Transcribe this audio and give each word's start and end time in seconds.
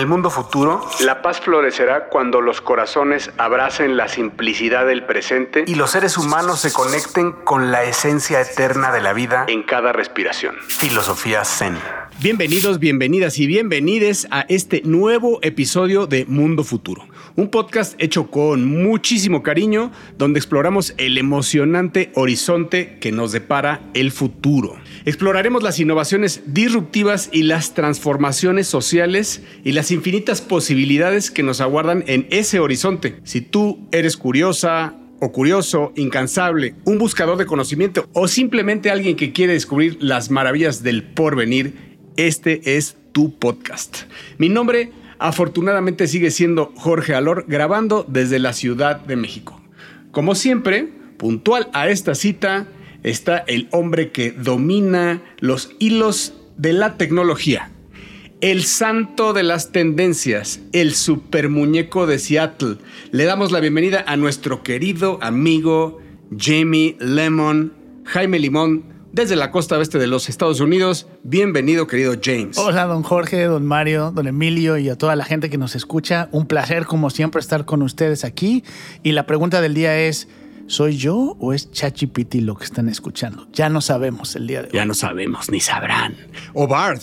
el 0.00 0.06
mundo 0.06 0.30
futuro, 0.30 0.84
la 1.00 1.22
paz 1.22 1.40
florecerá 1.40 2.08
cuando 2.08 2.40
los 2.40 2.60
corazones 2.60 3.30
abracen 3.38 3.96
la 3.96 4.08
simplicidad 4.08 4.86
del 4.86 5.04
presente 5.04 5.64
y 5.66 5.74
los 5.74 5.90
seres 5.90 6.16
humanos 6.16 6.60
se 6.60 6.72
conecten 6.72 7.32
con 7.32 7.70
la 7.70 7.84
esencia 7.84 8.40
eterna 8.40 8.90
de 8.92 9.00
la 9.00 9.12
vida 9.12 9.44
en 9.46 9.62
cada 9.62 9.92
respiración. 9.92 10.56
Filosofía 10.66 11.44
Zen. 11.44 11.78
Bienvenidos, 12.22 12.78
bienvenidas 12.78 13.38
y 13.38 13.46
bienvenides 13.46 14.28
a 14.30 14.42
este 14.50 14.82
nuevo 14.84 15.38
episodio 15.40 16.06
de 16.06 16.26
Mundo 16.26 16.64
Futuro, 16.64 17.08
un 17.34 17.48
podcast 17.48 17.94
hecho 17.98 18.30
con 18.30 18.66
muchísimo 18.66 19.42
cariño 19.42 19.90
donde 20.18 20.38
exploramos 20.38 20.92
el 20.98 21.16
emocionante 21.16 22.12
horizonte 22.14 22.98
que 23.00 23.10
nos 23.10 23.32
depara 23.32 23.80
el 23.94 24.10
futuro. 24.10 24.76
Exploraremos 25.06 25.62
las 25.62 25.80
innovaciones 25.80 26.42
disruptivas 26.44 27.30
y 27.32 27.44
las 27.44 27.72
transformaciones 27.72 28.66
sociales 28.66 29.42
y 29.64 29.72
las 29.72 29.90
infinitas 29.90 30.42
posibilidades 30.42 31.30
que 31.30 31.42
nos 31.42 31.62
aguardan 31.62 32.04
en 32.06 32.26
ese 32.28 32.60
horizonte. 32.60 33.16
Si 33.24 33.40
tú 33.40 33.88
eres 33.92 34.18
curiosa, 34.18 34.94
o 35.22 35.32
curioso, 35.32 35.92
incansable, 35.96 36.74
un 36.84 36.98
buscador 36.98 37.36
de 37.36 37.44
conocimiento 37.44 38.08
o 38.14 38.26
simplemente 38.26 38.90
alguien 38.90 39.16
que 39.16 39.32
quiere 39.32 39.52
descubrir 39.52 39.98
las 40.00 40.30
maravillas 40.30 40.82
del 40.82 41.02
porvenir, 41.02 41.89
este 42.16 42.76
es 42.76 42.96
tu 43.12 43.38
podcast. 43.38 44.04
Mi 44.38 44.48
nombre 44.48 44.92
afortunadamente 45.18 46.06
sigue 46.06 46.30
siendo 46.30 46.72
Jorge 46.76 47.14
Alor, 47.14 47.44
grabando 47.46 48.04
desde 48.08 48.38
la 48.38 48.52
Ciudad 48.52 48.96
de 49.00 49.16
México. 49.16 49.60
Como 50.10 50.34
siempre, 50.34 50.88
puntual 51.18 51.68
a 51.72 51.88
esta 51.88 52.14
cita, 52.14 52.66
está 53.02 53.38
el 53.38 53.68
hombre 53.70 54.10
que 54.10 54.32
domina 54.32 55.22
los 55.38 55.70
hilos 55.78 56.34
de 56.56 56.72
la 56.72 56.96
tecnología. 56.96 57.70
El 58.40 58.64
santo 58.64 59.34
de 59.34 59.42
las 59.42 59.70
tendencias, 59.70 60.60
el 60.72 60.94
super 60.94 61.50
muñeco 61.50 62.06
de 62.06 62.18
Seattle. 62.18 62.78
Le 63.10 63.24
damos 63.24 63.52
la 63.52 63.60
bienvenida 63.60 64.02
a 64.06 64.16
nuestro 64.16 64.62
querido 64.62 65.18
amigo 65.20 65.98
Jamie 66.36 66.96
Lemon, 66.98 67.74
Jaime 68.04 68.38
Limón, 68.38 68.84
desde 69.12 69.36
la 69.36 69.50
costa 69.50 69.78
oeste 69.78 69.98
de 69.98 70.06
los 70.06 70.28
Estados 70.28 70.60
Unidos. 70.60 71.06
Bienvenido, 71.22 71.86
querido 71.86 72.14
James. 72.22 72.58
Hola, 72.58 72.84
don 72.86 73.02
Jorge, 73.02 73.44
don 73.44 73.66
Mario, 73.66 74.12
don 74.12 74.26
Emilio 74.26 74.78
y 74.78 74.88
a 74.88 74.96
toda 74.96 75.16
la 75.16 75.24
gente 75.24 75.50
que 75.50 75.58
nos 75.58 75.74
escucha. 75.74 76.28
Un 76.32 76.46
placer, 76.46 76.86
como 76.86 77.10
siempre, 77.10 77.40
estar 77.40 77.64
con 77.64 77.82
ustedes 77.82 78.24
aquí. 78.24 78.64
Y 79.02 79.12
la 79.12 79.26
pregunta 79.26 79.60
del 79.60 79.74
día 79.74 79.98
es. 79.98 80.28
¿Soy 80.66 80.96
yo 80.96 81.36
o 81.40 81.52
es 81.52 81.72
Chachipiti 81.72 82.40
lo 82.42 82.54
que 82.54 82.62
están 82.62 82.88
escuchando? 82.88 83.48
Ya 83.52 83.68
no 83.68 83.80
sabemos 83.80 84.36
el 84.36 84.46
día 84.46 84.62
de 84.62 84.68
hoy. 84.68 84.74
Ya 84.74 84.84
no 84.84 84.94
sabemos, 84.94 85.50
ni 85.50 85.58
sabrán. 85.58 86.14
O 86.54 86.68
Bard. 86.68 87.00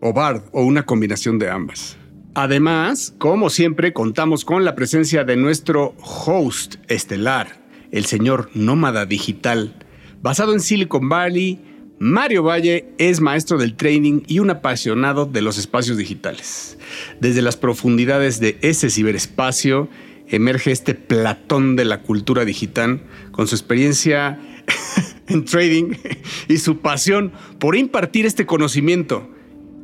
O 0.00 0.14
Bard, 0.14 0.44
o 0.52 0.62
una 0.62 0.86
combinación 0.86 1.38
de 1.38 1.50
ambas. 1.50 1.98
Además, 2.32 3.14
como 3.18 3.50
siempre, 3.50 3.92
contamos 3.92 4.46
con 4.46 4.64
la 4.64 4.74
presencia 4.74 5.24
de 5.24 5.36
nuestro 5.36 5.94
host 5.98 6.76
estelar, 6.88 7.60
el 7.90 8.06
señor 8.06 8.48
nómada 8.54 9.04
digital, 9.04 9.85
Basado 10.26 10.52
en 10.52 10.58
Silicon 10.58 11.08
Valley, 11.08 11.60
Mario 12.00 12.42
Valle 12.42 12.88
es 12.98 13.20
maestro 13.20 13.58
del 13.58 13.76
training 13.76 14.22
y 14.26 14.40
un 14.40 14.50
apasionado 14.50 15.24
de 15.24 15.40
los 15.40 15.56
espacios 15.56 15.98
digitales. 15.98 16.78
Desde 17.20 17.42
las 17.42 17.56
profundidades 17.56 18.40
de 18.40 18.58
ese 18.60 18.90
ciberespacio 18.90 19.88
emerge 20.26 20.72
este 20.72 20.94
platón 20.94 21.76
de 21.76 21.84
la 21.84 22.02
cultura 22.02 22.44
digital 22.44 23.02
con 23.30 23.46
su 23.46 23.54
experiencia 23.54 24.40
en 25.28 25.44
trading 25.44 25.92
y 26.48 26.56
su 26.56 26.78
pasión 26.78 27.30
por 27.60 27.76
impartir 27.76 28.26
este 28.26 28.46
conocimiento 28.46 29.30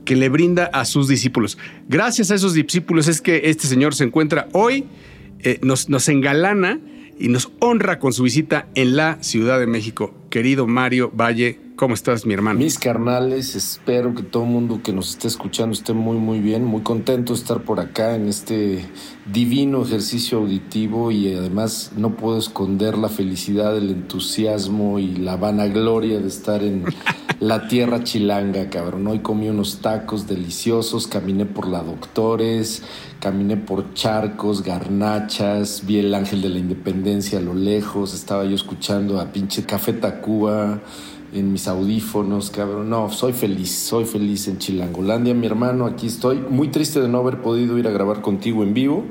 que 0.05 0.17
le 0.17 0.29
brinda 0.29 0.65
a 0.73 0.87
sus 0.87 1.07
discípulos. 1.07 1.57
Gracias 1.89 2.33
a 2.33 2.35
esos 2.35 2.53
discípulos 2.53 3.07
es 3.07 3.21
que 3.21 3.43
este 3.45 3.69
señor 3.69 3.95
se 3.95 4.03
encuentra 4.03 4.49
hoy, 4.55 4.87
eh, 5.39 5.61
nos, 5.63 5.89
nos 5.89 6.09
engalana 6.09 6.81
y 7.19 7.29
nos 7.29 7.51
honra 7.61 7.99
con 7.99 8.13
su 8.13 8.25
visita 8.25 8.69
en 8.75 8.97
la 8.97 9.23
Ciudad 9.23 9.59
de 9.59 9.67
México. 9.67 10.15
Querido 10.31 10.67
Mario 10.67 11.13
Valle, 11.15 11.61
¿cómo 11.77 11.95
estás, 11.95 12.27
mi 12.27 12.35
hermano? 12.35 12.59
Mis 12.59 12.79
carnales, 12.79 13.55
espero 13.55 14.15
que 14.15 14.23
todo 14.23 14.45
el 14.45 14.51
mundo 14.51 14.81
que 14.83 14.93
nos 14.93 15.11
esté 15.11 15.29
escuchando 15.29 15.75
esté 15.75 15.93
muy, 15.93 16.17
muy 16.17 16.41
bien. 16.41 16.65
Muy 16.65 16.83
contento 16.83 17.33
de 17.35 17.39
estar 17.39 17.63
por 17.63 17.81
acá 17.81 18.15
en 18.15 18.29
este 18.29 18.85
divino 19.27 19.83
ejercicio 19.83 20.39
auditivo 20.39 21.11
y 21.11 21.35
además 21.35 21.93
no 21.97 22.17
puedo 22.17 22.39
esconder 22.39 22.97
la 22.97 23.09
felicidad, 23.09 23.77
el 23.77 23.91
entusiasmo 23.91 24.99
y 24.99 25.17
la 25.17 25.37
vanagloria 25.37 26.19
de 26.19 26.29
estar 26.29 26.63
en 26.63 26.85
la 27.41 27.69
tierra 27.69 28.03
chilanga, 28.05 28.71
cabrón. 28.71 29.07
Hoy 29.07 29.19
comí 29.19 29.49
unos 29.49 29.81
tacos 29.81 30.27
deliciosos, 30.27 31.07
caminé 31.07 31.45
por 31.45 31.69
la 31.69 31.83
Doctores, 31.83 32.83
caminé 33.23 33.57
por 33.57 33.95
charcos, 33.95 34.65
garnachas, 34.65 35.87
vi 35.87 35.99
el 35.99 36.13
ángel 36.13 36.43
de 36.43 36.49
la 36.49 36.59
independencia 36.59 37.39
a 37.39 37.41
lo 37.41 37.55
lejos, 37.55 38.15
estaba 38.15 38.45
yo 38.45 38.57
escuchando 38.57 39.21
a 39.21 39.31
pinche 39.31 39.63
Café 39.63 39.93
Tacuba 39.93 40.81
en 41.33 41.53
mis 41.53 41.69
audífonos, 41.69 42.51
cabrón. 42.51 42.91
No, 42.91 43.11
soy 43.11 43.33
feliz, 43.33 43.71
soy 43.71 44.07
feliz 44.07 44.49
en 44.49 44.59
Chilangolandia, 44.59 45.35
mi 45.35 45.47
hermano, 45.47 45.87
aquí 45.87 46.09
estoy. 46.09 46.39
Muy 46.39 46.69
triste 46.69 47.01
de 47.01 47.09
no 47.09 47.19
haber 47.19 47.41
podido 47.41 47.79
ir 47.79 47.87
a 47.87 47.93
grabar 47.93 48.23
contigo 48.23 48.65
en 48.65 48.75
vivo, 48.75 49.05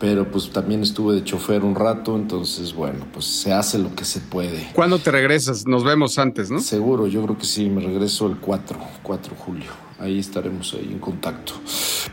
pero 0.00 0.28
pues 0.32 0.50
también 0.50 0.82
estuve 0.82 1.14
de 1.14 1.22
chofer 1.22 1.62
un 1.62 1.76
rato, 1.76 2.16
entonces 2.16 2.74
bueno, 2.74 3.06
pues 3.12 3.24
se 3.24 3.52
hace 3.52 3.78
lo 3.78 3.94
que 3.94 4.04
se 4.04 4.18
puede. 4.18 4.70
¿Cuándo 4.74 4.98
te 4.98 5.12
regresas? 5.12 5.64
Nos 5.64 5.84
vemos 5.84 6.18
antes, 6.18 6.50
¿no? 6.50 6.58
Seguro, 6.58 7.06
yo 7.06 7.22
creo 7.22 7.38
que 7.38 7.46
sí, 7.46 7.70
me 7.70 7.80
regreso 7.80 8.26
el 8.26 8.36
4, 8.38 8.76
4 9.04 9.30
de 9.30 9.40
julio. 9.40 9.70
Ahí 9.98 10.18
estaremos 10.18 10.74
ahí 10.74 10.88
en 10.90 10.98
contacto. 10.98 11.52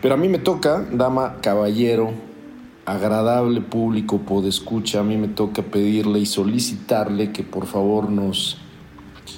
Pero 0.02 0.14
a 0.14 0.18
mí 0.18 0.28
me 0.30 0.40
toca, 0.40 0.86
dama, 0.92 1.38
caballero, 1.42 2.12
agradable 2.86 3.62
público, 3.62 4.22
escucha, 4.48 5.00
a 5.00 5.04
mí 5.04 5.18
me 5.18 5.28
toca 5.28 5.62
pedirle 5.62 6.20
y 6.20 6.26
solicitarle 6.26 7.32
que 7.32 7.44
por 7.44 7.66
favor 7.66 8.10
nos 8.10 8.58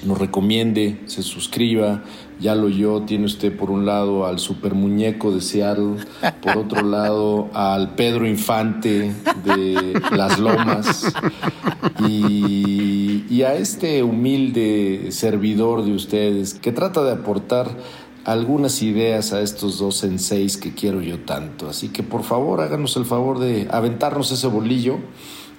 nos 0.06 0.18
recomiende, 0.18 1.02
se 1.06 1.24
suscriba. 1.24 2.04
Ya 2.40 2.56
lo 2.56 2.68
yo, 2.68 3.04
tiene 3.04 3.26
usted 3.26 3.56
por 3.56 3.72
un 3.72 3.86
lado 3.86 4.26
al 4.26 4.40
super 4.40 4.74
muñeco 4.74 5.32
de 5.32 5.40
Seattle, 5.40 6.04
por 6.42 6.58
otro 6.58 6.82
lado 6.90 7.50
al 7.54 7.96
Pedro 7.96 8.28
Infante 8.28 9.14
de 9.46 10.02
Las 10.12 10.40
Lomas 10.40 11.14
y, 12.06 13.24
y 13.30 13.44
a 13.44 13.54
este 13.54 14.04
humilde 14.04 15.08
servidor 15.12 15.86
de 15.86 15.94
ustedes 15.94 16.56
que 16.56 16.74
trata 16.74 17.04
de 17.04 17.14
aportar 17.14 17.70
algunas 18.26 18.82
ideas 18.82 19.34
a 19.34 19.42
estos 19.42 19.80
dos 19.80 20.04
en 20.04 20.20
seis 20.20 20.58
que 20.58 20.74
quiero 20.74 21.02
yo 21.02 21.20
tanto. 21.20 21.70
Así 21.70 21.90
que 21.90 22.04
por 22.04 22.24
favor 22.24 22.62
háganos 22.62 22.96
el 22.98 23.06
favor 23.06 23.40
de 23.40 23.68
aventarnos 23.70 24.32
ese 24.32 24.48
bolillo 24.48 24.98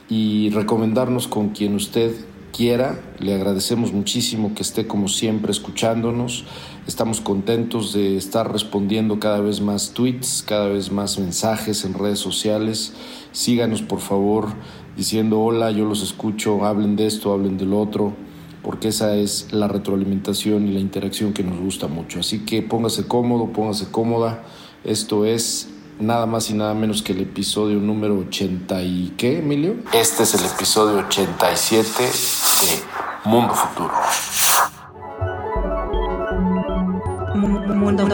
y 0.08 0.50
recomendarnos 0.50 1.28
con 1.28 1.50
quien 1.50 1.74
usted 1.74 2.14
quiera. 2.52 3.00
Le 3.18 3.34
agradecemos 3.34 3.92
muchísimo 3.92 4.54
que 4.54 4.62
esté 4.62 4.86
como 4.86 5.08
siempre 5.08 5.50
escuchándonos. 5.50 6.44
Estamos 6.86 7.20
contentos 7.20 7.92
de 7.92 8.16
estar 8.16 8.50
respondiendo 8.50 9.18
cada 9.18 9.40
vez 9.40 9.60
más 9.60 9.92
tweets, 9.92 10.44
cada 10.46 10.68
vez 10.68 10.90
más 10.90 11.18
mensajes 11.18 11.84
en 11.84 11.94
redes 11.94 12.18
sociales. 12.18 12.94
Síganos 13.32 13.82
por 13.82 14.00
favor 14.00 14.48
diciendo 14.96 15.40
hola, 15.40 15.70
yo 15.70 15.84
los 15.84 16.02
escucho, 16.02 16.64
hablen 16.64 16.96
de 16.96 17.06
esto, 17.06 17.32
hablen 17.32 17.58
del 17.58 17.74
otro, 17.74 18.14
porque 18.64 18.88
esa 18.88 19.14
es 19.14 19.52
la 19.52 19.68
retroalimentación 19.68 20.66
y 20.66 20.72
la 20.72 20.80
interacción 20.80 21.34
que 21.34 21.44
nos 21.44 21.60
gusta 21.60 21.86
mucho. 21.86 22.20
Así 22.20 22.40
que 22.40 22.62
póngase 22.62 23.06
cómodo, 23.06 23.52
póngase 23.52 23.90
cómoda. 23.90 24.42
Esto 24.82 25.26
es 25.26 25.68
nada 26.00 26.26
más 26.26 26.50
y 26.50 26.54
nada 26.54 26.74
menos 26.74 27.02
que 27.02 27.12
el 27.12 27.20
episodio 27.20 27.78
número 27.78 28.18
80 28.18 28.82
y 28.82 29.14
qué, 29.18 29.38
Emilio? 29.38 29.76
Este 29.92 30.22
es 30.22 30.34
el 30.34 30.46
episodio 30.46 30.98
87 31.06 32.02
de 32.02 33.30
Mundo 33.30 33.54
Futuro. 33.54 33.92
Mundo, 37.34 38.06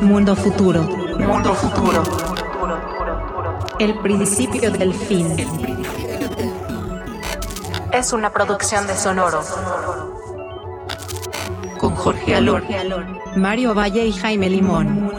mundo 0.00 0.34
futuro. 0.34 0.82
Mundo 0.82 1.54
futuro. 1.54 2.02
El 3.78 3.94
principio 3.98 4.70
del 4.70 4.94
fin. 4.94 6.07
Es 7.98 8.12
una 8.12 8.32
producción 8.32 8.86
de 8.86 8.94
Sonoro. 8.94 9.42
Con 11.80 11.96
Jorge 11.96 12.36
Alor, 12.36 12.62
Mario 13.34 13.74
Valle 13.74 14.06
y 14.06 14.12
Jaime 14.12 14.48
Limón. 14.48 15.10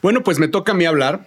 Bueno, 0.00 0.22
pues 0.22 0.38
me 0.38 0.46
toca 0.46 0.70
a 0.70 0.76
mí 0.76 0.84
hablar 0.84 1.26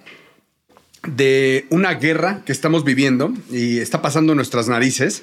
de 1.05 1.67
una 1.69 1.95
guerra 1.95 2.43
que 2.45 2.53
estamos 2.53 2.85
viviendo 2.85 3.33
y 3.51 3.79
está 3.79 4.01
pasando 4.01 4.31
en 4.31 4.37
nuestras 4.37 4.69
narices 4.69 5.21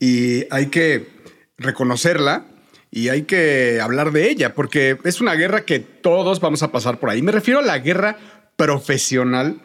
y 0.00 0.46
hay 0.50 0.68
que 0.68 1.10
reconocerla 1.58 2.46
y 2.90 3.08
hay 3.08 3.22
que 3.22 3.80
hablar 3.80 4.12
de 4.12 4.30
ella 4.30 4.54
porque 4.54 4.98
es 5.04 5.20
una 5.20 5.34
guerra 5.34 5.64
que 5.64 5.78
todos 5.78 6.40
vamos 6.40 6.62
a 6.62 6.72
pasar 6.72 6.98
por 6.98 7.10
ahí. 7.10 7.22
Me 7.22 7.32
refiero 7.32 7.60
a 7.60 7.62
la 7.62 7.78
guerra 7.78 8.18
profesional, 8.56 9.60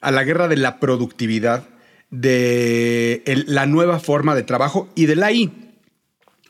a 0.00 0.10
la 0.10 0.24
guerra 0.24 0.48
de 0.48 0.56
la 0.56 0.80
productividad, 0.80 1.68
de 2.10 3.22
la 3.46 3.66
nueva 3.66 3.98
forma 4.00 4.34
de 4.34 4.42
trabajo 4.42 4.88
y 4.94 5.06
de 5.06 5.16
la 5.16 5.32
I. 5.32 5.68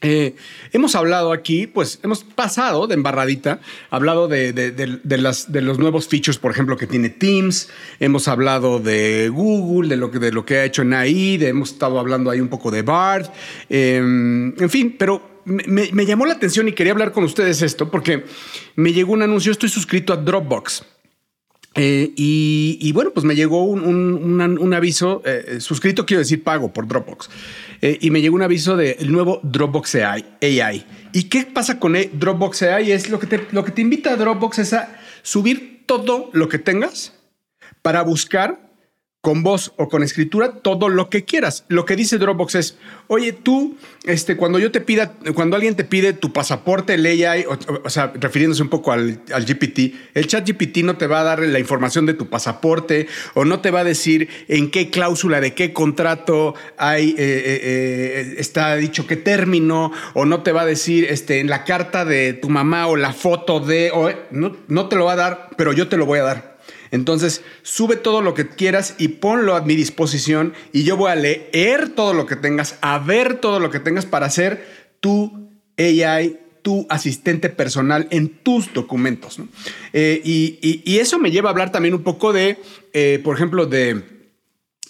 Eh, 0.01 0.37
hemos 0.73 0.95
hablado 0.95 1.33
aquí, 1.33 1.67
pues 1.67 1.99
hemos 2.05 2.23
pasado 2.23 2.87
de 2.87 2.95
embarradita, 2.95 3.59
hablado 3.91 4.29
de, 4.29 4.53
de, 4.53 5.19
los 5.19 5.79
nuevos 5.79 6.07
features, 6.07 6.39
por 6.39 6.53
ejemplo, 6.53 6.77
que 6.77 6.87
tiene 6.87 7.09
Teams, 7.09 7.69
hemos 7.99 8.29
hablado 8.29 8.79
de 8.79 9.29
Google, 9.29 9.89
de 9.89 9.97
lo 9.97 10.13
que, 10.13 10.21
de 10.21 10.31
lo 10.31 10.45
que 10.45 10.59
ha 10.59 10.65
hecho 10.65 10.83
en 10.83 10.95
AI, 10.95 11.45
hemos 11.45 11.73
estado 11.73 11.99
hablando 11.99 12.31
ahí 12.31 12.41
un 12.41 12.47
poco 12.47 12.71
de 12.71 12.83
Bard, 12.83 13.27
em, 13.69 14.55
en 14.57 14.71
fin, 14.71 14.95
pero 14.97 15.38
me, 15.49 16.07
llamó 16.07 16.27
la 16.27 16.35
atención 16.35 16.69
y 16.69 16.73
quería 16.73 16.93
hablar 16.93 17.13
con 17.13 17.25
ustedes 17.25 17.63
esto 17.63 17.91
porque 17.91 18.25
me 18.77 18.93
llegó 18.93 19.13
un 19.13 19.23
anuncio, 19.23 19.53
estoy 19.53 19.69
suscrito 19.69 20.13
a 20.13 20.17
Dropbox. 20.17 20.85
Eh, 21.75 22.13
y, 22.17 22.91
bueno, 22.93 23.13
pues 23.13 23.25
me 23.25 23.37
llegó 23.37 23.63
un, 23.63 23.85
un, 23.85 24.75
aviso, 24.75 25.23
eh, 25.25 25.61
suscrito 25.61 26.07
quiero 26.07 26.21
decir 26.21 26.43
pago 26.43 26.73
por 26.73 26.89
Dropbox, 26.89 27.31
eh, 27.83 27.99
y 28.01 28.11
me 28.11 28.21
llegó 28.21 28.35
un 28.35 28.43
aviso 28.43 28.77
del 28.77 29.13
nuevo 29.13 29.39
Dropbox 29.45 29.95
AI, 29.97 30.25
AI. 30.43 30.85
¿Y 31.13 31.25
qué 31.25 31.45
pasa 31.45 31.79
con 31.79 31.97
Dropbox 32.15 32.63
AI? 32.63 32.91
Es 32.91 33.11
lo 33.11 33.21
que, 33.21 33.29
te, 33.29 33.47
lo 33.53 33.65
que 33.65 33.71
te 33.71 33.83
invita 33.83 34.13
a 34.13 34.17
Dropbox 34.17 34.59
es 34.59 34.73
a 34.73 34.99
subir 35.23 35.85
todo 35.87 36.31
lo 36.33 36.49
que 36.49 36.59
tengas 36.59 37.13
para 37.83 38.03
buscar 38.03 38.68
con 39.21 39.43
voz 39.43 39.73
o 39.77 39.89
con 39.89 40.05
escritura 40.05 40.53
todo 40.63 40.89
lo 40.89 41.11
que 41.11 41.25
quieras. 41.25 41.65
Lo 41.69 41.85
que 41.85 41.97
dice 41.97 42.19
Dropbox 42.19 42.55
es, 42.55 42.79
oye, 43.09 43.33
tú, 43.33 43.77
este, 44.05 44.37
cuando 44.37 44.61
yo 44.61 44.71
te 44.71 44.81
pida, 44.81 45.13
cuando 45.35 45.57
alguien 45.57 45.75
te 45.75 45.83
pide 45.83 46.13
tu 46.13 46.33
pasaporte, 46.33 46.97
ley 46.97 47.25
AI, 47.25 47.45
o, 47.47 47.91
sea, 47.91 48.13
refiriéndose 48.15 48.63
un 48.63 48.69
poco 48.69 48.93
al, 48.93 49.21
GPT, 49.27 49.95
el 50.15 50.29
chat 50.29 50.49
GPT 50.49 50.79
no 50.79 50.97
te 50.97 51.09
va 51.09 51.21
a 51.21 51.25
dar 51.25 51.41
la 51.41 51.59
información 51.59 52.07
de 52.07 52.15
tu 52.15 52.29
pasaporte 52.29 53.09
o 53.35 53.45
no 53.45 53.61
te 53.61 53.73
va 53.73 53.81
a 53.81 53.85
decir 53.85 54.29
en 54.47 54.71
qué 54.71 54.89
cláusula 54.89 55.41
de 55.41 55.53
qué 55.53 55.73
contrato 55.73 56.55
hay, 56.77 57.11
eh, 57.11 57.15
eh, 57.19 57.61
eh, 57.65 58.35
está 58.39 58.77
dicho 58.77 59.09
qué 59.09 59.17
término, 59.17 59.91
o 60.15 60.27
no 60.27 60.45
te 60.45 60.53
va 60.53 60.63
a 60.63 60.67
decir 60.67 61.07
este, 61.11 61.41
en 61.41 61.49
la 61.49 61.65
carta 61.65 62.05
de 62.05 62.35
tu 62.35 62.51
mamá 62.51 62.87
o 62.87 62.95
la 62.95 63.13
foto 63.13 63.59
de, 63.59 63.91
o, 63.93 64.11
no, 64.31 64.57
no 64.69 64.89
te 64.89 64.95
lo 64.95 65.07
va 65.07 65.15
a 65.15 65.17
dar, 65.17 65.51
pero 65.57 65.73
yo 65.73 65.89
te 65.89 65.97
lo 65.97 66.07
voy 66.07 66.21
a 66.21 66.23
dar. 66.23 66.58
Entonces, 66.91 67.43
sube 67.63 67.97
todo 67.97 68.23
lo 68.23 68.35
que 68.35 68.49
quieras 68.49 68.95
y 68.99 69.09
ponlo 69.09 69.55
a 69.55 69.63
mi 69.63 69.77
disposición 69.77 70.55
y 70.73 70.85
yo 70.85 70.97
voy 70.97 71.11
a 71.11 71.17
leer 71.17 71.91
todo 71.91 72.15
lo 72.15 72.27
que 72.27 72.37
tengas, 72.37 72.77
a 72.81 72.99
ver 72.99 73.37
todo 73.37 73.61
lo 73.61 73.71
que 73.71 73.81
tengas 73.81 74.07
para 74.07 74.27
hacer 74.27 74.65
tu 75.01 75.51
AI, 75.77 76.39
tu 76.63 76.87
asistente 76.91 77.49
personal 77.49 78.09
en 78.11 78.29
tus 78.29 78.73
documentos. 78.73 79.41
Eh, 79.93 80.21
y, 80.25 80.99
eso 80.99 81.19
me 81.19 81.31
lleva 81.31 81.49
a 81.49 81.53
hablar 81.53 81.71
también 81.71 81.95
un 81.95 82.03
poco 82.03 82.33
de, 82.33 82.59
eh, 82.93 83.21
por 83.23 83.37
ejemplo, 83.37 83.67
de 83.67 84.18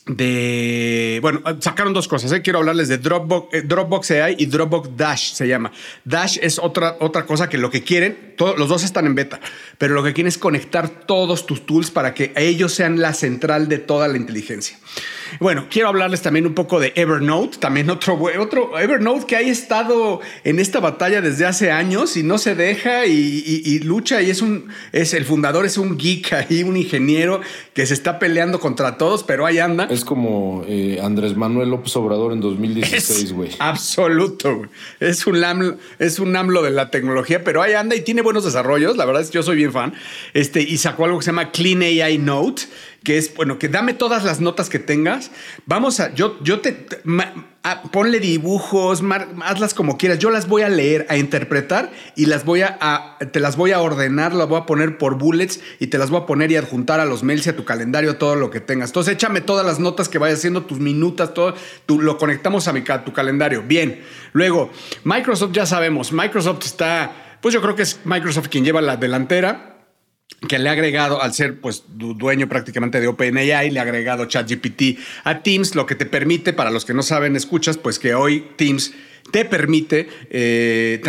de, 0.08 1.19
bueno, 1.22 1.43
sacaron 1.60 1.93
dos 1.93 2.08
cosas. 2.08 2.32
¿eh? 2.32 2.43
Quiero 2.43 2.58
hablarles 2.58 2.88
de 2.88 2.99
Dropbox, 2.99 3.55
eh, 3.55 3.62
Dropbox 3.62 4.10
AI 4.10 4.37
y 4.38 4.46
Dropbox 4.46 4.96
Dash 4.96 5.32
se 5.32 5.46
llama. 5.46 5.70
Dash 6.05 6.38
es 6.40 6.58
otra, 6.58 6.96
otra 7.00 7.26
cosa 7.26 7.49
que 7.49 7.58
lo 7.58 7.70
que 7.70 7.82
quieren, 7.82 8.34
todos, 8.37 8.58
los 8.58 8.69
dos 8.69 8.84
están 8.84 9.06
en 9.06 9.14
beta, 9.14 9.38
pero 9.76 9.94
lo 9.94 10.02
que 10.02 10.14
quieren 10.14 10.28
es 10.28 10.38
conectar 10.38 10.88
todos 10.88 11.46
tus 11.46 11.66
tools 11.66 11.90
para 11.90 12.14
que 12.14 12.32
ellos 12.37 12.72
sean 12.72 13.00
la 13.00 13.12
central 13.12 13.69
de 13.69 13.78
toda 13.78 14.08
la 14.08 14.16
inteligencia. 14.16 14.78
Bueno, 15.40 15.66
quiero 15.70 15.88
hablarles 15.88 16.22
también 16.22 16.46
un 16.46 16.54
poco 16.54 16.81
de 16.81 16.93
Evernote, 16.96 17.58
también 17.58 17.90
otro, 17.90 18.19
otro 18.38 18.78
Evernote 18.78 19.26
que 19.26 19.37
ha 19.37 19.40
estado 19.40 20.20
en 20.44 20.58
esta 20.58 20.81
batalla 20.81 21.20
desde 21.20 21.44
hace 21.46 21.70
años 21.70 22.16
y 22.16 22.22
no 22.22 22.38
se 22.38 22.54
deja 22.54 23.06
y, 23.06 23.78
lucha 23.81 24.22
y 24.22 24.31
es 24.31 24.43
un, 24.43 24.69
es 24.93 25.14
el 25.14 25.25
fundador, 25.25 25.66
es 25.66 25.76
un 25.78 25.99
geek 25.99 26.32
ahí, 26.32 26.62
un 26.62 26.76
ingeniero 26.76 27.40
que 27.75 27.87
se 27.87 27.94
está 27.94 28.19
peleando 28.19 28.58
contra 28.58 28.96
todos, 28.96 29.22
pero 29.22 29.46
ahí 29.46 29.58
anda. 29.58 29.87
Como 30.05 30.65
eh, 30.67 31.00
Andrés 31.03 31.37
Manuel 31.37 31.71
López 31.71 31.95
Obrador 31.97 32.33
en 32.33 32.41
2016, 32.41 33.33
güey. 33.33 33.50
Absoluto, 33.59 34.62
Es 35.00 35.27
un, 35.27 35.43
AMLO, 35.43 35.77
es 35.99 36.19
un 36.19 36.37
AMLO 36.37 36.62
de 36.62 36.71
la 36.71 36.91
tecnología, 36.91 37.45
pero 37.45 37.62
ahí 37.62 37.75
anda 37.75 37.97
y 37.97 38.03
tiene 38.03 38.23
buenos 38.23 38.45
desarrollos. 38.45 38.97
La 38.97 39.05
verdad 39.05 39.23
es 39.23 39.31
que 39.31 39.37
yo 39.37 39.43
soy 39.43 39.56
bien 39.56 39.73
fan. 39.73 39.95
Este, 40.35 40.62
y 40.62 40.79
sacó 40.79 41.05
algo 41.05 41.19
que 41.19 41.25
se 41.25 41.31
llama 41.31 41.50
Clean 41.50 41.83
AI 41.83 42.19
Note 42.19 42.62
que 43.05 43.19
es, 43.19 43.35
bueno, 43.35 43.59
que 43.59 43.69
dame 43.69 43.95
todas 43.95 44.25
las 44.25 44.41
notas 44.41 44.69
que 44.69 44.79
tengas. 44.79 45.31
Vamos 45.67 46.00
a, 46.00 46.15
yo, 46.15 46.39
yo 46.43 46.61
te, 46.61 46.87
ponle 47.93 48.21
dibujos, 48.21 49.03
hazlas 49.43 49.75
como 49.75 49.97
quieras. 49.97 50.19
Yo 50.19 50.31
las 50.31 50.49
voy 50.49 50.62
a 50.62 50.69
leer, 50.69 51.06
a 51.09 51.17
interpretar 51.17 51.91
y 52.17 52.27
las 52.27 52.45
voy 52.45 52.62
a, 52.62 53.17
te 53.33 53.41
las 53.41 53.56
voy 53.56 53.73
a 53.73 53.81
ordenar, 53.81 54.35
las 54.35 54.49
voy 54.49 54.61
a 54.61 54.67
poner 54.67 54.99
por 54.99 55.17
bullets 55.17 55.61
y 55.79 55.89
te 55.89 55.99
las 55.99 56.11
voy 56.11 56.23
a 56.23 56.27
poner 56.27 56.50
y 56.50 56.56
adjuntar 56.56 57.00
a 57.00 57.05
los 57.05 57.23
mails 57.23 57.47
a 57.49 57.56
tu 57.56 57.65
calendario, 57.65 58.17
todo 58.17 58.37
lo 58.37 58.50
que 58.50 58.61
tengas. 58.61 58.91
Entonces, 58.91 59.15
échame 59.15 59.41
todas 59.41 59.65
las 59.65 59.79
notas 59.79 60.09
que 60.09 60.19
vayas 60.19 60.39
haciendo, 60.39 60.65
tus 60.65 60.79
minutas, 60.79 61.35
todo, 61.35 61.55
lo 61.87 62.19
conectamos 62.19 62.69
a, 62.69 62.73
mi, 62.73 62.83
a 62.89 63.05
tu 63.05 63.12
calendario. 63.12 63.62
Bien. 63.62 64.03
Luego, 64.33 64.71
Microsoft 65.05 65.53
ya 65.53 65.67
sabemos, 65.67 66.12
Microsoft 66.12 66.65
está, 66.65 67.39
pues 67.41 67.55
yo 67.55 67.62
creo 67.62 67.75
que 67.75 67.83
es 67.83 68.00
Microsoft 68.05 68.49
quien 68.49 68.65
lleva 68.65 68.81
la 68.81 68.97
delantera 68.97 69.77
que 70.46 70.58
le 70.58 70.69
ha 70.69 70.72
agregado, 70.72 71.20
al 71.20 71.34
ser 71.34 71.60
pues 71.60 71.84
dueño 71.88 72.48
prácticamente 72.48 73.00
de 73.00 73.08
OpenAI, 73.08 73.70
le 73.70 73.80
ha 73.80 73.82
agregado 73.82 74.26
ChatGPT 74.26 74.98
a 75.25 75.42
Teams, 75.42 75.75
lo 75.75 75.86
que 75.86 75.94
te 75.94 76.06
permite, 76.06 76.52
para 76.52 76.70
los 76.70 76.84
que 76.84 76.94
no 76.94 77.02
saben, 77.02 77.34
escuchas, 77.34 77.76
pues 77.76 77.98
que 77.98 78.14
hoy 78.14 78.46
Teams 78.56 78.92
te 79.30 79.44
permite 79.44 80.08
eh, 80.30 81.00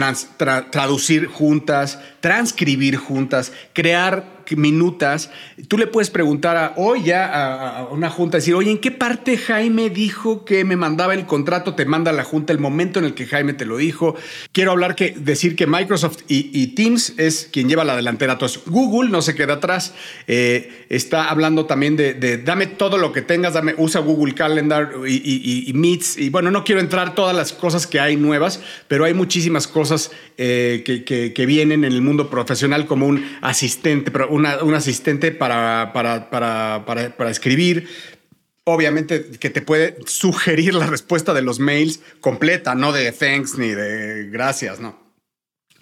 traducir 0.72 1.28
juntas, 1.28 2.00
transcribir 2.22 2.98
juntas, 2.98 3.52
crear 3.74 4.40
minutas, 4.56 5.30
tú 5.68 5.78
le 5.78 5.88
puedes 5.88 6.10
preguntar 6.10 6.58
a, 6.58 6.74
hoy 6.78 7.04
ya 7.04 7.26
a, 7.26 7.88
una 7.90 8.10
junta, 8.10 8.38
decir, 8.38 8.56
oye, 8.56 8.72
¿en 8.72 8.80
qué 8.80 8.92
parte 8.92 9.38
Jaime 9.38 9.90
dijo 9.90 10.46
que 10.46 10.64
me 10.66 10.76
mandaba 10.76 11.14
el 11.14 11.26
contrato? 11.26 11.76
Te 11.76 11.86
manda 11.86 12.12
la 12.12 12.24
junta 12.24 12.54
el 12.54 12.60
momento 12.60 13.00
en 13.00 13.06
el 13.06 13.14
que 13.14 13.26
Jaime 13.26 13.54
te 13.54 13.66
lo 13.66 13.78
dijo. 13.78 14.16
Quiero 14.52 14.72
hablar 14.72 14.96
que, 14.96 15.12
decir 15.12 15.56
que 15.56 15.68
Microsoft 15.68 16.20
y, 16.28 16.68
Teams 16.70 17.14
es 17.18 17.50
quien 17.52 17.68
lleva 17.68 17.84
la 17.84 17.96
delantera. 17.96 18.34
Entonces, 18.34 18.62
Google 18.66 19.10
no 19.10 19.22
se 19.22 19.36
queda 19.36 19.56
atrás. 19.56 19.94
Eh, 20.28 20.86
está 20.90 21.30
hablando 21.30 21.66
también 21.66 21.96
de, 21.96 22.38
dame 22.38 22.68
todo 22.68 22.98
lo 22.98 23.12
que 23.12 23.22
tengas, 23.22 23.54
dame, 23.54 23.74
usa 23.78 24.02
Google 24.02 24.36
Calendar 24.36 24.92
y, 25.08 25.72
Meets. 25.74 26.18
Y 26.18 26.30
bueno, 26.30 26.52
no 26.52 26.64
quiero 26.64 26.82
entrar 26.82 27.16
todas 27.16 27.36
las 27.36 27.54
cosas 27.54 27.88
que 27.88 28.00
hay 28.00 28.09
nuevas, 28.18 28.62
pero 28.88 29.06
hay 29.06 29.14
muchísimas 29.14 29.68
cosas 29.68 30.12
eh, 30.38 30.84
que, 30.86 31.46
vienen 31.46 31.84
en 31.84 31.92
el 31.92 32.02
mundo 32.02 32.30
profesional 32.30 32.86
como 32.86 33.08
un 33.08 33.26
asistente, 33.42 34.12
un 34.30 34.46
un 34.46 34.74
asistente 34.74 35.32
para, 35.32 35.92
para, 35.94 36.30
para, 36.30 36.86
para, 36.86 37.30
escribir, 37.30 37.88
obviamente 38.64 39.32
que 39.40 39.50
te 39.50 39.62
puede 39.62 39.98
sugerir 40.06 40.76
la 40.76 40.86
respuesta 40.86 41.34
de 41.34 41.42
los 41.42 41.60
mails 41.60 42.02
completa, 42.22 42.76
no 42.76 42.92
de 42.92 43.12
thanks 43.12 43.58
ni 43.58 43.70
de 43.70 44.30
gracias, 44.30 44.80
¿no? 44.80 45.09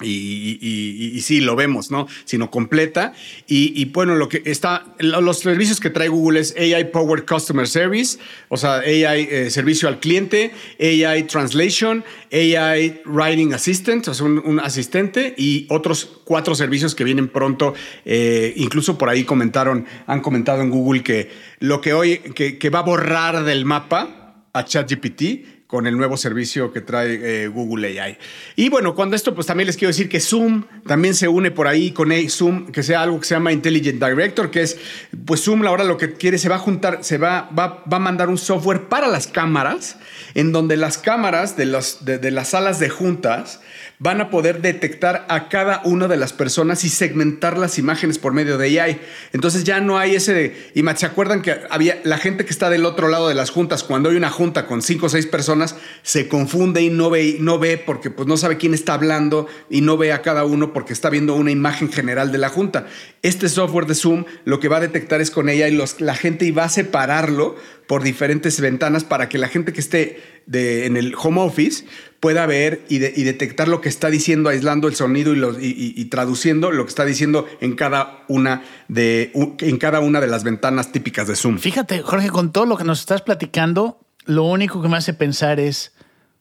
Y, 0.02 1.20
sí, 1.22 1.42
lo 1.42 1.56
vemos, 1.56 1.90
¿no? 1.90 2.08
Sino 2.26 2.52
completa. 2.52 3.14
Y, 3.48 3.86
bueno, 3.86 4.16
lo 4.16 4.30
que 4.30 4.44
está, 4.46 4.96
los 5.00 5.40
servicios 5.40 5.80
que 5.80 5.90
trae 5.90 6.08
Google 6.08 6.40
es 6.40 6.56
AI 6.58 6.92
Powered 6.92 7.26
Customer 7.26 7.68
Service, 7.68 8.20
o 8.50 8.58
sea, 8.58 8.76
AI 8.80 9.28
eh, 9.30 9.50
servicio 9.50 9.88
al 9.88 10.00
cliente, 10.00 10.52
AI 10.80 11.24
Translation, 11.24 12.04
AI 12.32 13.02
Writing 13.06 13.54
Assistant, 13.54 14.08
o 14.08 14.14
sea, 14.14 14.26
un, 14.26 14.60
asistente 14.60 15.34
y 15.38 15.66
otros 15.70 16.22
cuatro 16.24 16.56
servicios 16.56 16.94
que 16.94 17.04
vienen 17.04 17.28
pronto. 17.28 17.74
Eh, 18.06 18.54
incluso 18.58 18.98
por 18.98 19.10
ahí 19.10 19.24
comentaron, 19.24 19.86
han 20.06 20.22
comentado 20.22 20.62
en 20.62 20.70
Google 20.70 21.04
que 21.04 21.30
lo 21.60 21.82
que 21.82 21.94
hoy, 21.94 22.20
que, 22.20 22.58
que 22.58 22.70
va 22.70 22.80
a 22.80 22.84
borrar 22.84 23.44
del 23.44 23.66
mapa 23.66 24.46
a 24.54 24.66
ChatGPT 24.66 25.57
con 25.68 25.86
el 25.86 25.98
nuevo 25.98 26.16
servicio 26.16 26.72
que 26.72 26.80
trae 26.80 27.44
eh, 27.44 27.48
Google 27.50 28.00
AI. 28.00 28.18
Y 28.56 28.70
bueno, 28.70 28.96
cuando 28.96 29.18
esto, 29.18 29.36
pues 29.36 29.48
también 29.48 29.68
les 29.68 29.76
quiero 29.76 29.90
decir 29.90 30.08
que 30.08 30.22
Zoom 30.22 30.64
también 30.86 31.14
se 31.14 31.28
une 31.28 31.52
por 31.52 31.68
ahí 31.68 31.92
con 31.92 32.10
Zoom, 32.30 32.72
que 32.72 32.84
sea 32.84 33.02
algo 33.02 33.20
que 33.20 33.26
se 33.26 33.36
llama 33.36 33.52
Intelligent 33.52 34.02
Director, 34.02 34.50
que 34.50 34.62
es, 34.62 34.78
pues 35.26 35.44
Zoom 35.44 35.66
ahora 35.68 35.84
lo 35.84 35.98
que 35.98 36.14
quiere, 36.14 36.38
se 36.38 36.48
va 36.48 36.56
a 36.56 36.60
juntar, 36.60 37.04
se 37.04 37.18
va, 37.18 37.50
va, 37.58 37.84
va 37.92 37.98
a 37.98 38.00
mandar 38.00 38.30
un 38.30 38.38
software 38.38 38.88
para 38.88 39.10
las 39.10 39.28
cámaras, 39.28 39.98
en 40.36 40.54
donde 40.54 40.78
las 40.78 40.98
cámaras 40.98 41.58
de, 41.58 41.66
los, 41.66 42.06
de 42.06 42.32
las 42.32 42.50
salas 42.50 42.80
de 42.80 42.88
juntas 42.90 43.60
van 44.00 44.22
a 44.22 44.30
poder 44.30 44.62
detectar 44.62 45.26
a 45.28 45.50
cada 45.50 45.82
una 45.84 46.08
de 46.08 46.18
las 46.18 46.32
personas 46.32 46.84
y 46.84 46.90
segmentar 46.90 47.58
las 47.58 47.80
imágenes 47.80 48.20
por 48.20 48.32
medio 48.32 48.58
de 48.58 48.80
AI. 48.80 49.02
Entonces 49.34 49.64
ya 49.64 49.80
no 49.80 49.98
hay 49.98 50.16
ese 50.16 50.34
de, 50.34 50.72
y 50.76 50.84
se 50.96 51.06
acuerdan 51.06 51.42
que 51.42 51.62
había 51.70 52.00
la 52.04 52.18
gente 52.18 52.46
que 52.46 52.52
está 52.52 52.70
del 52.70 52.86
otro 52.86 53.08
lado 53.08 53.28
de 53.28 53.34
las 53.34 53.50
juntas, 53.50 53.84
cuando 53.84 54.10
hay 54.10 54.16
una 54.16 54.30
junta 54.30 54.68
con 54.68 54.82
cinco 54.82 55.08
o 55.08 55.10
seis 55.10 55.26
personas, 55.26 55.57
se 56.04 56.28
confunde 56.28 56.82
y 56.82 56.90
no 56.90 57.10
ve, 57.10 57.38
no 57.40 57.60
ve 57.60 57.78
porque 57.78 58.10
pues 58.10 58.28
no 58.28 58.38
sabe 58.38 58.58
quién 58.58 58.74
está 58.74 58.94
hablando 58.94 59.48
y 59.70 59.82
no 59.82 59.98
ve 59.98 60.14
a 60.14 60.22
cada 60.22 60.46
uno 60.46 60.74
porque 60.74 60.94
está 60.94 61.10
viendo 61.10 61.36
una 61.36 61.52
imagen 61.52 61.92
general 61.92 62.32
de 62.32 62.38
la 62.38 62.50
junta. 62.50 62.88
Este 63.22 63.50
software 63.50 63.86
de 63.86 63.96
Zoom 63.96 64.26
lo 64.46 64.60
que 64.60 64.68
va 64.68 64.78
a 64.78 64.82
detectar 64.82 65.22
es 65.22 65.32
con 65.32 65.50
AI 65.50 65.72
los, 65.72 66.02
la 66.02 66.16
gente 66.16 66.46
y 66.46 66.52
va 66.52 66.66
a 66.66 66.70
separarlo 66.70 67.56
por 67.88 68.04
diferentes 68.04 68.60
ventanas 68.60 69.04
para 69.04 69.30
que 69.30 69.38
la 69.38 69.48
gente 69.48 69.74
que 69.74 69.80
esté 69.80 70.22
en 70.52 70.98
el 70.98 71.16
home 71.18 71.42
office 71.42 71.86
pueda 72.20 72.46
ver 72.46 72.84
y, 72.90 73.00
detectar 73.00 73.68
lo 73.68 73.82
que 73.82 73.90
está 73.90 74.10
diciendo, 74.10 74.50
aislando 74.50 74.88
el 74.88 74.96
sonido 74.96 75.34
y, 75.60 76.06
traduciendo 76.06 76.72
lo 76.72 76.86
que 76.86 76.90
está 76.90 77.06
diciendo 77.06 77.48
en 77.62 77.76
cada, 77.76 78.24
una 78.28 78.64
de, 78.88 79.32
en 79.60 79.78
cada 79.78 80.00
una 80.00 80.20
de 80.20 80.28
las 80.28 80.44
ventanas 80.44 80.92
típicas 80.92 81.28
de 81.28 81.36
Zoom. 81.36 81.60
Fíjate, 81.60 82.02
Jorge, 82.02 82.30
con 82.30 82.52
todo 82.52 82.66
lo 82.66 82.78
que 82.78 82.84
nos 82.84 83.00
estás 83.00 83.22
platicando, 83.22 84.00
lo 84.28 84.44
único 84.44 84.82
que 84.82 84.88
me 84.88 84.98
hace 84.98 85.14
pensar 85.14 85.60
es, 85.60 85.94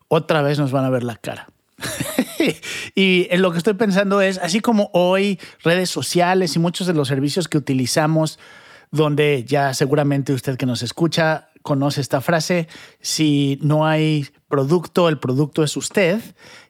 otra 0.09 0.43
vez 0.43 0.59
nos 0.59 0.73
van 0.73 0.85
a 0.85 0.91
ver 0.91 1.03
la 1.03 1.17
cara. 1.17 1.49
y 2.95 3.27
en 3.31 3.43
lo 3.43 3.53
que 3.53 3.59
estoy 3.59 3.75
pensando 3.75 4.21
es, 4.21 4.39
así 4.39 4.61
como 4.61 4.91
hoy 4.93 5.39
redes 5.63 5.91
sociales 5.91 6.57
y 6.57 6.59
muchos 6.59 6.87
de 6.87 6.95
los 6.95 7.09
servicios 7.09 7.49
que 7.49 7.59
utilizamos, 7.59 8.39
donde 8.91 9.45
ya 9.45 9.75
seguramente 9.75 10.33
usted 10.33 10.57
que 10.57 10.67
nos 10.67 10.83
escucha 10.83 11.49
conoce 11.63 12.01
esta 12.01 12.21
frase, 12.21 12.69
si 13.01 13.59
no 13.61 13.87
hay 13.87 14.29
producto, 14.49 15.09
el 15.09 15.19
producto 15.19 15.65
es 15.65 15.77
usted, 15.77 16.21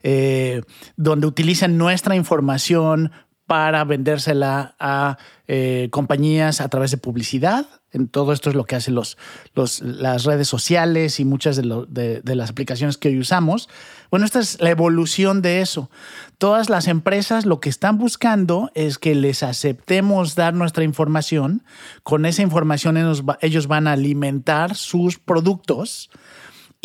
eh, 0.03 0.63
donde 0.97 1.27
utilizan 1.27 1.77
nuestra 1.77 2.17
información 2.17 3.13
para 3.47 3.85
vendérsela 3.85 4.75
a 4.79 5.19
eh, 5.47 5.89
compañías 5.91 6.61
a 6.61 6.69
través 6.69 6.91
de 6.91 6.97
publicidad. 6.97 7.67
En 7.93 8.09
todo 8.09 8.33
esto 8.33 8.51
es 8.51 8.57
lo 8.57 8.65
que 8.65 8.77
hacen 8.77 8.95
los, 8.95 9.17
las 9.55 10.25
redes 10.25 10.49
sociales 10.49 11.19
y 11.21 11.25
muchas 11.25 11.57
de, 11.57 12.21
de, 12.23 12.35
las 12.35 12.51
aplicaciones 12.51 12.99
que 12.99 13.09
hoy 13.09 13.19
usamos. 13.19 13.69
Bueno, 14.11 14.27
esta 14.27 14.41
es 14.41 14.61
la 14.61 14.71
evolución 14.71 15.41
de 15.41 15.61
eso. 15.61 15.89
Todas 16.37 16.69
las 16.69 16.89
empresas 16.89 17.47
lo 17.47 17.61
que 17.61 17.71
están 17.71 17.97
buscando 17.97 18.71
es 18.75 18.99
que 18.99 19.15
les 19.15 19.43
aceptemos 19.43 20.35
dar 20.35 20.53
nuestra 20.53 20.85
información. 20.85 21.63
Con 22.03 22.27
esa 22.27 22.43
información 22.43 22.99
ellos 23.41 23.67
van 23.67 23.87
a 23.87 23.93
alimentar 23.93 24.75
sus 24.75 25.19
productos 25.19 26.11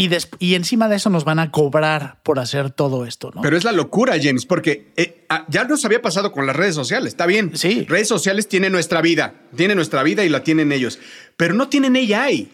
y, 0.01 0.09
y, 0.39 0.55
encima 0.55 0.89
de 0.89 0.95
eso 0.95 1.11
nos 1.11 1.25
van 1.25 1.37
a 1.37 1.51
cobrar 1.51 2.17
por 2.23 2.39
hacer 2.39 2.71
todo 2.71 3.05
esto, 3.05 3.31
¿no? 3.35 3.41
Pero 3.41 3.55
es 3.55 3.63
la 3.63 3.71
locura, 3.71 4.15
James, 4.19 4.47
porque 4.47 4.91
eh, 4.95 5.25
ah, 5.29 5.45
ya 5.47 5.63
nos 5.65 5.85
había 5.85 6.01
pasado 6.01 6.31
con 6.31 6.47
las 6.47 6.55
redes 6.55 6.73
sociales, 6.73 7.09
está 7.09 7.27
bien. 7.27 7.55
Sí. 7.55 7.85
Redes 7.87 8.07
sociales 8.07 8.47
tienen 8.47 8.71
nuestra 8.71 9.01
vida, 9.01 9.35
tienen 9.55 9.75
nuestra 9.75 10.01
vida 10.01 10.25
y 10.25 10.29
la 10.29 10.43
tienen 10.43 10.71
ellos, 10.71 10.97
pero 11.37 11.53
no 11.53 11.69
tienen 11.69 11.95
AI. 11.95 12.49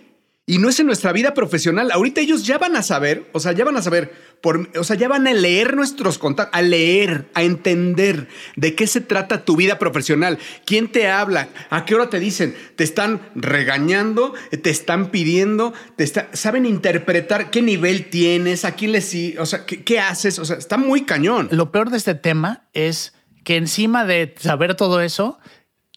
Y 0.49 0.57
no 0.59 0.69
es 0.69 0.79
en 0.79 0.87
nuestra 0.87 1.11
vida 1.13 1.33
profesional. 1.33 1.89
Ahorita 1.91 2.21
ellos 2.21 2.45
ya 2.45 2.57
van 2.57 2.75
a 2.75 2.83
saber, 2.83 3.29
o 3.33 3.39
sea, 3.39 3.53
ya 3.53 3.63
van 3.63 3.75
a 3.77 3.81
saber, 3.81 4.13
por, 4.41 4.69
o 4.77 4.83
sea, 4.83 4.95
ya 4.95 5.07
van 5.07 5.27
a 5.27 5.33
leer 5.33 5.75
nuestros 5.75 6.17
contactos, 6.17 6.57
a 6.57 6.61
leer, 6.61 7.29
a 7.33 7.43
entender 7.43 8.27
de 8.55 8.75
qué 8.75 8.87
se 8.87 9.01
trata 9.01 9.45
tu 9.45 9.55
vida 9.55 9.79
profesional. 9.79 10.37
¿Quién 10.65 10.91
te 10.91 11.09
habla? 11.09 11.49
¿A 11.69 11.85
qué 11.85 11.95
hora 11.95 12.09
te 12.09 12.19
dicen? 12.19 12.55
¿Te 12.75 12.83
están 12.83 13.21
regañando? 13.35 14.33
¿Te 14.61 14.69
están 14.69 15.11
pidiendo? 15.11 15.73
¿Te 15.95 16.07
¿Saben 16.33 16.65
interpretar 16.65 17.49
qué 17.49 17.61
nivel 17.61 18.09
tienes? 18.09 18.65
¿A 18.65 18.73
quién 18.73 18.91
les... 18.91 19.13
O 19.39 19.45
sea, 19.45 19.65
¿qué, 19.65 19.83
¿qué 19.83 19.99
haces? 19.99 20.39
O 20.39 20.45
sea, 20.45 20.57
está 20.57 20.77
muy 20.77 21.03
cañón. 21.03 21.49
Lo 21.51 21.71
peor 21.71 21.89
de 21.89 21.97
este 21.97 22.15
tema 22.15 22.67
es 22.73 23.13
que 23.43 23.57
encima 23.57 24.05
de 24.05 24.35
saber 24.37 24.75
todo 24.75 25.01
eso, 25.01 25.39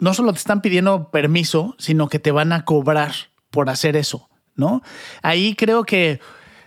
no 0.00 0.14
solo 0.14 0.32
te 0.32 0.38
están 0.38 0.62
pidiendo 0.62 1.10
permiso, 1.10 1.74
sino 1.78 2.08
que 2.08 2.18
te 2.18 2.30
van 2.30 2.52
a 2.52 2.64
cobrar 2.64 3.12
por 3.50 3.68
hacer 3.68 3.96
eso. 3.96 4.30
¿no? 4.60 4.82
Ahí 5.22 5.56
creo 5.56 5.84
que 5.84 6.20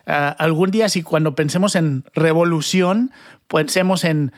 ah, 0.05 0.29
algún 0.39 0.71
día, 0.71 0.89
si 0.89 1.03
cuando 1.03 1.35
pensemos 1.35 1.75
en 1.75 2.03
revolución, 2.13 3.11
pensemos 3.47 4.03
en, 4.03 4.31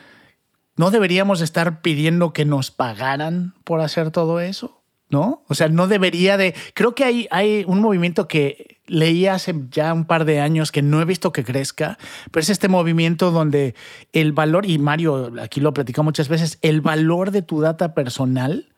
¿no 0.76 0.90
deberíamos 0.90 1.40
estar 1.40 1.80
pidiendo 1.80 2.32
que 2.32 2.44
nos 2.44 2.70
pagaran 2.70 3.54
por 3.64 3.80
hacer 3.80 4.10
todo 4.10 4.40
eso? 4.40 4.82
¿No? 5.08 5.44
O 5.46 5.54
sea, 5.54 5.68
no 5.68 5.86
debería 5.86 6.36
de... 6.36 6.54
Creo 6.74 6.96
que 6.96 7.04
hay, 7.04 7.28
hay 7.30 7.64
un 7.68 7.80
movimiento 7.80 8.26
que 8.26 8.80
leí 8.86 9.26
hace 9.26 9.54
ya 9.70 9.92
un 9.92 10.04
par 10.04 10.24
de 10.24 10.40
años 10.40 10.72
que 10.72 10.82
no 10.82 11.00
he 11.00 11.04
visto 11.04 11.32
que 11.32 11.44
crezca, 11.44 11.96
pero 12.32 12.42
es 12.42 12.50
este 12.50 12.68
movimiento 12.68 13.30
donde 13.30 13.74
el 14.12 14.32
valor, 14.32 14.66
y 14.66 14.78
Mario 14.78 15.32
aquí 15.40 15.60
lo 15.60 15.72
platicó 15.74 16.02
muchas 16.02 16.28
veces, 16.28 16.58
el 16.62 16.80
valor 16.80 17.30
de 17.30 17.42
tu 17.42 17.60
data 17.60 17.94
personal 17.94 18.68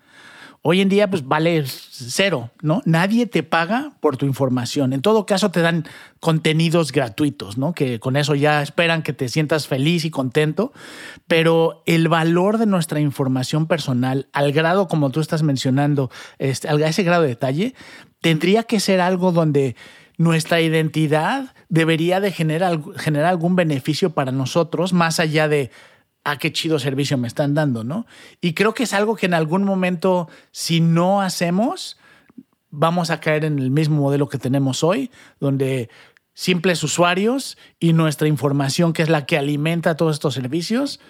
Hoy 0.70 0.82
en 0.82 0.90
día, 0.90 1.08
pues 1.08 1.26
vale 1.26 1.64
cero, 1.66 2.50
¿no? 2.60 2.82
Nadie 2.84 3.24
te 3.24 3.42
paga 3.42 3.92
por 4.00 4.18
tu 4.18 4.26
información. 4.26 4.92
En 4.92 5.00
todo 5.00 5.24
caso, 5.24 5.50
te 5.50 5.62
dan 5.62 5.86
contenidos 6.20 6.92
gratuitos, 6.92 7.56
¿no? 7.56 7.72
Que 7.72 7.98
con 8.00 8.16
eso 8.18 8.34
ya 8.34 8.60
esperan 8.60 9.02
que 9.02 9.14
te 9.14 9.30
sientas 9.30 9.66
feliz 9.66 10.04
y 10.04 10.10
contento. 10.10 10.74
Pero 11.26 11.82
el 11.86 12.08
valor 12.08 12.58
de 12.58 12.66
nuestra 12.66 13.00
información 13.00 13.66
personal, 13.66 14.28
al 14.34 14.52
grado 14.52 14.88
como 14.88 15.08
tú 15.08 15.20
estás 15.20 15.42
mencionando, 15.42 16.10
este, 16.38 16.68
a 16.68 16.74
ese 16.74 17.02
grado 17.02 17.22
de 17.22 17.28
detalle, 17.28 17.74
tendría 18.20 18.64
que 18.64 18.78
ser 18.78 19.00
algo 19.00 19.32
donde 19.32 19.74
nuestra 20.18 20.60
identidad 20.60 21.54
debería 21.70 22.20
de 22.20 22.30
generar, 22.30 22.78
generar 22.98 23.30
algún 23.30 23.56
beneficio 23.56 24.10
para 24.10 24.32
nosotros, 24.32 24.92
más 24.92 25.18
allá 25.18 25.48
de 25.48 25.70
ah, 26.24 26.38
qué 26.38 26.52
chido 26.52 26.78
servicio 26.78 27.16
me 27.18 27.28
están 27.28 27.54
dando, 27.54 27.84
¿no? 27.84 28.06
Y 28.40 28.54
creo 28.54 28.74
que 28.74 28.84
es 28.84 28.92
algo 28.92 29.16
que 29.16 29.26
en 29.26 29.34
algún 29.34 29.64
momento, 29.64 30.28
si 30.50 30.80
no 30.80 31.20
hacemos, 31.22 31.98
vamos 32.70 33.10
a 33.10 33.20
caer 33.20 33.44
en 33.44 33.58
el 33.58 33.70
mismo 33.70 34.00
modelo 34.00 34.28
que 34.28 34.38
tenemos 34.38 34.84
hoy, 34.84 35.10
donde 35.40 35.88
simples 36.34 36.82
usuarios 36.84 37.58
y 37.80 37.92
nuestra 37.92 38.28
información, 38.28 38.92
que 38.92 39.02
es 39.02 39.08
la 39.08 39.26
que 39.26 39.38
alimenta 39.38 39.96
todos 39.96 40.16
estos 40.16 40.34
servicios, 40.34 41.00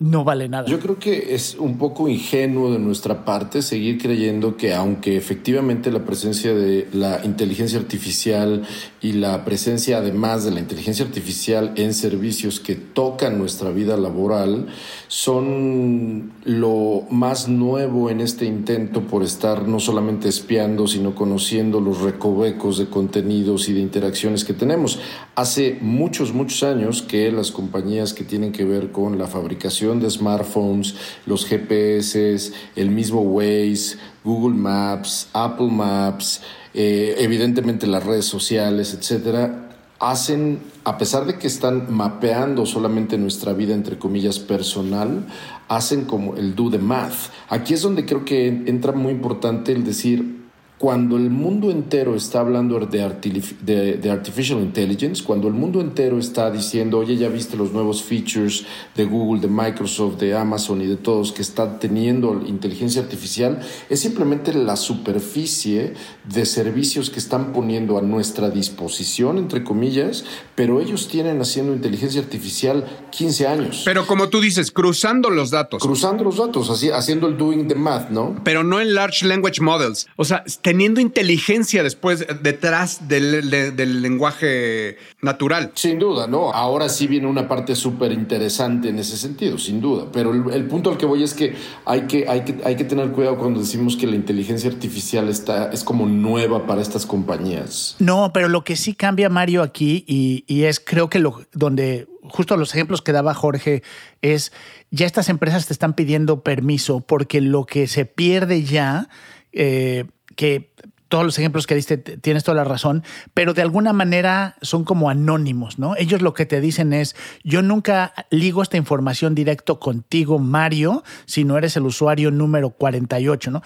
no 0.00 0.24
vale 0.24 0.48
nada. 0.48 0.66
Yo 0.66 0.80
creo 0.80 0.98
que 0.98 1.34
es 1.34 1.56
un 1.58 1.76
poco 1.76 2.08
ingenuo 2.08 2.72
de 2.72 2.78
nuestra 2.78 3.26
parte 3.26 3.60
seguir 3.60 4.00
creyendo 4.00 4.56
que 4.56 4.72
aunque 4.72 5.18
efectivamente 5.18 5.92
la 5.92 6.06
presencia 6.06 6.54
de 6.54 6.88
la 6.94 7.20
inteligencia 7.22 7.78
artificial 7.78 8.62
y 9.02 9.12
la 9.12 9.44
presencia 9.44 9.98
además 9.98 10.46
de 10.46 10.52
la 10.52 10.60
inteligencia 10.60 11.04
artificial 11.04 11.72
en 11.76 11.92
servicios 11.92 12.60
que 12.60 12.76
tocan 12.76 13.36
nuestra 13.36 13.72
vida 13.72 13.98
laboral 13.98 14.68
son 15.08 16.32
lo 16.44 17.02
más 17.10 17.48
nuevo 17.48 18.08
en 18.08 18.22
este 18.22 18.46
intento 18.46 19.02
por 19.02 19.22
estar 19.22 19.68
no 19.68 19.80
solamente 19.80 20.30
espiando, 20.30 20.86
sino 20.86 21.14
conociendo 21.14 21.78
los 21.78 22.00
recovecos 22.00 22.78
de 22.78 22.86
contenidos 22.86 23.68
y 23.68 23.74
de 23.74 23.80
interacciones 23.80 24.46
que 24.46 24.54
tenemos. 24.54 24.98
Hace 25.40 25.78
muchos, 25.80 26.34
muchos 26.34 26.62
años 26.62 27.00
que 27.00 27.32
las 27.32 27.50
compañías 27.50 28.12
que 28.12 28.24
tienen 28.24 28.52
que 28.52 28.66
ver 28.66 28.92
con 28.92 29.16
la 29.16 29.26
fabricación 29.26 29.98
de 29.98 30.10
smartphones, 30.10 30.96
los 31.24 31.46
GPS, 31.46 32.52
el 32.76 32.90
mismo 32.90 33.22
Waze, 33.22 33.96
Google 34.22 34.54
Maps, 34.54 35.28
Apple 35.32 35.70
Maps, 35.70 36.42
eh, 36.74 37.14
evidentemente 37.20 37.86
las 37.86 38.04
redes 38.04 38.26
sociales, 38.26 38.92
etcétera, 38.92 39.70
hacen, 39.98 40.58
a 40.84 40.98
pesar 40.98 41.24
de 41.24 41.38
que 41.38 41.46
están 41.46 41.90
mapeando 41.90 42.66
solamente 42.66 43.16
nuestra 43.16 43.54
vida, 43.54 43.72
entre 43.72 43.98
comillas, 43.98 44.40
personal, 44.40 45.26
hacen 45.68 46.04
como 46.04 46.36
el 46.36 46.54
do 46.54 46.70
the 46.70 46.76
math. 46.76 47.30
Aquí 47.48 47.72
es 47.72 47.80
donde 47.80 48.04
creo 48.04 48.26
que 48.26 48.46
entra 48.46 48.92
muy 48.92 49.12
importante 49.12 49.72
el 49.72 49.84
decir, 49.84 50.39
cuando 50.80 51.18
el 51.18 51.28
mundo 51.28 51.70
entero 51.70 52.14
está 52.14 52.40
hablando 52.40 52.80
de, 52.80 54.10
artificial 54.10 54.60
intelligence, 54.60 55.22
cuando 55.22 55.46
el 55.46 55.52
mundo 55.52 55.82
entero 55.82 56.18
está 56.18 56.50
diciendo, 56.50 57.00
oye, 57.00 57.18
ya 57.18 57.28
viste 57.28 57.54
los 57.54 57.72
nuevos 57.72 58.02
features 58.02 58.64
de 58.96 59.04
Google, 59.04 59.42
de 59.42 59.48
Microsoft, 59.48 60.16
de 60.16 60.34
Amazon 60.34 60.80
y 60.80 60.86
de 60.86 60.96
todos 60.96 61.32
que 61.32 61.42
están 61.42 61.78
teniendo 61.80 62.32
inteligencia 62.46 63.02
artificial, 63.02 63.60
es 63.90 64.00
simplemente 64.00 64.54
la 64.54 64.76
superficie 64.76 65.92
de 66.24 66.46
servicios 66.46 67.10
que 67.10 67.18
están 67.18 67.52
poniendo 67.52 67.98
a 67.98 68.00
nuestra 68.00 68.48
disposición, 68.48 69.36
entre 69.36 69.62
comillas, 69.62 70.24
pero 70.54 70.80
ellos 70.80 71.08
tienen 71.08 71.42
haciendo 71.42 71.74
inteligencia 71.74 72.22
artificial 72.22 72.86
15 73.10 73.46
años. 73.46 73.82
Pero 73.84 74.06
como 74.06 74.30
tú 74.30 74.40
dices, 74.40 74.70
cruzando 74.70 75.28
los 75.28 75.50
datos. 75.50 75.82
Cruzando 75.82 76.24
los 76.24 76.38
datos, 76.38 76.70
así, 76.70 76.88
haciendo 76.88 77.26
el 77.26 77.36
doing 77.36 77.68
the 77.68 77.74
math, 77.74 78.08
¿no? 78.08 78.40
Pero 78.44 78.64
no 78.64 78.80
en 78.80 78.94
large 78.94 79.26
language 79.26 79.60
models. 79.60 80.06
O 80.16 80.24
sea, 80.24 80.42
teniendo 80.70 81.00
inteligencia 81.00 81.82
después 81.82 82.24
detrás 82.42 83.08
del, 83.08 83.50
del 83.50 84.02
lenguaje 84.02 84.98
natural. 85.20 85.72
Sin 85.74 85.98
duda, 85.98 86.28
¿no? 86.28 86.52
Ahora 86.52 86.88
sí 86.88 87.08
viene 87.08 87.26
una 87.26 87.48
parte 87.48 87.74
súper 87.74 88.12
interesante 88.12 88.88
en 88.88 89.00
ese 89.00 89.16
sentido, 89.16 89.58
sin 89.58 89.80
duda. 89.80 90.06
Pero 90.12 90.32
el, 90.32 90.68
punto 90.68 90.90
al 90.90 90.96
que 90.96 91.06
voy 91.06 91.24
es 91.24 91.34
que 91.34 91.56
hay 91.84 92.02
que, 92.02 92.28
hay 92.28 92.42
que 92.42 92.60
hay 92.64 92.76
que 92.76 92.84
tener 92.84 93.10
cuidado 93.10 93.36
cuando 93.36 93.58
decimos 93.58 93.96
que 93.96 94.06
la 94.06 94.14
inteligencia 94.14 94.70
artificial 94.70 95.28
está, 95.28 95.72
es 95.72 95.82
como 95.82 96.06
nueva 96.06 96.68
para 96.68 96.82
estas 96.82 97.04
compañías. 97.04 97.96
No, 97.98 98.30
pero 98.32 98.48
lo 98.48 98.62
que 98.62 98.76
sí 98.76 98.94
cambia, 98.94 99.28
Mario, 99.28 99.64
aquí, 99.64 100.04
y, 100.06 100.44
y 100.46 100.66
es 100.66 100.78
creo 100.78 101.10
que 101.10 101.18
lo 101.18 101.40
donde 101.52 102.06
justo 102.22 102.56
los 102.56 102.72
ejemplos 102.72 103.02
que 103.02 103.10
daba 103.10 103.34
Jorge 103.34 103.82
es 104.22 104.52
ya 104.92 105.06
estas 105.06 105.30
empresas 105.30 105.66
te 105.66 105.72
están 105.72 105.94
pidiendo 105.94 106.44
permiso 106.44 107.00
porque 107.00 107.40
lo 107.40 107.66
que 107.66 107.88
se 107.88 108.04
pierde 108.04 108.62
ya 108.62 109.08
eh, 109.52 110.04
que 110.36 110.72
todos 111.10 111.24
los 111.24 111.38
ejemplos 111.38 111.66
que 111.66 111.74
diste 111.74 111.98
tienes 111.98 112.44
toda 112.44 112.54
la 112.54 112.64
razón, 112.64 113.02
pero 113.34 113.52
de 113.52 113.62
alguna 113.62 113.92
manera 113.92 114.56
son 114.62 114.84
como 114.84 115.10
anónimos, 115.10 115.78
¿no? 115.78 115.96
Ellos 115.96 116.22
lo 116.22 116.34
que 116.34 116.46
te 116.46 116.60
dicen 116.60 116.92
es, 116.92 117.16
yo 117.42 117.62
nunca 117.62 118.14
ligo 118.30 118.62
esta 118.62 118.76
información 118.76 119.34
directo 119.34 119.80
contigo, 119.80 120.38
Mario, 120.38 121.02
si 121.26 121.44
no 121.44 121.58
eres 121.58 121.76
el 121.76 121.84
usuario 121.84 122.30
número 122.30 122.70
48, 122.70 123.50
¿no? 123.50 123.62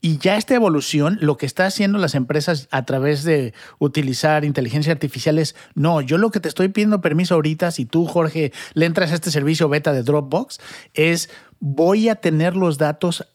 Y 0.00 0.18
ya 0.18 0.36
esta 0.36 0.54
evolución, 0.54 1.18
lo 1.20 1.36
que 1.36 1.46
está 1.46 1.66
haciendo 1.66 1.98
las 1.98 2.14
empresas 2.14 2.68
a 2.70 2.84
través 2.84 3.24
de 3.24 3.52
utilizar 3.78 4.44
inteligencia 4.44 4.92
artificial 4.92 5.38
es, 5.38 5.56
no, 5.74 6.00
yo 6.00 6.18
lo 6.18 6.30
que 6.30 6.38
te 6.38 6.48
estoy 6.48 6.68
pidiendo 6.68 7.00
permiso 7.00 7.34
ahorita, 7.34 7.72
si 7.72 7.84
tú, 7.84 8.06
Jorge, 8.06 8.52
le 8.74 8.86
entras 8.86 9.10
a 9.10 9.14
este 9.14 9.32
servicio 9.32 9.68
beta 9.68 9.92
de 9.92 10.04
Dropbox, 10.04 10.60
es 10.94 11.30
voy 11.58 12.08
a 12.08 12.16
tener 12.16 12.54
los 12.54 12.78
datos 12.78 13.26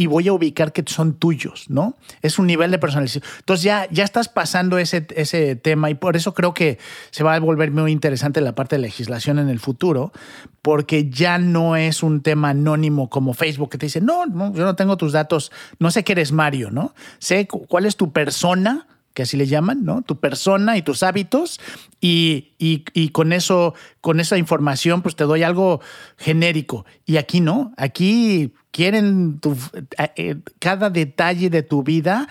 y 0.00 0.06
voy 0.06 0.28
a 0.28 0.32
ubicar 0.32 0.72
que 0.72 0.82
son 0.86 1.12
tuyos, 1.12 1.68
¿no? 1.68 1.94
Es 2.22 2.38
un 2.38 2.46
nivel 2.46 2.70
de 2.70 2.78
personalización. 2.78 3.22
Entonces 3.40 3.64
ya, 3.64 3.86
ya 3.90 4.02
estás 4.02 4.30
pasando 4.30 4.78
ese, 4.78 5.06
ese 5.14 5.56
tema 5.56 5.90
y 5.90 5.94
por 5.94 6.16
eso 6.16 6.32
creo 6.32 6.54
que 6.54 6.78
se 7.10 7.22
va 7.22 7.34
a 7.34 7.38
volver 7.38 7.70
muy 7.70 7.92
interesante 7.92 8.40
la 8.40 8.54
parte 8.54 8.76
de 8.76 8.80
legislación 8.80 9.38
en 9.38 9.50
el 9.50 9.60
futuro, 9.60 10.10
porque 10.62 11.10
ya 11.10 11.36
no 11.36 11.76
es 11.76 12.02
un 12.02 12.22
tema 12.22 12.48
anónimo 12.48 13.10
como 13.10 13.34
Facebook 13.34 13.72
que 13.72 13.76
te 13.76 13.86
dice, 13.86 14.00
no, 14.00 14.24
no 14.24 14.54
yo 14.54 14.64
no 14.64 14.74
tengo 14.74 14.96
tus 14.96 15.12
datos, 15.12 15.52
no 15.78 15.90
sé 15.90 16.02
que 16.02 16.12
eres 16.12 16.32
Mario, 16.32 16.70
¿no? 16.70 16.94
Sé 17.18 17.46
cuál 17.46 17.84
es 17.84 17.96
tu 17.96 18.10
persona 18.10 18.86
que 19.14 19.22
así 19.22 19.36
le 19.36 19.46
llaman, 19.46 19.84
¿no? 19.84 20.02
Tu 20.02 20.18
persona 20.18 20.76
y 20.76 20.82
tus 20.82 21.02
hábitos 21.02 21.60
y, 22.00 22.52
y, 22.58 23.08
con 23.10 23.32
eso, 23.32 23.74
con 24.00 24.20
esa 24.20 24.38
información, 24.38 25.02
pues 25.02 25.16
te 25.16 25.24
doy 25.24 25.42
algo 25.42 25.80
genérico. 26.16 26.86
Y 27.04 27.16
aquí 27.16 27.40
no, 27.40 27.72
aquí 27.76 28.52
quieren 28.70 29.40
tu, 29.40 29.56
eh, 29.98 30.12
eh, 30.16 30.36
cada 30.58 30.90
detalle 30.90 31.50
de 31.50 31.62
tu 31.62 31.82
vida 31.82 32.28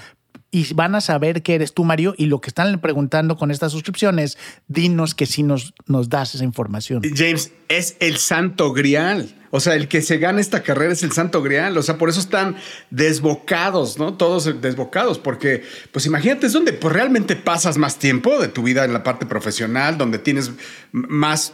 y 0.51 0.74
van 0.74 0.96
a 0.96 1.01
saber 1.01 1.44
que 1.44 1.56
eres 1.56 1.74
tú, 1.74 1.84
Mario, 1.84 2.15
y 2.18 2.25
lo 2.25 2.41
que 2.41 2.50
están 2.50 2.79
preguntando 2.79 3.38
con 3.38 3.51
estas 3.51 3.72
suscripciones, 3.72 4.38
dinos 4.68 5.15
que 5.15 5.25
sí 5.25 5.44
nos, 5.44 5.74
nos 5.86 6.10
das 6.10 6.36
esa 6.36 6.44
información. 6.44 7.01
James, 7.15 7.51
es 7.68 7.96
el 8.00 8.18
santo 8.18 8.74
grial. 8.74 9.36
O 9.51 9.60
sea, 9.60 9.75
el 9.75 9.88
que 9.88 10.01
se 10.01 10.18
gana 10.18 10.41
esta 10.41 10.62
carrera 10.62 10.94
es 10.94 11.03
el 11.03 11.12
santo 11.12 11.41
grial. 11.41 11.77
O 11.77 11.84
sea, 11.84 11.98
por 11.98 12.10
eso 12.10 12.20
están 12.20 12.56
desbocados, 12.91 13.98
¿no? 13.98 14.15
Todos 14.15 14.62
desbocados, 14.62 15.18
porque, 15.18 15.63
pues 15.91 16.06
imagínate, 16.06 16.48
es 16.48 16.53
donde 16.53 16.74
pues, 16.74 16.94
realmente 16.94 17.36
pasas 17.36 17.77
más 17.77 17.98
tiempo 17.98 18.39
de 18.39 18.48
tu 18.48 18.63
vida 18.63 18.86
en 18.86 18.94
la 18.94 19.03
parte 19.03 19.25
profesional, 19.25 19.98
donde 19.98 20.20
tienes 20.20 20.51
más 20.91 21.53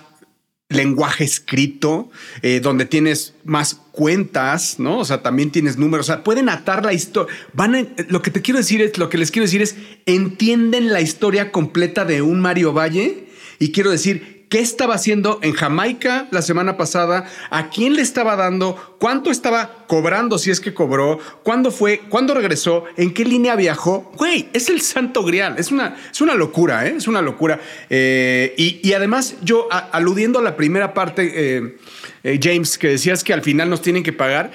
lenguaje 0.70 1.24
escrito, 1.24 2.10
eh, 2.42 2.60
donde 2.60 2.86
tienes 2.86 3.36
más 3.44 3.76
cuentas, 3.92 4.80
¿no? 4.80 5.00
O 5.00 5.06
sea, 5.06 5.22
también 5.22 5.52
tienes 5.52 5.78
números, 5.78 6.08
o 6.08 6.12
sea, 6.14 6.24
pueden 6.24 6.50
atar 6.50 6.84
la 6.84 6.94
historia. 6.94 7.34
Van 7.54 7.94
lo 8.10 8.22
que 8.22 8.32
te 8.32 8.42
quiero 8.42 8.58
decir 8.58 8.82
es, 8.82 8.98
lo 8.98 9.10
que 9.10 9.18
les 9.18 9.32
quiero 9.32 9.46
decir 9.46 9.62
es, 9.62 9.76
entienden 10.06 10.92
la 10.92 11.02
historia 11.02 11.52
completa 11.52 12.04
de 12.04 12.22
un 12.22 12.42
Mario 12.42 12.74
Valle 12.74 13.28
y 13.60 13.72
quiero 13.72 13.92
decir, 13.92 14.35
qué 14.56 14.62
estaba 14.62 14.96
haciendo 14.96 15.40
en 15.42 15.52
Jamaica 15.52 16.30
la 16.32 16.42
semana 16.42 16.78
pasada, 16.78 17.30
a 17.50 17.70
quién 17.70 17.94
le 17.94 18.02
estaba 18.02 18.38
dando, 18.38 18.96
cuánto 19.00 19.30
estaba 19.30 19.84
cobrando, 19.86 20.38
si 20.38 20.50
es 20.50 20.62
que 20.62 20.74
cobró, 20.74 21.20
cuándo 21.44 21.72
fue, 21.72 22.04
cuándo 22.08 22.34
regresó, 22.34 22.86
en 22.96 23.14
qué 23.14 23.26
línea 23.26 23.58
viajó. 23.58 24.14
Güey, 24.16 24.48
es 24.54 24.70
el 24.70 24.80
santo 24.80 25.26
grial. 25.26 25.56
Es 25.58 25.72
una, 25.72 25.98
es 26.10 26.22
una 26.22 26.36
locura, 26.36 26.88
¿eh? 26.88 26.94
es 26.96 27.06
una 27.10 27.22
locura. 27.22 27.60
Eh, 27.90 28.54
y, 28.56 28.94
además, 28.94 29.36
yo 29.42 29.68
aludiendo 29.92 30.40
a 30.40 30.42
la 30.42 30.56
primera 30.56 30.94
parte, 30.94 31.76
eh, 32.24 32.40
James, 32.42 32.78
que 32.78 32.88
decías 32.88 33.26
que 33.26 33.34
al 33.34 33.42
final 33.42 33.70
nos 33.70 33.82
tienen 33.82 34.04
que 34.04 34.14
pagar. 34.14 34.52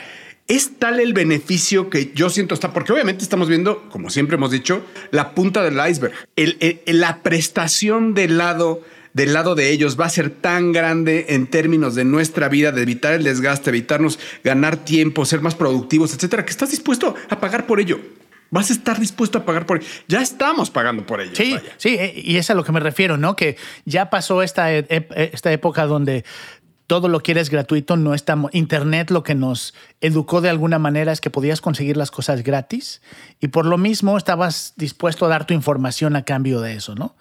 Es 0.48 0.78
tal 0.78 0.98
el 0.98 1.12
beneficio 1.12 1.90
que 1.90 2.10
yo 2.14 2.30
siento 2.30 2.54
está, 2.54 2.72
porque 2.72 2.94
obviamente 2.94 3.22
estamos 3.22 3.50
viendo, 3.50 3.86
como 3.90 4.08
siempre 4.08 4.36
hemos 4.36 4.50
dicho, 4.50 4.82
la 5.10 5.34
punta 5.34 5.62
del 5.62 5.78
iceberg. 5.90 6.14
la 6.86 7.22
prestación 7.22 8.14
del 8.14 8.38
lado 8.38 8.80
del 9.12 9.32
lado 9.32 9.54
de 9.54 9.70
ellos 9.70 9.98
va 9.98 10.06
a 10.06 10.10
ser 10.10 10.30
tan 10.30 10.72
grande 10.72 11.26
en 11.30 11.46
términos 11.46 11.94
de 11.94 12.04
nuestra 12.04 12.48
vida, 12.48 12.72
de 12.72 12.82
evitar 12.82 13.14
el 13.14 13.24
desgaste, 13.24 13.70
evitarnos 13.70 14.18
ganar 14.44 14.76
tiempo, 14.76 15.24
ser 15.24 15.40
más 15.40 15.54
productivos, 15.54 16.14
etcétera, 16.14 16.44
que 16.44 16.50
estás 16.50 16.70
dispuesto 16.70 17.14
a 17.28 17.40
pagar 17.40 17.66
por 17.66 17.80
ello. 17.80 18.00
Vas 18.50 18.70
a 18.70 18.72
estar 18.72 18.98
dispuesto 18.98 19.38
a 19.38 19.44
pagar 19.44 19.64
por 19.64 19.78
ello. 19.78 19.88
Ya 20.08 20.20
estamos 20.20 20.70
pagando 20.70 21.06
por 21.06 21.20
ello. 21.20 21.32
Sí, 21.34 21.56
sí, 21.76 21.96
eh, 21.98 22.12
y 22.16 22.36
es 22.36 22.50
a 22.50 22.54
lo 22.54 22.64
que 22.64 22.72
me 22.72 22.80
refiero, 22.80 23.16
¿no? 23.16 23.36
Que 23.36 23.56
ya 23.84 24.10
pasó 24.10 24.42
esta, 24.42 24.72
e, 24.74 24.84
e, 24.88 25.30
esta 25.32 25.52
época 25.52 25.86
donde 25.86 26.24
todo 26.88 27.06
lo 27.06 27.20
quieres 27.20 27.50
gratuito, 27.50 27.96
no 27.96 28.14
estamos. 28.14 28.52
Internet 28.52 29.12
lo 29.12 29.22
que 29.22 29.36
nos 29.36 29.74
educó 30.00 30.40
de 30.40 30.48
alguna 30.48 30.80
manera 30.80 31.12
es 31.12 31.20
que 31.20 31.30
podías 31.30 31.60
conseguir 31.60 31.96
las 31.96 32.10
cosas 32.10 32.42
gratis 32.42 33.00
y 33.38 33.46
por 33.46 33.64
lo 33.66 33.78
mismo 33.78 34.18
estabas 34.18 34.72
dispuesto 34.76 35.24
a 35.26 35.28
dar 35.28 35.46
tu 35.46 35.54
información 35.54 36.16
a 36.16 36.24
cambio 36.24 36.60
de 36.60 36.74
eso, 36.74 36.96
¿no? 36.96 37.14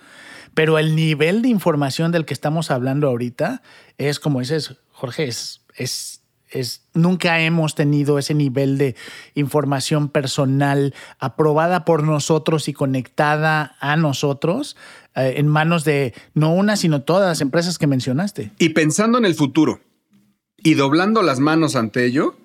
Pero 0.53 0.77
el 0.77 0.95
nivel 0.95 1.41
de 1.41 1.49
información 1.49 2.11
del 2.11 2.25
que 2.25 2.33
estamos 2.33 2.71
hablando 2.71 3.07
ahorita 3.07 3.61
es, 3.97 4.19
como 4.19 4.39
dices, 4.39 4.75
Jorge, 4.91 5.27
es, 5.27 5.61
es, 5.75 6.21
es, 6.49 6.83
nunca 6.93 7.39
hemos 7.39 7.75
tenido 7.75 8.19
ese 8.19 8.33
nivel 8.33 8.77
de 8.77 8.95
información 9.35 10.09
personal 10.09 10.93
aprobada 11.19 11.85
por 11.85 12.03
nosotros 12.03 12.67
y 12.67 12.73
conectada 12.73 13.75
a 13.79 13.95
nosotros 13.95 14.75
eh, 15.15 15.35
en 15.37 15.47
manos 15.47 15.83
de 15.85 16.13
no 16.33 16.53
una, 16.53 16.75
sino 16.75 17.03
todas 17.03 17.27
las 17.27 17.41
empresas 17.41 17.77
que 17.77 17.87
mencionaste. 17.87 18.51
Y 18.59 18.69
pensando 18.69 19.17
en 19.17 19.25
el 19.25 19.35
futuro 19.35 19.81
y 20.57 20.73
doblando 20.73 21.21
las 21.21 21.39
manos 21.39 21.75
ante 21.75 22.05
ello, 22.05 22.35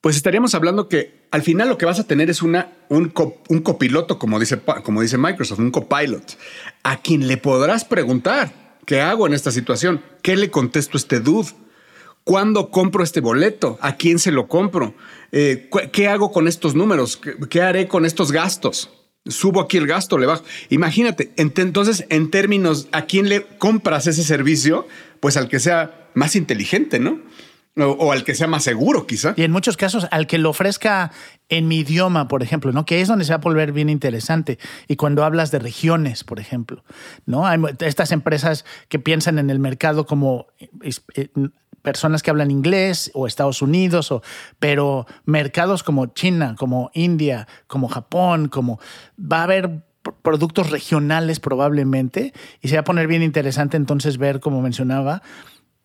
pues 0.00 0.16
estaríamos 0.16 0.54
hablando 0.54 0.88
que 0.88 1.15
al 1.30 1.42
final 1.42 1.68
lo 1.68 1.78
que 1.78 1.86
vas 1.86 1.98
a 1.98 2.04
tener 2.04 2.30
es 2.30 2.42
una, 2.42 2.72
un, 2.88 3.08
copiloto, 3.10 4.18
como 4.18 4.38
dice, 4.38 4.60
como 4.84 5.02
dice 5.02 5.18
Microsoft, 5.18 5.58
un 5.58 5.70
copilot, 5.70 6.38
a 6.82 6.98
quien 6.98 7.26
le 7.26 7.36
podrás 7.36 7.84
preguntar, 7.84 8.78
¿qué 8.84 9.00
hago 9.00 9.26
en 9.26 9.34
esta 9.34 9.50
situación? 9.50 10.00
¿Qué 10.22 10.36
le 10.36 10.50
contesto 10.50 10.96
a 10.96 11.00
este 11.00 11.20
dude? 11.20 11.50
¿Cuándo 12.24 12.70
compro 12.70 13.04
este 13.04 13.20
boleto? 13.20 13.78
¿A 13.80 13.96
quién 13.96 14.18
se 14.18 14.32
lo 14.32 14.48
compro? 14.48 14.94
Eh, 15.30 15.70
¿Qué 15.92 16.08
hago 16.08 16.32
con 16.32 16.48
estos 16.48 16.74
números? 16.74 17.20
¿Qué, 17.50 17.62
haré 17.62 17.86
con 17.86 18.04
estos 18.04 18.32
gastos? 18.32 18.90
Subo 19.26 19.60
aquí 19.60 19.76
el 19.76 19.86
gasto, 19.86 20.18
le 20.18 20.26
bajo. 20.26 20.44
Imagínate, 20.70 21.32
entonces 21.36 22.04
en 22.08 22.30
términos, 22.30 22.88
¿a 22.92 23.02
quién 23.02 23.28
le 23.28 23.46
compras 23.58 24.06
ese 24.06 24.22
servicio? 24.22 24.86
Pues 25.20 25.36
al 25.36 25.48
que 25.48 25.60
sea 25.60 26.08
más 26.14 26.34
inteligente, 26.34 26.98
¿no? 26.98 27.20
O, 27.78 28.10
al 28.10 28.24
que 28.24 28.34
sea 28.34 28.46
más 28.46 28.62
seguro, 28.62 29.06
quizá. 29.06 29.34
Y 29.36 29.42
en 29.42 29.52
muchos 29.52 29.76
casos, 29.76 30.06
al 30.10 30.26
que 30.26 30.38
lo 30.38 30.48
ofrezca 30.48 31.12
en 31.50 31.68
mi 31.68 31.80
idioma, 31.80 32.26
por 32.26 32.42
ejemplo, 32.42 32.72
¿no? 32.72 32.86
Que 32.86 33.02
es 33.02 33.08
donde 33.08 33.26
se 33.26 33.32
va 33.32 33.36
a 33.36 33.40
volver 33.40 33.72
bien 33.72 33.90
interesante. 33.90 34.58
Y 34.88 34.96
cuando 34.96 35.24
hablas 35.24 35.50
de 35.50 35.58
regiones, 35.58 36.24
por 36.24 36.40
ejemplo, 36.40 36.84
¿no? 37.26 37.46
Hay 37.46 37.60
estas 37.80 38.12
empresas 38.12 38.64
que 38.88 38.98
piensan 38.98 39.38
en 39.38 39.50
el 39.50 39.58
mercado 39.58 40.06
como 40.06 40.46
eh, 41.14 41.28
personas 41.82 42.22
que 42.22 42.30
hablan 42.30 42.50
inglés 42.50 43.10
o 43.12 43.26
Estados 43.26 43.60
Unidos, 43.60 44.10
o, 44.10 44.22
pero 44.58 45.06
mercados 45.26 45.82
como 45.82 46.06
China, 46.06 46.54
como 46.58 46.90
India, 46.94 47.46
como 47.66 47.88
Japón, 47.88 48.48
como 48.48 48.80
va 49.20 49.40
a 49.40 49.44
haber 49.44 49.84
productos 50.22 50.70
regionales 50.70 51.40
probablemente 51.40 52.32
y 52.62 52.68
se 52.68 52.76
va 52.76 52.80
a 52.80 52.84
poner 52.84 53.06
bien 53.06 53.22
interesante 53.22 53.76
entonces 53.76 54.16
ver, 54.16 54.40
como 54.40 54.62
mencionaba, 54.62 55.20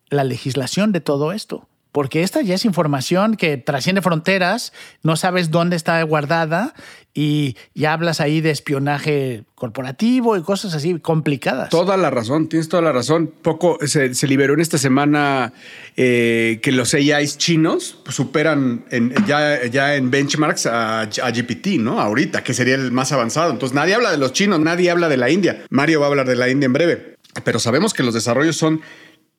la 0.08 0.24
legislación 0.24 0.92
de 0.92 1.00
todo 1.00 1.32
esto 1.32 1.68
porque 1.92 2.22
esta 2.22 2.40
ya 2.40 2.54
es 2.54 2.64
información 2.64 3.36
que 3.36 3.58
trasciende 3.58 4.00
fronteras, 4.00 4.72
no 5.02 5.16
sabes 5.16 5.50
dónde 5.50 5.76
está 5.76 6.02
guardada 6.02 6.74
y 7.14 7.56
ya 7.74 7.92
hablas 7.92 8.20
ahí 8.20 8.40
de 8.40 8.50
espionaje 8.50 9.44
corporativo 9.54 10.36
y 10.38 10.42
cosas 10.42 10.74
así 10.74 10.98
complicadas. 10.98 11.68
Toda 11.68 11.98
la 11.98 12.10
razón, 12.10 12.48
tienes 12.48 12.70
toda 12.70 12.82
la 12.82 12.92
razón. 12.92 13.30
Poco 13.42 13.78
se, 13.86 14.26
liberó 14.26 14.54
en 14.54 14.60
esta 14.60 14.78
semana 14.78 15.52
eh, 15.96 16.60
que 16.62 16.72
los 16.72 16.94
AIs 16.94 17.36
chinos 17.36 17.98
superan 18.08 18.86
ya, 19.26 19.66
ya 19.66 19.94
en 19.94 20.10
benchmarks 20.10 20.64
a, 20.66 21.02
a, 21.02 21.30
GPT, 21.30 21.78
¿no? 21.78 22.00
Ahorita, 22.00 22.42
que 22.42 22.54
sería 22.54 22.74
el 22.74 22.90
más 22.90 23.12
avanzado. 23.12 23.52
Entonces 23.52 23.74
nadie 23.74 23.94
habla 23.94 24.10
de 24.10 24.16
los 24.16 24.32
chinos, 24.32 24.58
nadie 24.60 24.90
habla 24.90 25.10
de 25.10 25.18
la 25.18 25.28
India. 25.28 25.62
Mario 25.68 26.00
va 26.00 26.06
a 26.06 26.08
hablar 26.08 26.26
de 26.26 26.36
la 26.36 26.48
India 26.48 26.66
en 26.66 26.72
breve. 26.72 27.16
Pero 27.44 27.58
sabemos 27.58 27.94
que 27.94 28.02
los 28.02 28.14
desarrollos 28.14 28.56
son 28.56 28.82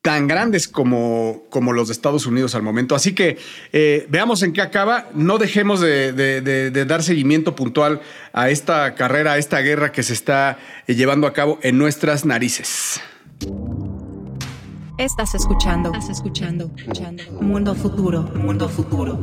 tan 0.03 0.27
grandes 0.27 0.67
como, 0.67 1.43
como 1.49 1.71
los 1.71 1.87
de 1.87 1.93
Estados 1.93 2.25
Unidos 2.25 2.55
al 2.55 2.61
momento. 2.61 2.93
Así 2.93 3.15
que 3.15 3.37
eh, 3.71 4.05
veamos 4.09 4.43
en 4.43 4.51
qué 4.51 4.61
acaba. 4.61 5.07
No 5.13 5.37
dejemos 5.37 5.79
de, 5.79 6.85
dar 6.85 7.03
seguimiento 7.03 7.55
puntual 7.55 8.01
a 8.33 8.49
esta 8.49 8.95
carrera, 8.95 9.31
a 9.31 9.37
esta 9.37 9.59
guerra 9.61 9.93
que 9.93 10.03
se 10.03 10.11
está 10.11 10.59
eh, 10.87 10.95
llevando 10.95 11.25
a 11.25 11.31
cabo 11.31 11.57
en 11.63 11.77
nuestras 11.77 12.25
narices. 12.25 12.99
Estás 14.97 15.35
escuchando, 15.35 15.93
estás 15.93 16.09
escuchando, 16.09 16.69
escuchando. 16.75 17.23
Mundo 17.41 17.73
futuro, 17.73 18.23
mundo 18.23 18.67
futuro. 18.67 19.17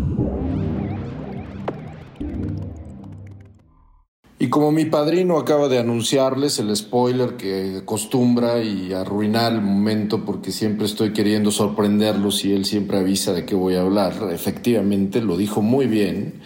Como 4.51 4.73
mi 4.73 4.85
padrino 4.85 5.39
acaba 5.39 5.69
de 5.69 5.79
anunciarles 5.79 6.59
el 6.59 6.75
spoiler 6.77 7.37
que 7.37 7.79
acostumbra 7.83 8.63
y 8.63 8.93
arruinar 8.93 9.53
el 9.53 9.63
momento 9.63 10.25
porque 10.25 10.53
siempre 10.53 10.87
estoy 10.87 11.13
queriendo 11.13 11.51
sorprenderlos 11.51 12.45
y 12.45 12.53
él 12.53 12.65
siempre 12.65 12.99
avisa 12.99 13.33
de 13.33 13.47
qué 13.47 13.55
voy 13.55 13.77
a 13.77 13.81
hablar, 13.81 14.29
efectivamente 14.33 15.23
lo 15.23 15.37
dijo 15.37 15.63
muy 15.63 15.87
bien. 15.87 16.41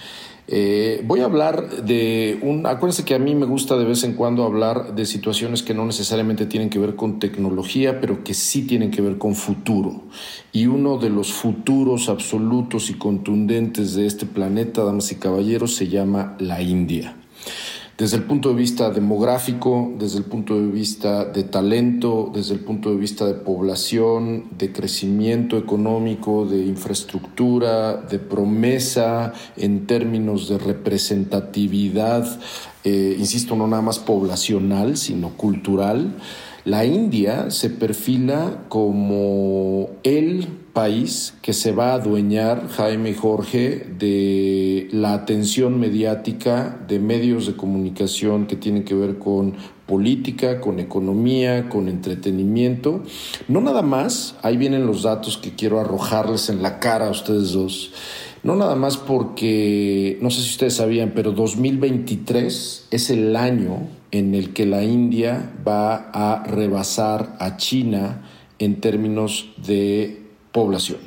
Eh, 0.47 1.03
voy 1.07 1.21
a 1.21 1.25
hablar 1.25 1.85
de 1.85 2.39
un... 2.43 2.67
Acuérdense 2.67 3.05
que 3.05 3.15
a 3.15 3.19
mí 3.19 3.35
me 3.35 3.47
gusta 3.47 3.79
de 3.79 3.85
vez 3.85 4.05
en 4.05 4.13
cuando 4.13 4.45
hablar 4.45 4.95
de 4.95 5.07
situaciones 5.07 5.63
que 5.63 5.73
no 5.73 5.87
necesariamente 5.87 6.45
tienen 6.45 6.69
que 6.69 6.79
ver 6.79 6.97
con 6.97 7.19
tecnología, 7.19 8.01
pero 8.01 8.23
que 8.23 8.35
sí 8.35 8.67
tienen 8.67 8.91
que 8.91 9.01
ver 9.01 9.17
con 9.17 9.35
futuro. 9.35 10.03
Y 10.53 10.67
uno 10.67 10.99
de 10.99 11.09
los 11.09 11.33
futuros 11.33 12.11
absolutos 12.11 12.91
y 12.91 12.95
contundentes 12.95 13.95
de 13.95 14.07
este 14.07 14.27
planeta, 14.27 14.85
damas 14.85 15.11
y 15.13 15.17
caballeros, 15.17 15.75
se 15.75 15.89
llama 15.89 16.37
la 16.39 16.61
India. 16.61 17.17
Desde 17.97 18.17
el 18.17 18.25
punto 18.25 18.49
de 18.49 18.57
vista 18.57 18.91
demográfico, 18.91 19.93
desde 19.99 20.19
el 20.19 20.25
punto 20.25 20.57
de 20.59 20.67
vista 20.67 21.25
de 21.25 21.45
talento, 21.45 22.31
desde 22.35 22.55
el 22.55 22.61
punto 22.61 22.91
de 22.91 22.97
vista 22.97 23.25
de 23.25 23.35
población, 23.35 24.47
de 24.59 24.73
crecimiento 24.73 25.57
económico, 25.57 26.45
de 26.45 26.65
infraestructura, 26.65 27.97
de 27.97 28.19
promesa 28.19 29.33
en 29.57 29.87
términos 29.87 30.49
de 30.49 30.59
representatividad, 30.59 32.41
eh, 32.83 33.17
insisto, 33.17 33.55
no 33.55 33.69
nada 33.69 33.83
más 33.83 34.01
poblacional, 34.01 34.97
sino 34.97 35.31
cultural. 35.37 36.17
La 36.65 36.85
India 36.85 37.51
se 37.51 37.71
perfila 37.71 38.65
como 38.69 39.91
el 40.03 40.64
país 40.75 41.35
que 41.41 41.55
se 41.55 41.73
va 41.73 41.93
a 41.93 41.95
adueñar, 41.95 42.69
Jaime 42.69 43.15
Jorge, 43.15 43.87
de 43.99 44.89
la 44.93 45.15
atención 45.15 45.81
mediática 45.81 46.79
de 46.87 46.99
medios 46.99 47.47
de 47.47 47.55
comunicación 47.55 48.47
que 48.47 48.57
tienen 48.57 48.85
que 48.85 48.95
ver 48.95 49.19
con 49.19 49.55
política, 49.87 50.61
con 50.61 50.81
economía, 50.81 51.69
con 51.69 51.89
entretenimiento. 51.89 53.03
No 53.49 53.61
nada 53.61 53.83
más, 53.83 54.35
ahí 54.43 54.57
vienen 54.57 54.87
los 54.87 55.05
datos 55.05 55.39
que 55.39 55.55
quiero 55.55 55.81
arrojarles 55.81 56.51
en 56.51 56.63
la 56.63 56.81
cara 56.81 57.07
a 57.07 57.11
ustedes 57.11 57.53
dos. 57.53 57.93
No 58.43 58.57
nada 58.57 58.75
más 58.75 58.97
porque, 58.99 60.19
no 60.21 60.31
sé 60.31 60.43
si 60.43 60.51
ustedes 60.51 60.75
sabían, 60.75 61.13
pero 61.15 61.33
2023 61.33 62.89
es 62.91 63.11
el 63.11 63.37
año 63.37 63.89
en 64.11 64.35
el 64.35 64.53
que 64.53 64.67
la 64.67 64.83
India 64.85 65.53
va 65.67 66.11
a 66.13 66.45
rebasar 66.45 67.37
a 67.39 67.57
China 67.57 68.23
en 68.59 68.81
términos 68.81 69.53
de 69.67 70.24
población. 70.55 71.01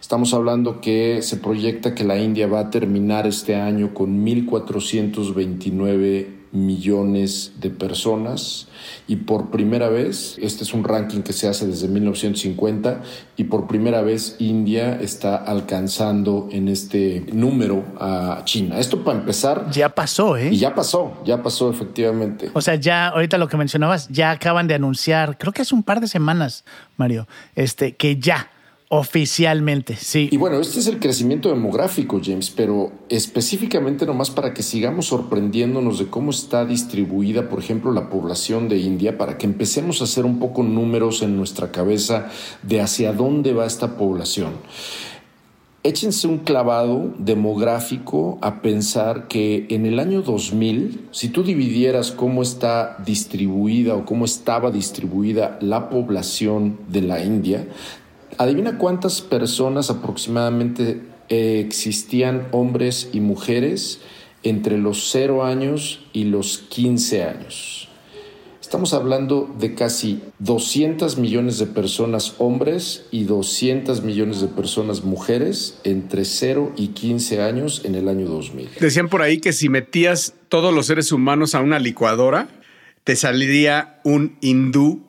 Estamos 0.00 0.34
hablando 0.34 0.80
que 0.80 1.22
se 1.22 1.36
proyecta 1.36 1.94
que 1.94 2.02
la 2.04 2.18
India 2.18 2.48
va 2.48 2.58
a 2.60 2.70
terminar 2.70 3.28
este 3.28 3.54
año 3.54 3.94
con 3.94 4.26
1.429 4.26 6.40
millones 6.50 7.52
de 7.60 7.70
personas 7.70 8.66
y 9.08 9.16
por 9.16 9.50
primera 9.50 9.88
vez, 9.88 10.38
este 10.42 10.62
es 10.64 10.74
un 10.74 10.84
ranking 10.84 11.22
que 11.22 11.32
se 11.32 11.48
hace 11.48 11.66
desde 11.66 11.88
1950 11.88 13.00
y 13.36 13.44
por 13.44 13.66
primera 13.66 14.02
vez 14.02 14.36
India 14.38 14.98
está 15.00 15.36
alcanzando 15.36 16.48
en 16.50 16.68
este 16.68 17.24
número 17.32 17.84
a 17.98 18.42
China. 18.44 18.78
Esto 18.78 19.02
para 19.02 19.18
empezar... 19.18 19.70
Ya 19.70 19.88
pasó, 19.88 20.36
¿eh? 20.36 20.50
Y 20.52 20.58
ya 20.58 20.74
pasó, 20.74 21.14
ya 21.24 21.42
pasó 21.42 21.70
efectivamente. 21.70 22.50
O 22.52 22.60
sea, 22.60 22.74
ya 22.74 23.08
ahorita 23.08 23.38
lo 23.38 23.48
que 23.48 23.56
mencionabas, 23.56 24.08
ya 24.08 24.32
acaban 24.32 24.68
de 24.68 24.74
anunciar, 24.74 25.38
creo 25.38 25.52
que 25.52 25.62
hace 25.62 25.74
un 25.74 25.84
par 25.84 26.00
de 26.00 26.08
semanas, 26.08 26.66
Mario, 26.98 27.26
este, 27.54 27.96
que 27.96 28.16
ya 28.16 28.50
Oficialmente, 28.94 29.96
sí. 29.96 30.28
Y 30.30 30.36
bueno, 30.36 30.60
este 30.60 30.78
es 30.78 30.86
el 30.86 30.98
crecimiento 30.98 31.48
demográfico, 31.48 32.20
James, 32.22 32.50
pero 32.50 32.92
específicamente 33.08 34.04
nomás 34.04 34.28
para 34.28 34.52
que 34.52 34.62
sigamos 34.62 35.06
sorprendiéndonos 35.06 35.98
de 35.98 36.08
cómo 36.08 36.30
está 36.30 36.66
distribuida, 36.66 37.48
por 37.48 37.58
ejemplo, 37.58 37.90
la 37.90 38.10
población 38.10 38.68
de 38.68 38.76
India, 38.76 39.16
para 39.16 39.38
que 39.38 39.46
empecemos 39.46 40.02
a 40.02 40.04
hacer 40.04 40.26
un 40.26 40.38
poco 40.38 40.62
números 40.62 41.22
en 41.22 41.38
nuestra 41.38 41.72
cabeza 41.72 42.28
de 42.62 42.82
hacia 42.82 43.14
dónde 43.14 43.54
va 43.54 43.64
esta 43.64 43.96
población. 43.96 44.52
Échense 45.84 46.28
un 46.28 46.38
clavado 46.38 47.14
demográfico 47.18 48.38
a 48.42 48.60
pensar 48.60 49.26
que 49.26 49.66
en 49.70 49.86
el 49.86 50.00
año 50.00 50.20
2000, 50.20 51.08
si 51.10 51.30
tú 51.30 51.42
dividieras 51.42 52.12
cómo 52.12 52.42
está 52.42 52.98
distribuida 53.04 53.96
o 53.96 54.04
cómo 54.04 54.26
estaba 54.26 54.70
distribuida 54.70 55.58
la 55.62 55.88
población 55.88 56.78
de 56.88 57.02
la 57.02 57.24
India, 57.24 57.66
Adivina 58.38 58.78
cuántas 58.78 59.20
personas 59.20 59.90
aproximadamente 59.90 61.02
eh, 61.28 61.62
existían 61.64 62.48
hombres 62.52 63.10
y 63.12 63.20
mujeres 63.20 64.00
entre 64.42 64.78
los 64.78 65.10
0 65.10 65.44
años 65.44 66.04
y 66.12 66.24
los 66.24 66.58
15 66.58 67.24
años. 67.24 67.88
Estamos 68.60 68.94
hablando 68.94 69.54
de 69.58 69.74
casi 69.74 70.22
200 70.38 71.18
millones 71.18 71.58
de 71.58 71.66
personas 71.66 72.36
hombres 72.38 73.04
y 73.10 73.24
200 73.24 74.02
millones 74.02 74.40
de 74.40 74.48
personas 74.48 75.04
mujeres 75.04 75.78
entre 75.84 76.24
0 76.24 76.72
y 76.76 76.88
15 76.88 77.42
años 77.42 77.82
en 77.84 77.96
el 77.96 78.08
año 78.08 78.26
2000. 78.26 78.70
Decían 78.80 79.10
por 79.10 79.20
ahí 79.20 79.40
que 79.40 79.52
si 79.52 79.68
metías 79.68 80.34
todos 80.48 80.72
los 80.72 80.86
seres 80.86 81.12
humanos 81.12 81.54
a 81.54 81.60
una 81.60 81.78
licuadora, 81.78 82.48
te 83.04 83.14
saldría 83.14 84.00
un 84.04 84.38
hindú 84.40 85.02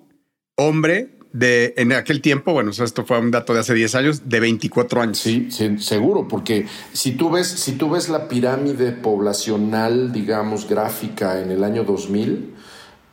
hombre 0.55 1.12
de 1.34 1.74
en 1.78 1.91
aquel 1.91 2.22
tiempo, 2.22 2.54
bueno, 2.54 2.72
esto 2.72 3.06
fue 3.06 3.19
un 3.19 3.32
dato 3.32 3.54
de 3.54 3.60
hace 3.60 3.74
10 3.74 3.96
años, 3.96 4.30
de 4.30 4.39
24 4.39 5.02
años. 5.02 5.17
Sí, 5.17 5.50
seguro, 5.80 6.28
porque 6.28 6.67
si 6.93 7.13
tú 7.13 7.32
ves, 7.32 7.48
si 7.48 7.74
tú 7.74 7.89
ves 7.89 8.08
la 8.08 8.28
pirámide 8.28 8.91
poblacional, 8.91 10.13
digamos, 10.13 10.69
gráfica 10.69 11.41
en 11.41 11.52
el 11.52 11.63
año 11.63 11.84
2000, 11.84 12.52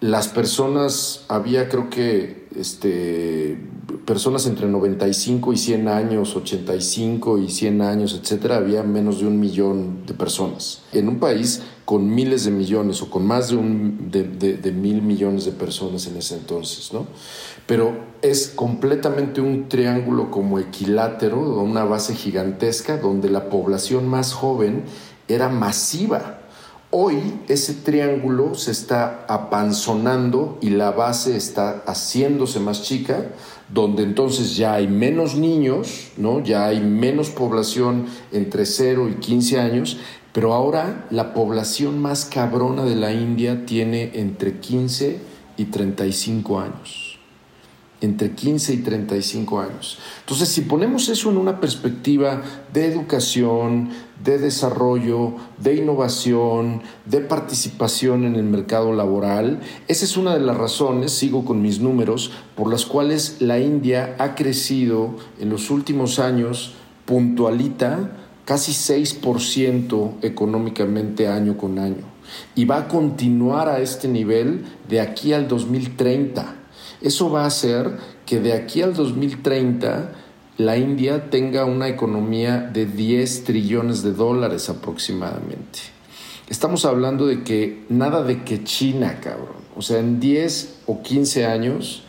las 0.01 0.29
personas, 0.29 1.25
había 1.29 1.69
creo 1.69 1.91
que 1.91 2.49
este, 2.57 3.59
personas 4.07 4.47
entre 4.47 4.67
95 4.67 5.53
y 5.53 5.59
100 5.59 5.89
años, 5.89 6.35
85 6.37 7.39
y 7.39 7.51
100 7.51 7.83
años, 7.83 8.19
etcétera, 8.21 8.57
había 8.57 8.83
menos 8.83 9.21
de 9.21 9.27
un 9.27 9.39
millón 9.39 10.07
de 10.07 10.15
personas. 10.15 10.83
En 10.93 11.09
un 11.09 11.19
país 11.19 11.63
con 11.85 12.09
miles 12.15 12.45
de 12.45 12.51
millones 12.51 13.03
o 13.03 13.11
con 13.11 13.27
más 13.27 13.51
de, 13.51 13.57
un, 13.57 14.11
de, 14.11 14.25
de 14.25 14.73
mil 14.73 15.03
millones 15.03 15.45
de 15.45 15.53
personas 15.53 16.07
en 16.07 16.17
ese 16.17 16.37
entonces, 16.37 16.93
¿no? 16.95 17.07
Pero 17.67 17.93
es 18.23 18.49
completamente 18.49 19.41
un 19.41 19.69
triángulo 19.69 20.31
como 20.31 20.59
equilátero, 20.59 21.39
una 21.63 21.85
base 21.85 22.15
gigantesca, 22.15 22.97
donde 22.97 23.29
la 23.29 23.51
población 23.51 24.09
más 24.09 24.33
joven 24.33 24.85
era 25.29 25.49
masiva 25.49 26.40
Hoy 26.93 27.19
ese 27.47 27.75
triángulo 27.75 28.57
se 28.57 28.73
está 28.73 29.25
apanzonando 29.29 30.59
y 30.61 30.71
la 30.71 30.91
base 30.91 31.37
está 31.37 31.85
haciéndose 31.87 32.59
más 32.59 32.83
chica, 32.83 33.29
donde 33.73 34.03
entonces 34.03 34.57
ya 34.57 34.75
hay 34.75 34.89
menos 34.89 35.37
niños, 35.37 36.11
¿no? 36.17 36.43
ya 36.43 36.67
hay 36.67 36.81
menos 36.81 37.31
población 37.31 38.07
entre 38.33 38.67
0 38.67 39.09
y 39.09 39.15
15 39.21 39.61
años, 39.61 39.99
pero 40.33 40.53
ahora 40.53 41.07
la 41.11 41.33
población 41.33 42.01
más 42.01 42.25
cabrona 42.25 42.85
de 42.85 42.97
la 42.97 43.13
India 43.13 43.67
tiene 43.67 44.11
entre 44.15 44.59
15 44.59 45.21
y 45.59 45.65
35 45.67 46.59
años 46.59 47.10
entre 48.01 48.33
15 48.33 48.75
y 48.75 48.77
35 48.79 49.61
años. 49.61 49.99
Entonces, 50.21 50.49
si 50.49 50.63
ponemos 50.63 51.09
eso 51.09 51.31
en 51.31 51.37
una 51.37 51.61
perspectiva 51.61 52.43
de 52.73 52.87
educación, 52.87 53.91
de 54.25 54.39
desarrollo, 54.39 55.35
de 55.59 55.77
innovación, 55.77 56.83
de 57.07 57.21
participación 57.21 58.25
en 58.25 58.37
el 58.37 58.45
mercado 58.45 58.93
laboral, 58.93 59.61
esa 59.89 60.05
es 60.05 60.17
una 60.17 60.35
de 60.35 60.41
las 60.41 60.57
razones, 60.57 61.13
sigo 61.13 61.45
con 61.45 61.63
mis 61.63 61.81
números, 61.81 62.33
por 62.57 62.71
las 62.71 62.87
cuales 62.87 63.37
la 63.41 63.59
India 63.59 64.17
ha 64.19 64.35
crecido 64.35 65.17
en 65.39 65.51
los 65.51 65.71
últimos 65.71 66.19
años 66.19 66.75
puntualita 67.05 68.11
casi 68.45 68.73
6% 68.73 70.23
económicamente 70.23 71.29
año 71.29 71.57
con 71.57 71.79
año. 71.79 72.05
Y 72.55 72.65
va 72.65 72.79
a 72.79 72.89
continuar 72.89 73.69
a 73.69 73.81
este 73.81 74.09
nivel 74.09 74.65
de 74.89 75.01
aquí 75.01 75.33
al 75.33 75.49
2030. 75.49 76.60
Eso 77.03 77.31
va 77.31 77.45
a 77.45 77.47
hacer 77.47 77.99
que 78.27 78.41
de 78.41 78.53
aquí 78.53 78.83
al 78.83 78.95
2030 78.95 80.13
la 80.59 80.77
India 80.77 81.31
tenga 81.31 81.65
una 81.65 81.89
economía 81.89 82.59
de 82.59 82.85
10 82.85 83.45
trillones 83.45 84.03
de 84.03 84.13
dólares 84.13 84.69
aproximadamente. 84.69 85.81
Estamos 86.51 86.85
hablando 86.85 87.27
de 87.27 87.43
que 87.45 87.85
nada 87.89 88.23
de 88.23 88.45
que 88.45 88.65
China, 88.65 89.21
cabrón. 89.23 89.61
O 89.77 89.83
sea, 89.83 90.01
en 90.01 90.21
10 90.21 90.81
o 90.87 91.03
15 91.03 91.47
años 91.47 92.03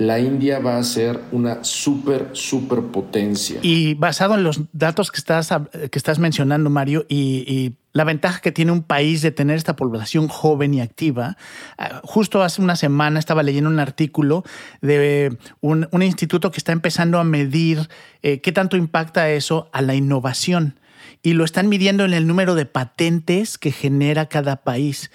la 0.00 0.18
India 0.18 0.60
va 0.60 0.78
a 0.78 0.82
ser 0.82 1.20
una 1.30 1.62
súper, 1.62 2.30
súper 2.32 2.80
potencia. 2.84 3.60
Y 3.60 3.92
basado 3.94 4.34
en 4.34 4.42
los 4.42 4.62
datos 4.72 5.12
que 5.12 5.18
estás, 5.18 5.50
que 5.72 5.98
estás 5.98 6.18
mencionando, 6.18 6.70
Mario, 6.70 7.04
y, 7.08 7.74
la 7.92 8.04
ventaja 8.04 8.40
que 8.40 8.52
tiene 8.52 8.70
un 8.70 8.84
país 8.84 9.20
de 9.20 9.32
tener 9.32 9.56
esta 9.56 9.74
población 9.74 10.28
joven 10.28 10.72
y 10.74 10.80
activa, 10.80 11.36
ah, 11.76 12.00
justo 12.04 12.40
hace 12.44 12.62
una 12.62 12.76
semana 12.76 13.18
estaba 13.18 13.42
leyendo 13.42 13.68
un 13.68 13.80
artículo 13.80 14.44
de 14.80 15.36
un, 15.60 15.88
instituto 16.00 16.52
que 16.52 16.58
está 16.58 16.70
empezando 16.70 17.18
a 17.18 17.24
medir 17.24 17.88
eh, 18.22 18.40
qué 18.40 18.52
tanto 18.52 18.76
impacta 18.76 19.28
eso 19.30 19.68
a 19.72 19.82
la 19.82 19.96
innovación. 19.96 20.78
Y 21.22 21.32
lo 21.32 21.44
están 21.44 21.68
midiendo 21.68 22.04
en 22.04 22.14
el 22.14 22.28
número 22.28 22.54
de 22.54 22.64
patentes 22.64 23.58
que 23.58 23.72
genera 23.72 24.26
cada 24.26 24.62
país. 24.62 25.10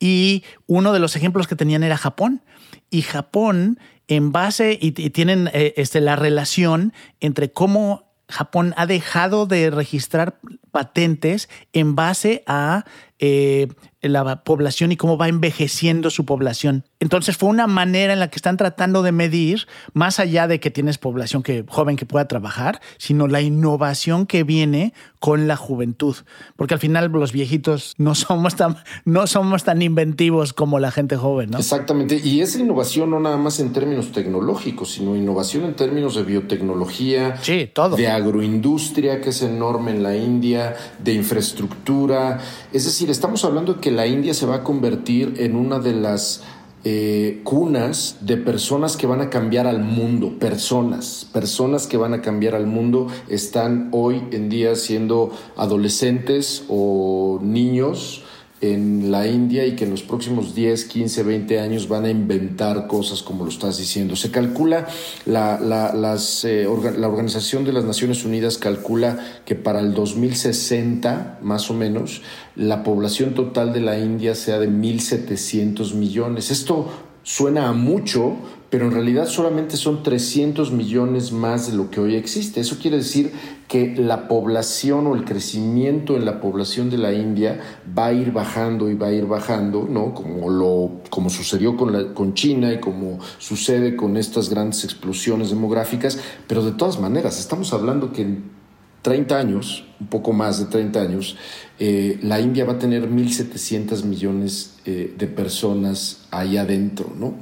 Y 0.00 0.44
uno 0.66 0.92
de 0.92 1.00
los 1.00 1.16
ejemplos 1.16 1.46
que 1.46 1.56
tenían 1.56 1.82
era 1.82 1.98
Japón. 1.98 2.42
Y 2.94 3.02
Japón 3.02 3.80
en 4.06 4.30
base 4.30 4.78
y, 4.80 4.92
tienen 4.92 5.50
eh, 5.52 5.74
este, 5.76 6.00
la 6.00 6.14
relación 6.14 6.92
entre 7.18 7.50
cómo 7.50 8.04
Japón 8.28 8.72
ha 8.76 8.86
dejado 8.86 9.46
de 9.46 9.70
registrar 9.70 10.38
patentes 10.74 11.48
en 11.72 11.94
base 11.94 12.42
a 12.48 12.84
eh, 13.20 13.68
la 14.02 14.42
población 14.42 14.92
y 14.92 14.96
cómo 14.96 15.16
va 15.16 15.28
envejeciendo 15.28 16.10
su 16.10 16.26
población. 16.26 16.84
Entonces 17.00 17.36
fue 17.36 17.48
una 17.48 17.66
manera 17.66 18.12
en 18.12 18.18
la 18.18 18.28
que 18.28 18.36
están 18.36 18.56
tratando 18.56 19.02
de 19.02 19.12
medir, 19.12 19.66
más 19.92 20.18
allá 20.20 20.46
de 20.46 20.58
que 20.60 20.70
tienes 20.70 20.98
población 20.98 21.42
que, 21.42 21.64
joven 21.68 21.96
que 21.96 22.06
pueda 22.06 22.26
trabajar, 22.26 22.80
sino 22.98 23.28
la 23.28 23.40
innovación 23.40 24.26
que 24.26 24.42
viene 24.42 24.92
con 25.20 25.46
la 25.46 25.56
juventud. 25.56 26.16
Porque 26.56 26.74
al 26.74 26.80
final 26.80 27.10
los 27.12 27.32
viejitos 27.32 27.94
no 27.96 28.14
somos 28.14 28.56
tan, 28.56 28.76
no 29.04 29.26
somos 29.26 29.64
tan 29.64 29.80
inventivos 29.80 30.52
como 30.52 30.78
la 30.78 30.90
gente 30.90 31.16
joven, 31.16 31.50
¿no? 31.50 31.58
Exactamente. 31.58 32.20
Y 32.22 32.40
esa 32.40 32.58
innovación 32.58 33.10
no 33.10 33.20
nada 33.20 33.36
más 33.36 33.60
en 33.60 33.72
términos 33.72 34.12
tecnológicos, 34.12 34.92
sino 34.92 35.16
innovación 35.16 35.64
en 35.64 35.76
términos 35.76 36.14
de 36.16 36.24
biotecnología, 36.24 37.36
sí, 37.40 37.70
todo. 37.72 37.96
de 37.96 38.08
agroindustria, 38.08 39.20
que 39.20 39.30
es 39.30 39.40
enorme 39.42 39.92
en 39.92 40.02
la 40.02 40.16
India, 40.16 40.63
de 40.98 41.12
infraestructura. 41.12 42.40
Es 42.72 42.84
decir, 42.84 43.10
estamos 43.10 43.44
hablando 43.44 43.74
de 43.74 43.80
que 43.80 43.90
la 43.90 44.06
India 44.06 44.34
se 44.34 44.46
va 44.46 44.56
a 44.56 44.64
convertir 44.64 45.34
en 45.38 45.56
una 45.56 45.78
de 45.78 45.92
las 45.92 46.42
eh, 46.86 47.40
cunas 47.44 48.18
de 48.20 48.36
personas 48.36 48.98
que 48.98 49.06
van 49.06 49.22
a 49.22 49.30
cambiar 49.30 49.66
al 49.66 49.80
mundo, 49.82 50.38
personas, 50.38 51.26
personas 51.32 51.86
que 51.86 51.96
van 51.96 52.12
a 52.12 52.20
cambiar 52.20 52.54
al 52.54 52.66
mundo, 52.66 53.06
están 53.28 53.88
hoy 53.92 54.22
en 54.32 54.50
día 54.50 54.76
siendo 54.76 55.30
adolescentes 55.56 56.64
o 56.68 57.38
niños 57.42 58.22
en 58.72 59.10
la 59.10 59.26
India 59.26 59.66
y 59.66 59.76
que 59.76 59.84
en 59.84 59.90
los 59.90 60.02
próximos 60.02 60.54
10, 60.54 60.84
15, 60.84 61.22
20 61.22 61.60
años 61.60 61.88
van 61.88 62.04
a 62.04 62.10
inventar 62.10 62.86
cosas 62.86 63.22
como 63.22 63.44
lo 63.44 63.50
estás 63.50 63.78
diciendo. 63.78 64.16
Se 64.16 64.30
calcula, 64.30 64.86
la, 65.26 65.58
las, 65.60 66.44
eh, 66.44 66.66
la 66.96 67.08
Organización 67.08 67.64
de 67.64 67.72
las 67.72 67.84
Naciones 67.84 68.24
Unidas 68.24 68.58
calcula 68.58 69.18
que 69.44 69.54
para 69.54 69.80
el 69.80 69.94
2060, 69.94 71.38
más 71.42 71.70
o 71.70 71.74
menos, 71.74 72.22
la 72.56 72.82
población 72.82 73.34
total 73.34 73.72
de 73.72 73.80
la 73.80 73.98
India 73.98 74.34
sea 74.34 74.58
de 74.58 74.68
1.700 74.68 75.94
millones. 75.94 76.50
Esto 76.50 76.88
suena 77.22 77.68
a 77.68 77.72
mucho, 77.72 78.36
pero 78.74 78.86
en 78.86 78.90
realidad 78.90 79.28
solamente 79.28 79.76
son 79.76 80.02
300 80.02 80.72
millones 80.72 81.30
más 81.30 81.70
de 81.70 81.76
lo 81.76 81.92
que 81.92 82.00
hoy 82.00 82.16
existe. 82.16 82.58
Eso 82.58 82.76
quiere 82.82 82.96
decir 82.96 83.30
que 83.68 83.94
la 83.96 84.26
población 84.26 85.06
o 85.06 85.14
el 85.14 85.24
crecimiento 85.24 86.16
en 86.16 86.24
la 86.24 86.40
población 86.40 86.90
de 86.90 86.98
la 86.98 87.12
India 87.12 87.60
va 87.96 88.06
a 88.06 88.12
ir 88.12 88.32
bajando 88.32 88.90
y 88.90 88.96
va 88.96 89.06
a 89.06 89.12
ir 89.12 89.26
bajando, 89.26 89.86
¿no? 89.88 90.12
Como, 90.12 90.50
lo, 90.50 91.02
como 91.08 91.30
sucedió 91.30 91.76
con, 91.76 92.14
con 92.14 92.34
China 92.34 92.72
y 92.72 92.80
como 92.80 93.20
sucede 93.38 93.94
con 93.94 94.16
estas 94.16 94.50
grandes 94.50 94.82
explosiones 94.82 95.50
demográficas, 95.50 96.18
pero 96.48 96.64
de 96.64 96.72
todas 96.72 96.98
maneras, 96.98 97.38
estamos 97.38 97.72
hablando 97.72 98.10
que 98.10 98.22
en 98.22 98.50
30 99.02 99.38
años, 99.38 99.84
un 100.00 100.06
poco 100.08 100.32
más 100.32 100.58
de 100.58 100.66
30 100.66 101.00
años, 101.00 101.36
eh, 101.78 102.18
la 102.22 102.40
India 102.40 102.64
va 102.64 102.74
a 102.74 102.78
tener 102.78 103.08
1.700 103.10 104.04
millones 104.04 104.76
eh, 104.86 105.14
de 105.16 105.26
personas 105.26 106.26
ahí 106.30 106.56
adentro, 106.56 107.12
¿no? 107.18 107.34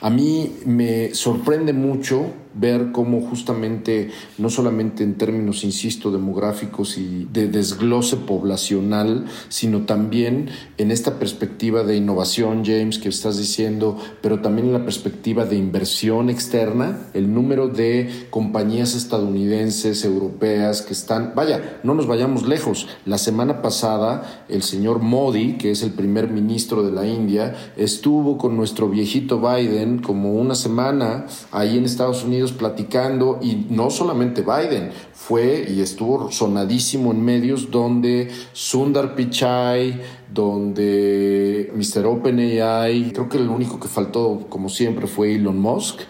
A 0.00 0.10
mí 0.10 0.52
me 0.64 1.14
sorprende 1.14 1.72
mucho 1.72 2.32
ver 2.54 2.92
cómo 2.92 3.20
justamente, 3.20 4.10
no 4.38 4.48
solamente 4.48 5.02
en 5.02 5.14
términos, 5.14 5.64
insisto, 5.64 6.10
demográficos 6.10 6.96
y 6.98 7.26
de 7.32 7.48
desglose 7.48 8.16
poblacional, 8.16 9.24
sino 9.48 9.86
también 9.86 10.50
en 10.78 10.90
esta 10.90 11.18
perspectiva 11.18 11.82
de 11.82 11.96
innovación, 11.96 12.64
James, 12.64 12.98
que 12.98 13.08
estás 13.08 13.36
diciendo, 13.38 13.98
pero 14.22 14.40
también 14.40 14.68
en 14.68 14.74
la 14.74 14.84
perspectiva 14.84 15.44
de 15.44 15.56
inversión 15.56 16.30
externa, 16.30 17.08
el 17.12 17.34
número 17.34 17.68
de 17.68 18.26
compañías 18.30 18.94
estadounidenses, 18.94 20.04
europeas, 20.04 20.82
que 20.82 20.92
están, 20.92 21.32
vaya, 21.34 21.80
no 21.82 21.93
nos 21.94 22.06
vayamos 22.06 22.46
lejos, 22.46 22.88
la 23.06 23.18
semana 23.18 23.62
pasada 23.62 24.44
el 24.48 24.62
señor 24.62 25.00
Modi, 25.00 25.56
que 25.56 25.70
es 25.70 25.82
el 25.82 25.92
primer 25.92 26.28
ministro 26.30 26.82
de 26.82 26.92
la 26.92 27.06
India, 27.06 27.54
estuvo 27.76 28.36
con 28.38 28.56
nuestro 28.56 28.88
viejito 28.88 29.40
Biden 29.40 30.00
como 30.00 30.34
una 30.34 30.54
semana 30.54 31.26
ahí 31.52 31.78
en 31.78 31.84
Estados 31.84 32.24
Unidos 32.24 32.52
platicando 32.52 33.38
y 33.42 33.66
no 33.70 33.90
solamente 33.90 34.42
Biden, 34.42 34.90
fue 35.12 35.66
y 35.68 35.80
estuvo 35.80 36.30
sonadísimo 36.30 37.12
en 37.12 37.24
medios 37.24 37.70
donde 37.70 38.30
Sundar 38.52 39.14
Pichai, 39.14 40.00
donde 40.32 41.72
Mr. 41.74 42.06
OpenAI, 42.06 43.12
creo 43.12 43.28
que 43.28 43.38
el 43.38 43.48
único 43.48 43.80
que 43.80 43.88
faltó 43.88 44.46
como 44.48 44.68
siempre 44.68 45.06
fue 45.06 45.34
Elon 45.34 45.60
Musk, 45.60 46.00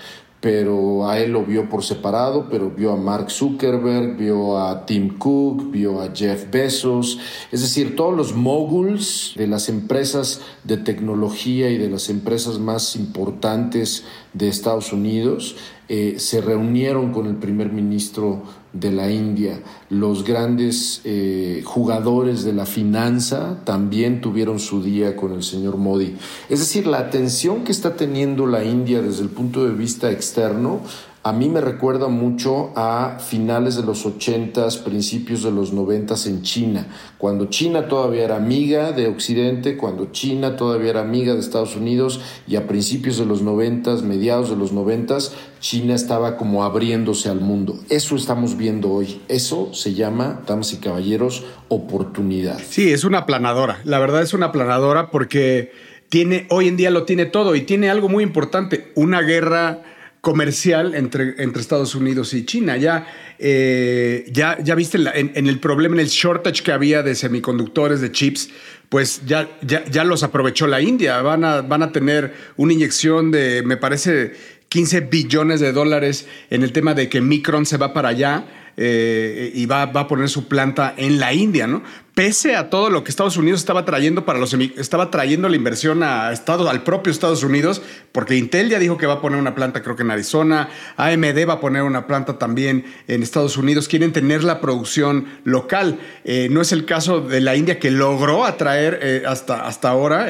pero 0.45 1.09
a 1.09 1.19
él 1.21 1.33
lo 1.33 1.43
vio 1.43 1.71
por 1.71 1.83
separado, 1.83 2.49
pero 2.51 2.71
vio 2.71 2.93
a 2.93 2.97
Mark 2.99 3.31
Zuckerberg, 3.31 4.19
vio 4.19 4.59
a 4.59 4.85
Tim 4.85 5.17
Cook, 5.17 5.71
vio 5.71 6.03
a 6.03 6.11
Jeff 6.15 6.51
Bezos, 6.51 7.19
es 7.51 7.63
decir, 7.63 7.97
todos 7.97 8.15
los 8.15 8.35
moguls 8.35 9.33
de 9.37 9.47
las 9.47 9.71
empresas 9.71 10.43
de 10.65 10.77
tecnología 10.77 11.71
y 11.71 11.79
de 11.79 11.89
las 11.89 12.11
empresas 12.11 12.59
más 12.59 12.95
importantes 12.95 14.05
de 14.35 14.49
Estados 14.49 14.93
Unidos 14.93 15.57
eh, 15.89 16.17
se 16.19 16.43
reunieron 16.43 17.11
con 17.11 17.27
el 17.27 17.37
primer 17.37 17.73
ministro 17.73 18.43
de 18.75 18.93
la 18.93 19.11
India. 19.11 19.61
Los 19.89 20.25
grandes 20.25 21.01
eh, 21.05 21.63
jugadores 21.65 22.45
de 22.45 22.53
la 22.53 22.67
finanza 22.67 23.61
también 23.65 24.21
tuvieron 24.21 24.59
su 24.59 24.83
día 24.83 25.17
con 25.17 25.33
el 25.33 25.43
señor 25.43 25.79
Modi. 25.79 26.17
Es 26.51 26.59
decir, 26.59 26.87
la 26.87 26.99
atención 26.99 27.65
que 27.65 27.73
está 27.73 27.97
teniendo 27.97 28.47
la 28.47 28.65
India 28.65 29.01
desde 29.01 29.23
el 29.23 29.31
punto 29.31 29.65
de 29.65 29.73
vista 29.73 30.11
externo 30.11 30.81
a 31.25 31.33
mí 31.33 31.49
me 31.49 31.63
recuerda 31.63 32.09
mucho 32.09 32.73
a 32.77 33.19
finales 33.19 33.77
de 33.77 33.83
los 33.83 34.05
80s, 34.05 34.83
principios 34.83 35.43
de 35.43 35.51
los 35.51 35.73
90 35.73 36.15
en 36.27 36.43
China, 36.43 36.87
cuando 37.17 37.47
China 37.47 37.89
todavía 37.89 38.25
era 38.25 38.37
amiga 38.37 38.93
de 38.93 39.09
Occidente, 39.09 39.79
cuando 39.79 40.13
China 40.13 40.57
todavía 40.57 40.91
era 40.91 41.01
amiga 41.01 41.33
de 41.33 41.41
Estados 41.41 41.77
Unidos 41.77 42.21
y 42.47 42.57
a 42.57 42.67
principios 42.67 43.17
de 43.17 43.25
los 43.25 43.41
90 43.41 44.03
mediados 44.03 44.51
de 44.51 44.57
los 44.57 44.73
90 44.73 45.17
China 45.61 45.95
estaba 45.95 46.37
como 46.37 46.63
abriéndose 46.63 47.31
al 47.31 47.41
mundo. 47.41 47.79
Eso 47.89 48.17
estamos 48.17 48.59
viendo 48.59 48.91
hoy. 48.91 49.23
Eso 49.29 49.73
se 49.73 49.95
llama, 49.95 50.43
damas 50.47 50.75
y 50.75 50.77
caballeros, 50.77 51.45
oportunidad. 51.69 52.59
Sí, 52.69 52.93
es 52.93 53.05
una 53.05 53.25
planadora. 53.25 53.81
La 53.85 53.99
verdad 53.99 54.21
es 54.21 54.35
una 54.35 54.53
planadora 54.53 55.11
porque 55.11 55.73
tiene, 56.11 56.47
hoy 56.51 56.69
en 56.69 56.77
día 56.77 56.91
lo 56.91 57.05
tiene 57.05 57.25
todo 57.25 57.55
y 57.55 57.63
tiene 57.63 57.89
algo 57.89 58.11
muy 58.11 58.23
importante, 58.23 58.93
una 58.95 59.23
guerra 59.23 59.94
comercial 60.25 60.95
entre, 60.95 61.37
Estados 61.61 61.95
Unidos 61.95 62.35
y 62.35 62.45
China. 62.45 62.77
Ya, 62.77 63.07
eh, 63.39 64.25
ya, 64.33 64.59
ya 64.61 64.75
viste 64.75 64.99
en, 64.99 65.47
el 65.47 65.61
problema, 65.61 65.95
en 65.95 66.01
el 66.01 66.09
shortage 66.09 66.65
que 66.65 66.73
había 66.73 67.05
de 67.05 67.15
semiconductores, 67.15 68.01
de 68.01 68.11
chips, 68.11 68.51
pues 68.89 69.23
ya, 69.27 69.49
ya, 69.63 69.85
ya 69.85 70.03
los 70.03 70.25
aprovechó 70.25 70.67
la 70.67 70.81
India. 70.81 71.23
Van 71.23 71.45
a, 71.45 71.61
van 71.61 71.85
a 71.85 71.93
tener 71.93 72.35
una 72.57 72.73
inyección 72.73 73.31
de, 73.31 73.63
me 73.65 73.77
parece, 73.77 74.33
15 74.71 75.03
billones 75.03 75.61
de 75.61 75.73
dólares 75.73 76.27
en 76.51 76.65
el 76.65 76.73
tema 76.73 76.95
de 76.95 77.09
que 77.09 77.21
Micron 77.21 77.67
se 77.67 77.77
va 77.77 77.93
para 77.93 78.09
allá. 78.09 78.47
Eh, 78.77 79.53
y 79.55 79.67
va, 79.67 79.87
va, 79.87 80.01
a 80.01 80.09
poner 80.09 80.29
su 80.29 80.49
planta 80.49 80.95
en 80.97 81.21
la 81.21 81.33
India, 81.33 81.69
¿no? 81.69 81.85
Pese 82.15 82.55
a 82.55 82.71
todo 82.71 82.91
lo 82.91 83.03
que 83.03 83.11
Estados 83.11 83.37
Unidos 83.37 83.61
estaba 83.61 83.85
trayendo 83.85 84.25
para 84.25 84.39
los 84.39 84.55
estaba 84.55 85.11
trayendo 85.11 85.49
la 85.49 85.57
inversión 85.57 86.03
a 86.03 86.33
Estado, 86.33 86.71
al 86.71 86.85
propio 86.85 87.11
Estados 87.11 87.43
Unidos, 87.43 87.83
porque 88.13 88.37
Intel 88.37 88.69
ya 88.69 88.79
dijo 88.79 88.97
que 88.97 89.07
va 89.07 89.15
a 89.15 89.21
poner 89.21 89.41
una 89.41 89.55
planta, 89.55 89.83
creo 89.83 89.97
que 89.97 90.03
en 90.03 90.13
Arizona, 90.13 90.69
AMD 90.97 91.49
va 91.49 91.55
a 91.55 91.61
poner 91.61 91.83
una 91.83 92.07
planta 92.07 92.39
también 92.39 92.85
en 93.09 93.23
Estados 93.23 93.57
Unidos, 93.57 93.89
quieren 93.89 94.13
tener 94.13 94.45
la 94.45 94.61
producción 94.61 95.27
local. 95.43 95.99
Eh, 96.25 96.49
no 96.51 96.61
es 96.61 96.71
el 96.71 96.85
caso 96.85 97.21
de 97.21 97.41
la 97.41 97.57
India 97.57 97.81
que 97.81 97.91
logró 97.91 98.45
atraer 98.45 99.01
eh, 99.03 99.23
hasta, 99.27 99.67
hasta 99.67 99.89
ahora 99.89 100.29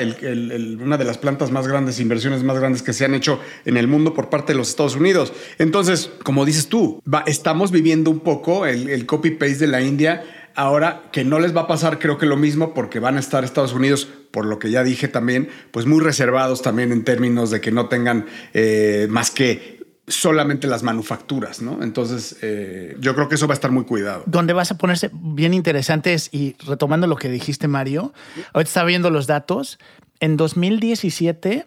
una 0.81 0.97
de 0.97 1.05
las 1.05 1.18
plantas 1.18 1.51
más 1.51 1.68
grandes, 1.68 2.01
inversiones 2.01 2.42
más 2.42 2.59
grandes 2.59 2.83
que 2.83 2.94
se 2.94 3.05
han 3.05 3.14
hecho 3.14 3.40
en 3.66 3.77
el 3.77 3.88
mundo 3.88 4.14
por 4.14 4.31
parte 4.31 4.53
de 4.53 4.59
los 4.59 4.70
Estados 4.70 4.97
Unidos. 4.97 5.35
Entonces, 5.59 6.11
como 6.23 6.47
dices 6.47 6.68
tú, 6.68 7.03
estamos 7.27 7.70
viviendo 7.70 8.11
un 8.11 8.20
poco 8.20 8.64
el, 8.64 8.88
el 8.88 9.05
copy-paste 9.05 9.59
de 9.59 9.66
la 9.66 9.83
India 9.83 10.25
Ahora 10.57 11.03
que 11.11 11.25
no 11.25 11.40
les 11.40 11.57
va 11.57 11.62
a 11.62 11.67
pasar, 11.67 11.99
creo 11.99 12.17
que 12.17 12.27
lo 12.27 12.37
mismo, 12.37 12.75
porque 12.75 13.01
van 13.01 13.17
a 13.17 13.21
estar 13.21 13.43
Estados 13.43 13.73
Unidos, 13.73 14.09
por 14.31 14.47
lo 14.47 14.59
que 14.59 14.71
ya 14.71 14.85
dije 14.85 15.09
también, 15.09 15.49
pues 15.73 15.87
muy 15.87 16.01
reservados 16.01 16.62
también 16.62 16.93
en 16.93 17.05
términos 17.05 17.51
de 17.51 17.61
que 17.61 17.73
no 17.73 17.88
tengan 17.88 18.27
eh, 18.53 19.09
más 19.11 19.31
que 19.31 19.85
solamente 20.07 20.67
las 20.67 20.83
manufacturas, 20.83 21.62
¿no? 21.62 21.83
Entonces, 21.83 22.37
eh, 22.43 22.97
yo 23.01 23.14
creo 23.14 23.29
que 23.29 23.37
eso 23.37 23.47
va 23.47 23.55
a 23.55 23.57
estar 23.57 23.71
muy 23.71 23.85
cuidado. 23.85 24.23
Donde 24.27 24.53
vas 24.53 24.71
a 24.71 24.79
ponerse 24.79 25.11
bien 25.12 25.55
interesantes 25.55 26.29
y 26.31 26.57
retomando 26.67 27.07
lo 27.07 27.17
que 27.17 27.29
dijiste, 27.29 27.69
Mario, 27.69 28.12
ahorita 28.53 28.69
está 28.69 28.85
viendo 28.85 29.11
los 29.11 29.27
datos. 29.27 29.79
En 30.21 30.37
2017, 30.37 31.67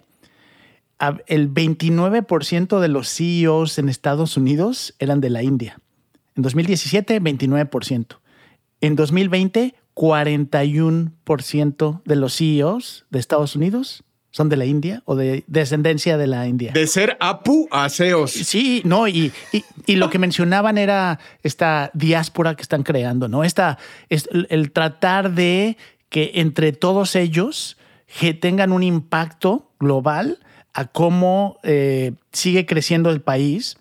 el 1.26 1.54
29% 1.54 2.80
de 2.80 2.88
los 2.88 3.10
CEOs 3.10 3.80
en 3.80 3.90
Estados 3.90 4.38
Unidos 4.38 4.96
eran 5.00 5.20
de 5.20 5.30
la 5.30 5.44
India. 5.44 5.80
En 6.36 6.44
2017, 6.44 7.20
29%. 7.22 8.18
En 8.82 8.96
2020, 8.96 9.74
41% 9.96 12.02
de 12.06 12.16
los 12.16 12.38
CEOs 12.38 13.06
de 13.10 13.20
Estados 13.20 13.56
Unidos 13.56 14.04
¿Son 14.38 14.50
de 14.50 14.58
la 14.58 14.66
India 14.66 15.02
o 15.06 15.16
de 15.16 15.44
descendencia 15.48 16.16
de 16.16 16.28
la 16.28 16.48
India? 16.48 16.72
De 16.72 16.86
ser 16.86 17.18
Apu 17.20 17.68
a 17.72 17.90
Seos. 17.90 18.32
Sí, 18.32 18.84
no, 18.86 19.08
y, 19.08 19.32
y, 19.52 19.64
y 19.88 19.96
lo 19.96 20.12
que 20.12 20.20
mencionaban 20.20 20.78
era 20.78 21.18
esta 21.42 21.90
diáspora 21.96 22.54
que 22.54 22.62
están 22.62 22.84
creando, 22.84 23.30
¿no? 23.30 23.44
Esta, 23.44 23.80
es 24.10 24.30
el, 24.32 24.46
el 24.52 24.72
tratar 24.72 25.32
de 25.32 25.76
que 26.10 26.34
entre 26.36 26.72
todos 26.72 27.16
ellos 27.16 27.78
que 28.20 28.36
tengan 28.36 28.72
un 28.72 28.84
impacto 28.84 29.72
global 29.80 30.38
a 30.74 30.86
cómo 30.86 31.58
eh, 31.64 32.12
sigue 32.32 32.68
creciendo 32.68 33.10
el 33.10 33.22
país. 33.22 33.76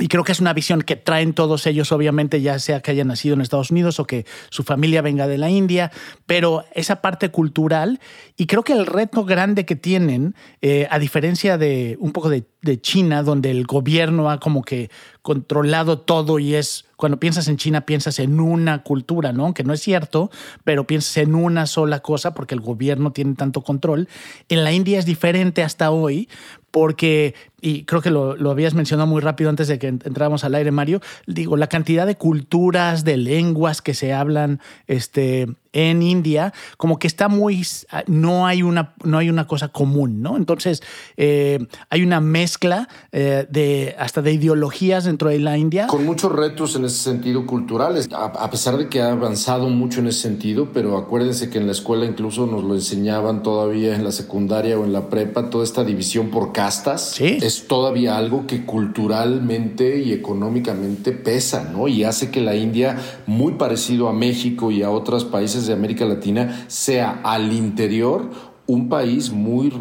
Y 0.00 0.08
creo 0.08 0.24
que 0.24 0.32
es 0.32 0.40
una 0.40 0.54
visión 0.54 0.80
que 0.80 0.96
traen 0.96 1.34
todos 1.34 1.66
ellos, 1.66 1.92
obviamente, 1.92 2.40
ya 2.40 2.58
sea 2.58 2.80
que 2.80 2.90
hayan 2.90 3.08
nacido 3.08 3.34
en 3.34 3.42
Estados 3.42 3.70
Unidos 3.70 4.00
o 4.00 4.06
que 4.06 4.24
su 4.48 4.62
familia 4.62 5.02
venga 5.02 5.28
de 5.28 5.36
la 5.36 5.50
India, 5.50 5.92
pero 6.24 6.64
esa 6.74 7.02
parte 7.02 7.30
cultural. 7.30 8.00
Y 8.36 8.46
creo 8.46 8.62
que 8.62 8.72
el 8.72 8.86
reto 8.86 9.26
grande 9.26 9.66
que 9.66 9.76
tienen, 9.76 10.34
eh, 10.62 10.88
a 10.90 10.98
diferencia 10.98 11.58
de 11.58 11.98
un 12.00 12.12
poco 12.12 12.30
de, 12.30 12.44
de 12.62 12.80
China, 12.80 13.22
donde 13.22 13.50
el 13.50 13.66
gobierno 13.66 14.30
ha 14.30 14.40
como 14.40 14.62
que 14.62 14.90
controlado 15.22 15.98
todo 15.98 16.38
y 16.38 16.54
es, 16.54 16.86
cuando 16.96 17.20
piensas 17.20 17.48
en 17.48 17.56
China, 17.56 17.82
piensas 17.82 18.18
en 18.18 18.40
una 18.40 18.82
cultura, 18.82 19.32
¿no? 19.32 19.54
Que 19.54 19.64
no 19.64 19.72
es 19.72 19.80
cierto, 19.80 20.30
pero 20.64 20.86
piensas 20.86 21.18
en 21.18 21.34
una 21.34 21.66
sola 21.66 22.00
cosa 22.00 22.34
porque 22.34 22.54
el 22.54 22.60
gobierno 22.60 23.12
tiene 23.12 23.34
tanto 23.34 23.62
control. 23.62 24.08
En 24.48 24.64
la 24.64 24.72
India 24.72 24.98
es 24.98 25.06
diferente 25.06 25.62
hasta 25.62 25.90
hoy 25.90 26.28
porque, 26.70 27.34
y 27.60 27.84
creo 27.84 28.00
que 28.00 28.10
lo, 28.10 28.36
lo 28.36 28.50
habías 28.50 28.74
mencionado 28.74 29.08
muy 29.08 29.20
rápido 29.20 29.50
antes 29.50 29.68
de 29.68 29.78
que 29.78 29.88
entráramos 29.88 30.44
al 30.44 30.54
aire, 30.54 30.70
Mario, 30.70 31.00
digo, 31.26 31.56
la 31.56 31.68
cantidad 31.68 32.06
de 32.06 32.16
culturas, 32.16 33.04
de 33.04 33.16
lenguas 33.16 33.82
que 33.82 33.94
se 33.94 34.12
hablan 34.12 34.60
este, 34.86 35.48
en 35.72 36.02
India, 36.02 36.52
como 36.76 36.98
que 36.98 37.06
está 37.06 37.28
muy, 37.28 37.66
no 38.06 38.46
hay 38.46 38.62
una, 38.62 38.94
no 39.04 39.18
hay 39.18 39.30
una 39.30 39.46
cosa 39.46 39.68
común, 39.68 40.22
¿no? 40.22 40.36
Entonces, 40.36 40.82
eh, 41.16 41.58
hay 41.90 42.02
una 42.02 42.20
mezcla 42.20 42.88
eh, 43.12 43.46
de, 43.50 43.94
hasta 43.98 44.22
de 44.22 44.32
ideologías 44.32 45.04
dentro 45.04 45.30
de 45.30 45.38
la 45.38 45.58
India. 45.58 45.86
Con 45.86 46.04
muchos 46.04 46.32
retos 46.32 46.76
en 46.76 46.84
ese 46.84 46.96
sentido 46.96 47.46
culturales, 47.46 48.08
a, 48.12 48.26
a, 48.26 48.50
pesar 48.50 48.76
de 48.76 48.88
que 48.88 49.00
ha 49.00 49.12
avanzado 49.12 49.68
mucho 49.68 50.00
en 50.00 50.08
ese 50.08 50.20
sentido, 50.20 50.70
pero 50.72 50.96
acuérdense 50.96 51.50
que 51.50 51.58
en 51.58 51.66
la 51.66 51.72
escuela 51.72 52.04
incluso 52.04 52.46
nos 52.46 52.64
lo 52.64 52.74
enseñaban 52.74 53.42
todavía 53.42 53.94
en 53.94 54.04
la 54.04 54.12
secundaria 54.12 54.78
o 54.78 54.84
en 54.84 54.92
la 54.92 55.08
prepa, 55.08 55.50
toda 55.50 55.64
esta 55.64 55.84
división 55.84 56.30
por 56.30 56.52
castas 56.52 57.12
¿Sí? 57.12 57.38
es 57.40 57.66
todavía 57.66 58.16
algo 58.16 58.46
que 58.46 58.64
culturalmente 58.64 60.00
y 60.00 60.12
económicamente 60.12 61.12
pesa, 61.12 61.68
¿no? 61.72 61.88
Y 61.88 62.04
hace 62.04 62.30
que 62.30 62.40
la 62.40 62.54
India, 62.56 62.98
muy 63.26 63.54
parecido 63.54 64.08
a 64.08 64.12
México 64.12 64.70
y 64.70 64.82
a 64.82 64.90
otros 64.90 65.24
países 65.24 65.59
de 65.66 65.72
América 65.72 66.04
Latina, 66.04 66.64
sea 66.68 67.20
al 67.24 67.52
interior 67.52 68.30
un 68.66 68.88
país 68.88 69.30
muy, 69.30 69.72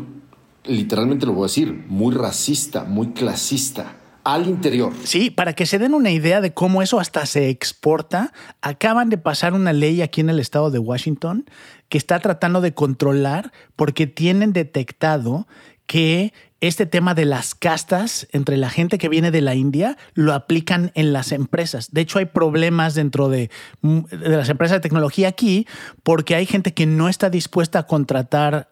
literalmente 0.65 1.26
lo 1.26 1.34
voy 1.34 1.44
a 1.44 1.48
decir, 1.48 1.86
muy 1.88 2.13
racista, 2.13 2.84
muy 2.84 3.10
clasista 3.10 3.96
al 4.24 4.48
interior. 4.48 4.94
Sí, 5.04 5.30
para 5.30 5.54
que 5.54 5.65
se 5.65 5.80
den 5.80 5.94
una 5.94 6.12
idea 6.12 6.42
de 6.42 6.54
cómo 6.54 6.82
eso 6.82 7.00
hasta 7.00 7.26
se 7.26 7.50
exporta, 7.50 8.34
acaban 8.62 9.10
de 9.10 9.18
pasar 9.18 9.54
una 9.54 9.74
ley 9.74 10.02
aquí 10.02 10.22
en 10.22 10.30
el 10.30 10.39
estado 10.39 10.72
de 10.72 10.80
Washington 10.80 11.46
que 11.88 11.98
está 11.98 12.20
tratando 12.20 12.62
de 12.62 12.74
controlar 12.74 13.52
porque 13.76 14.08
tienen 14.08 14.54
detectado 14.54 15.48
que 15.88 16.34
este 16.62 16.86
tema 16.86 17.13
de 17.13 17.26
las 17.26 17.56
castas 17.56 18.28
entre 18.32 18.58
la 18.58 18.69
gente 18.69 18.98
que 18.98 19.10
viene 19.10 19.32
de 19.32 19.41
la 19.41 19.56
India 19.56 19.98
lo 20.13 20.34
aplican 20.34 20.91
en 20.95 21.13
las 21.13 21.32
empresas. 21.32 21.91
De 21.91 22.02
hecho, 22.02 22.19
hay 22.19 22.26
problemas 22.26 22.95
dentro 22.95 23.30
de, 23.30 23.50
las 23.82 24.50
empresas 24.50 24.78
de 24.78 24.82
tecnología 24.82 25.30
aquí 25.30 25.67
porque 26.04 26.36
hay 26.36 26.45
gente 26.45 26.74
que 26.74 26.86
no 26.86 27.10
está 27.10 27.30
dispuesta 27.30 27.80
a 27.80 27.88
contratar 27.88 28.69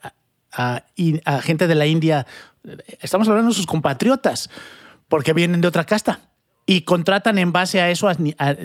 a 0.51 0.83
gente 1.43 1.67
de 1.67 1.75
la 1.75 1.85
India. 1.85 2.25
Estamos 2.99 3.27
hablando 3.27 3.49
de 3.49 3.55
sus 3.55 3.67
compatriotas 3.67 4.49
porque 5.07 5.33
vienen 5.33 5.61
de 5.61 5.67
otra 5.67 5.85
casta 5.85 6.26
y 6.69 6.81
contratan 6.81 7.39
en 7.39 7.53
base 7.53 7.79
a 7.79 7.89
eso 7.89 8.09
a, 8.09 8.15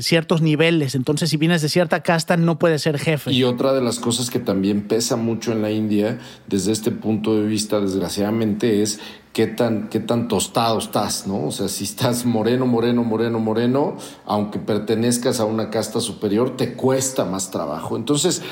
ciertos 0.01 0.43
niveles. 0.43 0.97
Entonces, 0.97 1.31
si 1.31 1.37
vienes 1.37 1.63
de 1.63 1.69
cierta 1.69 2.03
casta, 2.03 2.37
no 2.37 2.59
puedes 2.59 2.83
ser 2.83 2.99
jefe. 2.99 3.31
Y 3.33 3.45
otra 3.45 3.73
de 3.73 3.81
las 3.81 4.01
cosas 4.01 4.29
que 4.29 4.41
también 4.41 4.89
pesa 4.89 5.15
mucho 5.15 5.53
en 5.53 5.63
la 5.63 5.71
India, 5.71 6.19
desde 6.49 6.73
este 6.73 6.91
punto 6.91 7.37
de 7.37 7.47
vista, 7.47 7.81
desgraciadamente, 7.81 8.83
es 8.83 8.99
qué 9.33 9.47
tan, 9.47 9.89
qué 9.89 10.01
tan 10.01 10.27
tostado 10.27 10.81
estás, 10.81 11.29
¿no? 11.29 11.47
O 11.47 11.53
sea, 11.53 11.69
si 11.69 11.85
estás 11.85 12.27
moreno, 12.27 12.67
moreno, 12.67 13.05
moreno, 13.05 13.39
moreno, 13.39 13.97
aunque 14.27 14.59
pertenezcas 14.59 15.39
a 15.39 15.45
una 15.45 15.71
casta 15.71 16.01
superior, 16.01 16.57
te 16.57 16.75
cuesta 16.75 17.25
más 17.25 17.53
trabajo. 17.53 17.97
Entonces, 17.97 18.43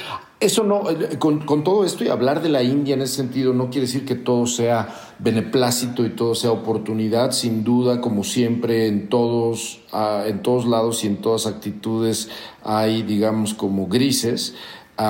eso 0.41 0.65
no, 0.65 0.85
con, 1.19 1.41
con, 1.41 1.63
todo 1.65 1.85
esto 1.85 2.03
y 2.03 2.09
hablar 2.09 2.41
de 2.43 2.49
la 2.49 2.63
India 2.63 2.95
en 2.95 3.03
ese 3.03 3.17
sentido 3.17 3.53
no 3.53 3.69
quiere 3.69 3.87
decir 3.87 4.07
que 4.07 4.15
todo 4.15 4.47
sea 4.47 4.89
beneplácito 5.19 6.05
y 6.07 6.11
todo 6.11 6.35
sea 6.35 6.51
oportunidad, 6.51 7.33
sin 7.33 7.63
duda, 7.63 8.01
como 8.01 8.25
siempre, 8.25 8.87
en 8.87 9.11
todos, 9.11 9.83
uh, 9.93 10.27
en 10.27 10.41
todos 10.41 10.67
lados 10.67 11.05
y 11.05 11.09
en 11.09 11.19
todas 11.19 11.47
actitudes 11.47 12.31
hay, 12.65 13.03
digamos, 13.03 13.53
como 13.53 13.87
grises. 13.87 14.55
Uh, 15.01 15.03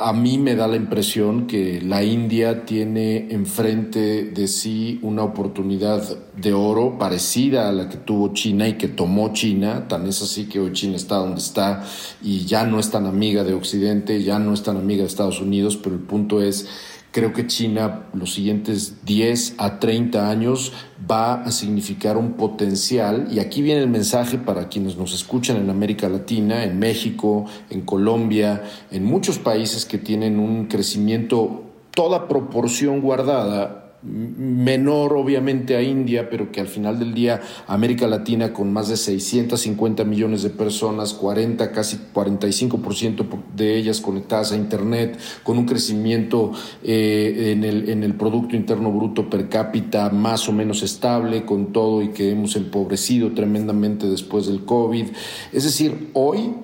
a 0.00 0.14
mí 0.14 0.38
me 0.38 0.54
da 0.54 0.66
la 0.66 0.76
impresión 0.76 1.46
que 1.46 1.82
la 1.82 2.02
India 2.02 2.64
tiene 2.64 3.30
enfrente 3.30 4.24
de 4.30 4.48
sí 4.48 4.98
una 5.02 5.24
oportunidad 5.24 6.02
de 6.34 6.54
oro 6.54 6.96
parecida 6.98 7.68
a 7.68 7.72
la 7.72 7.90
que 7.90 7.98
tuvo 7.98 8.32
China 8.32 8.66
y 8.66 8.78
que 8.78 8.88
tomó 8.88 9.34
China. 9.34 9.86
Tan 9.88 10.06
es 10.06 10.22
así 10.22 10.46
que 10.46 10.60
hoy 10.60 10.72
China 10.72 10.96
está 10.96 11.16
donde 11.16 11.40
está 11.40 11.84
y 12.22 12.46
ya 12.46 12.64
no 12.64 12.78
es 12.78 12.90
tan 12.90 13.04
amiga 13.04 13.44
de 13.44 13.52
Occidente, 13.52 14.22
ya 14.22 14.38
no 14.38 14.54
es 14.54 14.62
tan 14.62 14.78
amiga 14.78 15.02
de 15.02 15.08
Estados 15.08 15.42
Unidos, 15.42 15.76
pero 15.76 15.96
el 15.96 16.02
punto 16.02 16.40
es 16.40 16.66
Creo 17.10 17.32
que 17.32 17.46
China 17.46 18.02
los 18.12 18.34
siguientes 18.34 19.04
10 19.04 19.54
a 19.58 19.78
30 19.78 20.28
años 20.28 20.72
va 21.10 21.42
a 21.42 21.50
significar 21.50 22.16
un 22.16 22.34
potencial, 22.34 23.28
y 23.30 23.38
aquí 23.38 23.62
viene 23.62 23.80
el 23.80 23.88
mensaje 23.88 24.38
para 24.38 24.68
quienes 24.68 24.96
nos 24.96 25.14
escuchan 25.14 25.56
en 25.56 25.70
América 25.70 26.08
Latina, 26.08 26.64
en 26.64 26.78
México, 26.78 27.46
en 27.70 27.80
Colombia, 27.82 28.62
en 28.90 29.04
muchos 29.04 29.38
países 29.38 29.84
que 29.86 29.98
tienen 29.98 30.38
un 30.38 30.66
crecimiento 30.66 31.64
toda 31.92 32.28
proporción 32.28 33.00
guardada 33.00 33.77
menor 34.02 35.14
obviamente 35.14 35.76
a 35.76 35.82
India, 35.82 36.30
pero 36.30 36.52
que 36.52 36.60
al 36.60 36.68
final 36.68 36.98
del 36.98 37.14
día 37.14 37.40
América 37.66 38.06
Latina 38.06 38.52
con 38.52 38.72
más 38.72 38.88
de 38.88 38.96
650 38.96 40.04
millones 40.04 40.42
de 40.42 40.50
personas, 40.50 41.14
40, 41.14 41.72
casi 41.72 41.98
45% 42.14 43.26
de 43.56 43.76
ellas 43.76 44.00
conectadas 44.00 44.52
a 44.52 44.56
Internet, 44.56 45.18
con 45.42 45.58
un 45.58 45.66
crecimiento 45.66 46.52
eh, 46.84 47.52
en, 47.52 47.64
el, 47.64 47.88
en 47.88 48.04
el 48.04 48.14
Producto 48.14 48.54
Interno 48.54 48.92
Bruto 48.92 49.28
per 49.28 49.48
cápita 49.48 50.10
más 50.10 50.48
o 50.48 50.52
menos 50.52 50.82
estable, 50.82 51.44
con 51.44 51.72
todo 51.72 52.02
y 52.02 52.08
que 52.10 52.30
hemos 52.30 52.54
empobrecido 52.54 53.32
tremendamente 53.32 54.06
después 54.06 54.46
del 54.46 54.64
COVID. 54.64 55.06
Es 55.52 55.64
decir, 55.64 56.10
hoy 56.12 56.54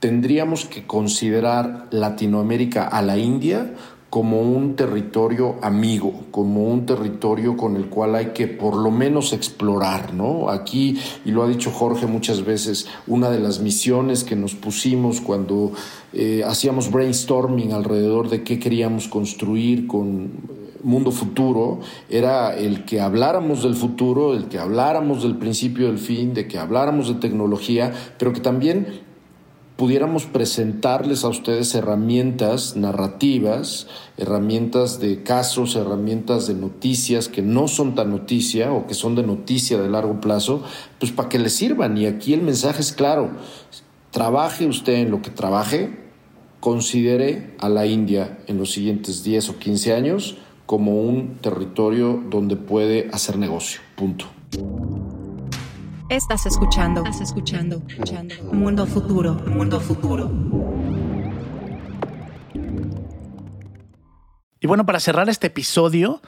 tendríamos 0.00 0.64
que 0.64 0.86
considerar 0.86 1.86
Latinoamérica 1.90 2.84
a 2.88 3.02
la 3.02 3.18
India 3.18 3.74
como 4.10 4.42
un 4.42 4.74
territorio 4.74 5.56
amigo, 5.62 6.12
como 6.32 6.64
un 6.64 6.84
territorio 6.84 7.56
con 7.56 7.76
el 7.76 7.86
cual 7.86 8.16
hay 8.16 8.26
que 8.26 8.48
por 8.48 8.76
lo 8.76 8.90
menos 8.90 9.32
explorar, 9.32 10.12
¿no? 10.14 10.50
Aquí, 10.50 10.98
y 11.24 11.30
lo 11.30 11.44
ha 11.44 11.48
dicho 11.48 11.70
Jorge 11.70 12.06
muchas 12.06 12.44
veces, 12.44 12.88
una 13.06 13.30
de 13.30 13.38
las 13.38 13.60
misiones 13.60 14.24
que 14.24 14.34
nos 14.34 14.54
pusimos 14.54 15.20
cuando 15.20 15.72
eh, 16.12 16.42
hacíamos 16.44 16.90
brainstorming 16.90 17.72
alrededor 17.72 18.28
de 18.28 18.42
qué 18.42 18.58
queríamos 18.58 19.06
construir 19.06 19.86
con 19.86 20.60
mundo 20.82 21.12
futuro 21.12 21.80
era 22.08 22.56
el 22.56 22.84
que 22.84 23.00
habláramos 23.00 23.62
del 23.62 23.74
futuro, 23.74 24.34
el 24.34 24.46
que 24.46 24.58
habláramos 24.58 25.22
del 25.22 25.36
principio 25.36 25.86
del 25.86 25.98
fin, 25.98 26.34
de 26.34 26.48
que 26.48 26.58
habláramos 26.58 27.08
de 27.08 27.14
tecnología, 27.14 27.92
pero 28.18 28.32
que 28.32 28.40
también 28.40 29.02
pudiéramos 29.80 30.26
presentarles 30.26 31.24
a 31.24 31.30
ustedes 31.30 31.74
herramientas 31.74 32.76
narrativas, 32.76 33.86
herramientas 34.18 35.00
de 35.00 35.22
casos, 35.22 35.74
herramientas 35.74 36.46
de 36.46 36.52
noticias 36.52 37.28
que 37.28 37.40
no 37.40 37.66
son 37.66 37.94
tan 37.94 38.10
noticia 38.10 38.74
o 38.74 38.86
que 38.86 38.92
son 38.92 39.14
de 39.14 39.22
noticia 39.22 39.80
de 39.80 39.88
largo 39.88 40.20
plazo, 40.20 40.62
pues 40.98 41.12
para 41.12 41.30
que 41.30 41.38
les 41.38 41.54
sirvan. 41.54 41.96
Y 41.96 42.04
aquí 42.04 42.34
el 42.34 42.42
mensaje 42.42 42.82
es 42.82 42.92
claro, 42.92 43.30
trabaje 44.10 44.66
usted 44.66 44.96
en 44.96 45.10
lo 45.10 45.22
que 45.22 45.30
trabaje, 45.30 45.98
considere 46.60 47.54
a 47.58 47.70
la 47.70 47.86
India 47.86 48.38
en 48.48 48.58
los 48.58 48.72
siguientes 48.72 49.24
10 49.24 49.48
o 49.48 49.58
15 49.58 49.94
años 49.94 50.36
como 50.66 51.00
un 51.00 51.38
territorio 51.40 52.22
donde 52.28 52.56
puede 52.56 53.08
hacer 53.14 53.38
negocio. 53.38 53.80
Punto. 53.96 54.26
Estás 56.10 56.44
escuchando. 56.44 57.04
Estás 57.04 57.20
escuchando. 57.20 57.82
escuchando. 57.86 58.34
Mundo 58.52 58.84
futuro. 58.84 59.34
Mundo 59.46 59.78
futuro. 59.78 60.28
Y 64.58 64.66
bueno, 64.66 64.84
para 64.84 64.98
cerrar 64.98 65.28
este 65.28 65.46
episodio, 65.46 66.20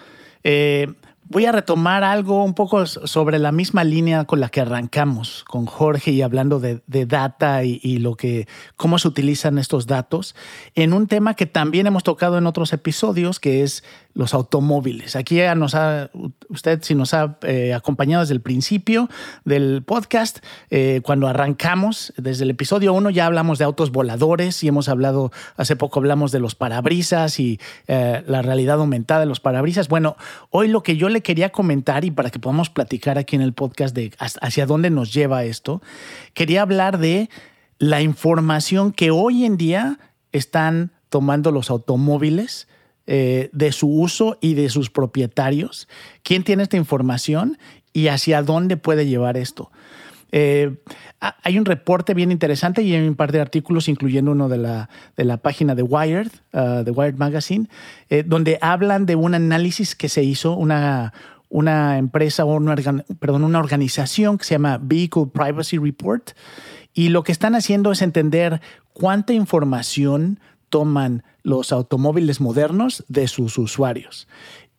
eh, 0.45 0.87
voy 1.25 1.47
a 1.47 1.53
retomar 1.53 2.05
algo 2.05 2.45
un 2.45 2.55
poco 2.55 2.87
sobre 2.87 3.41
la 3.41 3.51
misma 3.51 3.83
línea 3.83 4.25
con 4.25 4.39
la 4.39 4.51
que 4.51 4.61
arrancamos 4.61 5.43
con 5.49 5.67
Jorge 5.67 6.13
y 6.13 6.23
hablando 6.23 6.61
de, 6.61 6.83
de 6.87 7.05
data 7.05 7.65
y, 7.65 7.81
y, 7.83 7.99
lo 7.99 8.15
que, 8.15 8.47
cómo 8.77 9.01
se 9.01 9.09
utilizan 9.09 9.59
estos 9.59 9.89
datos 9.89 10.37
en 10.77 10.93
un 10.93 11.09
tema 11.09 11.35
que 11.35 11.47
también 11.47 11.89
hemos 11.89 12.05
tocado 12.05 12.39
en 12.39 12.47
otros 12.47 12.73
episodios, 12.73 13.41
que 13.41 13.65
es 13.65 13.83
los 14.15 14.35
automóviles. 14.35 15.17
Aquí 15.17 15.41
nos 15.57 15.75
ha, 15.75 16.11
usted 16.49 16.83
si 16.83 16.95
nos 16.95 17.15
ha 17.15 17.39
eh, 17.43 17.73
acompañado 17.75 18.23
desde 18.23 18.35
el 18.35 18.41
principio 18.41 19.09
del 19.45 19.83
podcast, 19.85 20.39
eh, 20.71 21.01
cuando 21.03 21.29
arrancamos, 21.29 22.13
desde 22.17 22.45
el 22.45 22.51
episodio 22.51 22.93
1 22.93 23.11
ya 23.11 23.27
hablamos 23.27 23.59
de 23.59 23.65
autos 23.65 23.91
voladores 23.91 24.63
y 24.63 24.69
hemos 24.69 24.89
hablado, 24.89 25.33
hace 25.57 25.77
poco 25.77 26.01
hablamos 26.01 26.33
de 26.33 26.41
los 26.41 26.55
parabrisas 26.55 27.41
y 27.41 27.59
eh, 27.89 28.23
la 28.27 28.43
realidad 28.43 28.79
aumentada 28.79 29.21
de 29.21 29.27
los 29.27 29.41
parabrisas. 29.41 29.89
Bueno, 29.89 30.17
hoy 30.51 30.69
lo 30.69 30.83
que 30.83 30.97
yo 30.97 31.09
le 31.09 31.23
quería 31.23 31.51
comentar 31.51 32.05
y 32.05 32.11
para 32.11 32.31
que 32.31 32.39
podamos 32.39 32.71
platicar 32.71 33.19
aquí 33.19 33.37
en 33.37 33.43
el 33.43 33.53
podcast 33.53 33.95
de 33.95 34.13
hacia 34.19 34.67
dónde 34.67 34.91
nos 34.91 35.13
lleva 35.13 35.45
esto, 35.45 35.81
quería 36.35 36.63
hablar 36.63 36.99
de 36.99 37.31
la 37.79 38.01
información 38.03 38.93
que 38.93 39.11
hoy 39.11 39.45
en 39.45 39.57
día 39.57 39.99
están 40.33 40.93
tomando 41.09 41.51
los 41.51 41.71
automóviles 41.71 42.69
eh, 43.07 43.51
de 43.53 43.73
su 43.73 43.89
uso 43.89 44.39
y 44.41 44.55
de 44.55 44.69
sus 44.69 44.91
propietarios, 44.91 45.89
quién 46.23 46.45
tiene 46.45 46.63
esta 46.63 46.77
información 46.77 47.59
y 47.93 48.09
hacia 48.09 48.43
dónde 48.43 48.77
puede 48.77 49.07
llevar 49.07 49.37
esto. 49.37 49.71
Eh, 50.35 50.77
hay 51.21 51.59
un 51.59 51.67
reporte 51.67 52.15
bien 52.15 52.33
interesante 52.33 52.83
y 52.83 52.95
hay 52.95 53.07
un 53.07 53.15
par 53.15 53.33
de 53.33 53.41
artículos, 53.41 53.89
incluyendo 53.89 54.33
uno 54.33 54.49
de 54.49 54.57
la, 54.57 54.89
de 55.17 55.25
la 55.25 55.37
página 55.37 55.75
de 55.75 55.83
Wired, 55.83 56.31
uh, 56.55 56.83
de 56.83 56.91
Wired 56.91 57.17
Magazine, 57.17 57.69
eh, 58.09 58.25
donde 58.27 58.59
hablan 58.63 59.05
de 59.05 59.15
un 59.15 59.35
análisis 59.35 59.95
que 59.95 60.09
se 60.09 60.25
hizo, 60.25 60.57
una, 60.57 61.13
una 61.51 61.99
empresa 61.99 62.47
o 62.47 62.57
una, 62.57 62.75
perdón, 63.21 63.45
una 63.45 63.59
organización 63.59 64.39
que 64.39 64.45
se 64.45 64.55
llama 64.55 64.79
Vehicle 64.83 65.27
Privacy 65.27 65.77
Report. 65.77 66.31
Y 66.95 67.11
lo 67.11 67.23
que 67.23 67.33
están 67.33 67.55
haciendo 67.55 67.93
es 67.93 68.01
entender 68.01 68.61
cuánta 68.95 69.35
información 69.35 70.41
toman 70.71 71.25
los 71.43 71.73
automóviles 71.73 72.41
modernos 72.41 73.05
de 73.09 73.29
sus 73.29 73.59
usuarios. 73.59 74.29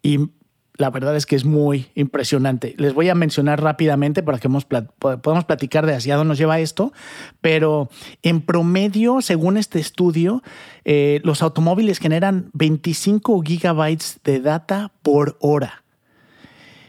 Y 0.02 0.30
la 0.76 0.90
verdad 0.90 1.16
es 1.16 1.26
que 1.26 1.36
es 1.36 1.46
muy 1.46 1.88
impresionante. 1.94 2.74
Les 2.78 2.94
voy 2.94 3.10
a 3.10 3.16
mencionar 3.16 3.62
rápidamente 3.62 4.24
para 4.24 4.40
que 4.40 4.50
podamos 4.50 5.46
platicar 5.46 5.86
de 5.86 5.96
hacia 5.96 6.16
dónde 6.16 6.30
nos 6.30 6.38
lleva 6.38 6.60
esto, 6.60 6.94
pero 7.42 7.90
en 8.24 8.42
promedio, 8.42 9.22
según 9.22 9.58
este 9.58 9.80
estudio, 9.80 10.42
eh, 10.84 11.22
los 11.24 11.44
automóviles 11.44 12.00
generan 12.00 12.50
25 12.54 13.42
gigabytes 13.42 14.20
de 14.24 14.40
data 14.40 14.92
por 15.04 15.38
hora. 15.40 15.83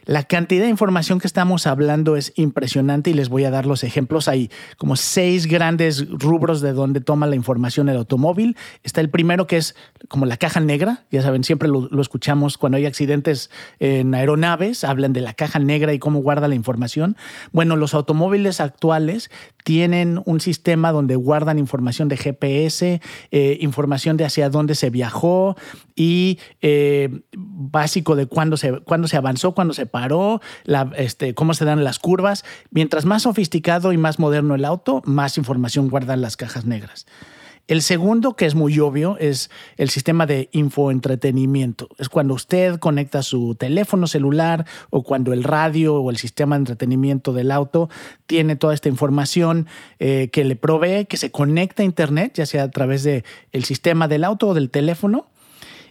La 0.07 0.25
cantidad 0.25 0.65
de 0.65 0.69
información 0.69 1.19
que 1.19 1.27
estamos 1.27 1.67
hablando 1.67 2.17
es 2.17 2.33
impresionante 2.37 3.11
y 3.11 3.15
les 3.15 3.29
voy 3.29 3.45
a 3.45 3.51
dar 3.51 3.65
los 3.65 3.85
ejemplos. 3.85 4.29
Hay 4.29 4.51
como 4.77 4.97
seis 4.97 5.47
grandes 5.47 6.09
rubros 6.11 6.61
de 6.61 6.73
donde 6.73 7.01
toma 7.01 7.27
la 7.27 7.37
información 7.37 7.89
el 7.89 7.97
automóvil. 7.97 8.57
Está 8.83 9.01
el 9.01 9.09
primero 9.09 9.47
que 9.47 9.57
es 9.57 9.75
como 10.09 10.27
la 10.27 10.37
caja 10.37 10.61
negra. 10.61 11.05
Ya 11.11 11.23
saben, 11.23 11.43
siempre 11.43 11.69
lo, 11.69 11.89
escuchamos 12.01 12.59
cuando 12.59 12.77
hay 12.77 12.87
accidentes 12.87 13.51
en 13.79 14.15
aeronaves, 14.15 14.85
hablan 14.85 15.13
de 15.15 15.23
la 15.23 15.33
caja 15.33 15.59
negra 15.59 15.95
y 15.95 15.99
cómo 15.99 16.21
guarda 16.21 16.49
la 16.49 16.55
información. 16.55 17.17
Bueno, 17.53 17.77
los 17.77 17.95
automóviles 17.95 18.61
actuales 18.61 19.31
tienen 19.65 20.21
un 20.27 20.41
sistema 20.41 20.93
donde 20.93 21.17
guardan 21.17 21.59
información 21.59 22.09
de 22.09 22.19
GPS, 22.19 23.01
eh, 23.31 23.59
información 23.61 24.17
de 24.17 24.27
hacia 24.27 24.51
dónde 24.51 24.75
se 24.75 24.91
viajó 24.91 25.57
y 25.97 26.39
eh, 26.61 27.23
básico 27.33 28.15
de 28.15 28.27
cuándo 28.27 28.57
se, 28.59 28.81
cuándo 28.81 29.09
se 29.09 29.17
avanzó, 29.17 29.55
cuándo 29.55 29.75
se 29.75 29.87
paró, 29.87 30.41
este, 30.97 31.35
cómo 31.35 31.55
se 31.55 31.65
dan 31.65 31.83
las 31.83 31.99
curvas. 31.99 32.45
Mientras 32.71 33.07
más 33.07 33.23
sofisticado 33.23 33.93
y 33.93 33.97
más 33.97 34.19
moderno 34.19 34.55
el 34.55 34.67
auto, 34.67 35.03
más 35.07 35.39
información 35.39 35.89
guardan 35.89 36.21
las 36.21 36.37
cajas 36.37 36.67
negras. 36.67 37.07
El 37.67 37.81
segundo, 37.81 38.37
que 38.37 38.45
es 38.45 38.55
muy 38.55 38.79
obvio, 38.79 39.17
es 39.19 39.51
el 39.79 39.89
sistema 39.89 40.27
de 40.27 40.51
infoentretenimiento. 40.53 41.89
Es 41.99 42.11
cuando 42.11 42.35
usted 42.35 42.79
conecta 42.79 43.23
su 43.23 43.55
teléfono 43.55 44.07
celular 44.07 44.67
o 44.91 45.03
cuando 45.03 45.33
el 45.33 45.45
radio 45.45 45.95
o 45.97 46.11
el 46.11 46.19
sistema 46.19 46.57
de 46.57 46.61
entretenimiento 46.61 47.33
del 47.33 47.51
auto 47.51 47.89
tiene 48.27 48.57
toda 48.57 48.75
esta 48.75 48.91
información 48.91 49.67
eh, 49.99 50.29
que 50.31 50.45
le 50.45 50.57
provee, 50.57 51.07
que 51.07 51.17
se 51.17 51.31
conecta 51.31 51.83
a 51.83 51.87
Internet, 51.87 52.33
ya 52.35 52.45
sea 52.45 52.65
a 52.65 52.71
través 52.71 53.03
del 53.03 53.25
el 53.53 53.65
sistema 53.65 54.09
del 54.09 54.25
auto 54.25 54.49
o 54.49 54.55
del 54.55 54.69
teléfono. 54.69 55.29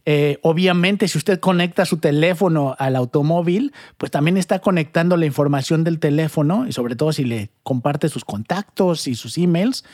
Eh, 0.06 0.38
obviamente, 0.42 1.08
si 1.08 1.18
usted 1.18 1.40
conecta 1.40 1.86
su 1.86 1.98
teléfono 1.98 2.76
al 2.78 2.96
automóvil, 2.96 3.74
pues 3.98 4.12
también 4.12 4.38
está 4.38 4.60
conectando 4.60 5.16
la 5.16 5.26
información 5.26 5.84
del 5.84 6.00
teléfono 6.00 6.68
y 6.68 6.74
sobre 6.74 6.96
todo 6.96 7.14
si 7.14 7.24
le 7.24 7.50
comparte 7.64 8.10
sus 8.10 8.26
contactos 8.26 9.08
y 9.08 9.16
sus 9.16 9.38
emails 9.38 9.86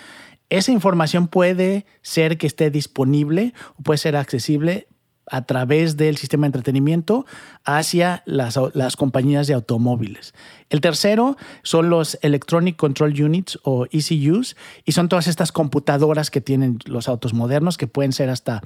esa 0.49 0.71
información 0.71 1.27
puede 1.27 1.85
ser 2.01 2.37
que 2.37 2.47
esté 2.47 2.71
disponible 2.71 3.53
o 3.77 3.83
puede 3.83 3.97
ser 3.97 4.15
accesible 4.15 4.87
a 5.29 5.43
través 5.43 5.95
del 5.95 6.17
sistema 6.17 6.43
de 6.43 6.47
entretenimiento 6.47 7.25
hacia 7.63 8.23
las, 8.25 8.57
compañías 8.97 9.47
de 9.47 9.53
automóviles. 9.53 10.33
El 10.69 10.81
tercero 10.81 11.37
son 11.63 11.89
los 11.89 12.17
Electronic 12.21 12.75
Control 12.75 13.13
Units 13.21 13.59
o 13.63 13.85
ECUs 13.91 14.55
y 14.85 14.91
son 14.93 15.07
todas 15.07 15.27
estas 15.27 15.51
computadoras 15.51 16.31
que 16.31 16.41
tienen 16.41 16.79
los 16.85 17.07
autos 17.07 17.33
modernos 17.33 17.77
que 17.77 17.87
pueden 17.87 18.11
ser 18.11 18.29
hasta, 18.29 18.61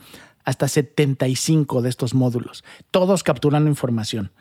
hasta 0.45 0.67
75 0.67 1.81
de 1.81 1.89
estos 1.89 2.13
módulos, 2.13 2.63
todos 2.91 3.23
capturando 3.23 3.69
información. 3.69 4.31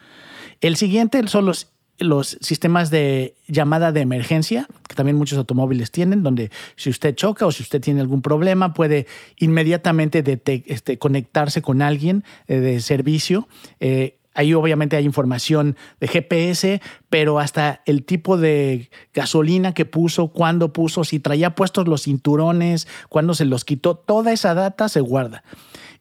El 0.60 0.76
siguiente 0.76 1.26
son 1.26 1.46
los 1.46 1.71
los 2.04 2.38
sistemas 2.40 2.90
de 2.90 3.34
llamada 3.46 3.92
de 3.92 4.00
emergencia, 4.00 4.66
que 4.88 4.94
también 4.94 5.16
muchos 5.16 5.38
automóviles 5.38 5.90
tienen, 5.90 6.22
donde 6.22 6.50
si 6.76 6.90
usted 6.90 7.14
choca 7.14 7.46
o 7.46 7.52
si 7.52 7.62
usted 7.62 7.80
tiene 7.80 8.00
algún 8.00 8.22
problema, 8.22 8.74
puede 8.74 9.06
inmediatamente 9.38 10.22
este, 10.66 10.98
conectarse 10.98 11.62
con 11.62 11.82
alguien 11.82 12.24
eh, 12.48 12.56
de 12.56 12.80
servicio. 12.80 13.48
Eh, 13.80 14.18
ahí 14.34 14.54
obviamente 14.54 14.96
hay 14.96 15.04
información 15.04 15.76
de 16.00 16.08
GPS, 16.08 16.80
pero 17.10 17.38
hasta 17.38 17.82
el 17.86 18.04
tipo 18.04 18.36
de 18.36 18.90
gasolina 19.14 19.74
que 19.74 19.84
puso, 19.84 20.28
cuándo 20.28 20.72
puso, 20.72 21.04
si 21.04 21.20
traía 21.20 21.54
puestos 21.54 21.88
los 21.88 22.02
cinturones, 22.02 22.88
cuándo 23.08 23.34
se 23.34 23.44
los 23.44 23.64
quitó, 23.64 23.96
toda 23.96 24.32
esa 24.32 24.54
data 24.54 24.88
se 24.88 25.00
guarda. 25.00 25.42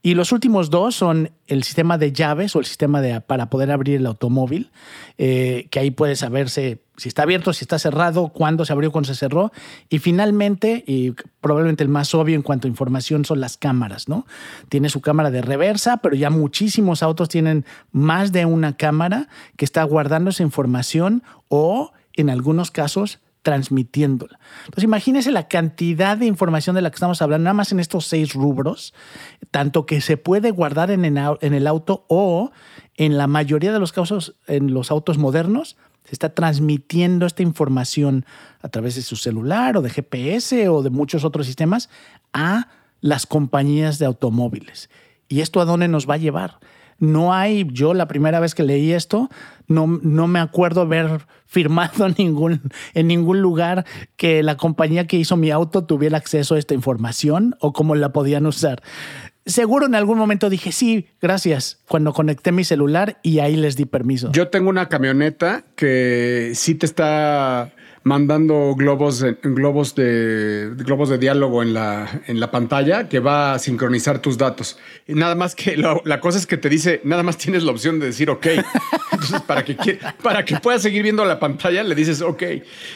Y 0.04 0.16
los 0.16 0.32
últimos 0.32 0.72
dos 0.72 0.96
son 0.96 1.32
el 1.46 1.64
sistema 1.64 1.98
de 1.98 2.12
llaves 2.12 2.56
o 2.56 2.60
el 2.60 2.66
sistema 2.66 3.02
de, 3.02 3.22
para 3.22 3.50
poder 3.50 3.72
abrir 3.72 3.98
el 3.98 4.08
automóvil, 4.08 4.72
eh, 5.20 5.68
que 5.70 5.80
ahí 5.80 5.92
puede 5.92 6.16
saberse 6.16 6.82
si 6.98 7.08
está 7.08 7.24
abierto, 7.24 7.54
si 7.54 7.64
está 7.64 7.80
cerrado, 7.80 8.30
cuándo 8.30 8.64
se 8.64 8.74
abrió, 8.74 8.92
cuándo 8.92 9.08
se 9.08 9.16
cerró. 9.16 9.52
Y 9.90 10.00
finalmente, 10.00 10.84
y 10.86 11.16
probablemente 11.40 11.84
el 11.84 11.90
más 11.90 12.14
obvio 12.14 12.36
en 12.36 12.42
cuanto 12.44 12.68
a 12.68 12.70
información 12.70 13.26
son 13.26 13.40
las 13.40 13.58
cámaras, 13.58 14.08
¿no? 14.08 14.26
Tiene 14.70 14.90
su 14.90 15.02
cámara 15.02 15.32
de 15.32 15.42
reversa, 15.42 15.98
pero 15.98 16.16
ya 16.16 16.30
muchísimos 16.30 17.02
autos 17.02 17.30
tienen 17.30 17.66
más 17.92 18.32
de 18.32 18.46
una 18.46 18.78
cámara 18.78 19.30
que 19.56 19.66
está 19.66 19.84
guardando 19.84 20.30
esa 20.30 20.44
información 20.44 21.24
o, 21.48 21.92
en 22.14 22.30
algunos 22.30 22.70
casos, 22.70 23.20
transmitiéndola. 23.42 24.40
Entonces, 24.66 24.84
imagínese 24.84 25.32
la 25.32 25.48
cantidad 25.48 26.18
de 26.18 26.26
información 26.26 26.76
de 26.76 26.82
la 26.82 26.90
que 26.90 26.96
estamos 26.96 27.22
hablando, 27.22 27.46
nada 27.46 27.54
más 27.54 27.72
en 27.72 27.80
estos 27.80 28.06
seis 28.06 28.34
rubros, 28.34 28.94
tanto 29.50 29.86
que 29.86 30.02
se 30.02 30.18
puede 30.18 30.52
guardar 30.52 30.92
en 30.92 31.06
el 31.06 31.68
auto 31.68 32.06
o, 32.08 32.52
en 32.98 33.18
la 33.18 33.28
mayoría 33.28 33.74
de 33.74 33.80
los 33.80 33.92
casos, 33.92 34.36
en 34.48 34.74
los 34.74 34.92
autos 34.92 35.18
modernos, 35.18 35.78
se 36.04 36.14
está 36.16 36.34
transmitiendo 36.34 37.26
esta 37.26 37.44
información 37.44 38.26
a 38.62 38.70
través 38.70 38.96
de 38.96 39.02
su 39.02 39.16
celular 39.16 39.78
o 39.78 39.82
de 39.82 39.90
GPS 39.90 40.68
o 40.70 40.82
de 40.82 40.90
muchos 40.90 41.24
otros 41.24 41.46
sistemas 41.46 41.90
a 42.34 42.68
las 43.02 43.26
compañías 43.26 44.00
de 44.00 44.06
automóviles. 44.06 44.90
¿Y 45.28 45.42
esto 45.42 45.62
a 45.62 45.66
dónde 45.66 45.88
nos 45.88 46.10
va 46.10 46.16
a 46.16 46.18
llevar? 46.18 46.60
No 47.02 47.34
hay, 47.34 47.68
yo 47.72 47.96
la 47.96 48.08
primera 48.08 48.40
vez 48.40 48.54
que 48.54 48.62
leí 48.62 48.94
esto, 48.94 49.30
no, 49.68 49.88
no 49.88 50.28
me 50.28 50.40
acuerdo 50.40 50.82
haber 50.82 51.22
firmado 51.48 52.08
ningún, 52.10 52.62
en 52.94 53.08
ningún 53.08 53.42
lugar 53.42 53.86
que 54.16 54.44
la 54.44 54.56
compañía 54.56 55.08
que 55.08 55.18
hizo 55.18 55.36
mi 55.36 55.50
auto 55.50 55.84
tuviera 55.84 56.18
acceso 56.18 56.54
a 56.54 56.60
esta 56.60 56.76
información 56.76 57.56
o 57.60 57.74
cómo 57.74 57.96
la 57.96 58.14
podían 58.14 58.46
usar. 58.46 58.84
Seguro 59.48 59.88
en 59.88 59.96
algún 59.96 60.20
momento 60.20 60.52
dije 60.52 60.72
sí, 60.72 61.08
gracias, 61.20 61.82
cuando 61.88 62.14
conecté 62.14 62.52
mi 62.52 62.64
celular 62.64 63.18
y 63.24 63.40
ahí 63.40 63.56
les 63.56 63.76
di 63.76 63.86
permiso. 63.86 64.32
Yo 64.32 64.50
tengo 64.50 64.70
una 64.70 64.88
camioneta 64.88 65.64
que 65.76 66.52
sí 66.54 66.76
te 66.76 66.86
está 66.86 67.72
mandando 68.04 68.74
globos, 68.76 69.24
globos, 69.44 69.94
de, 69.96 70.72
globos 70.76 71.10
de 71.10 71.18
diálogo 71.20 71.62
en 71.62 71.74
la, 71.74 72.22
en 72.28 72.40
la 72.40 72.50
pantalla 72.50 73.08
que 73.08 73.20
va 73.20 73.54
a 73.54 73.60
sincronizar 73.60 74.20
tus 74.20 74.38
datos. 74.38 74.80
Y 75.08 75.14
nada 75.14 75.36
más 75.36 75.56
que 75.56 75.78
la 75.78 76.20
cosa 76.20 76.40
es 76.40 76.48
que 76.48 76.58
te 76.58 76.70
dice, 76.70 77.02
nada 77.04 77.22
más 77.22 77.38
tienes 77.38 77.64
la 77.64 77.72
opción 77.72 78.00
de 78.00 78.08
decir 78.08 78.30
ok. 78.30 78.48
Entonces, 79.12 79.42
para 79.42 79.64
que, 79.64 80.00
para 80.24 80.44
que 80.44 80.58
puedas 80.58 80.82
seguir 80.82 81.04
viendo 81.04 81.24
la 81.26 81.40
pantalla, 81.40 81.84
le 81.84 81.94
dices 81.94 82.22
ok. 82.22 82.44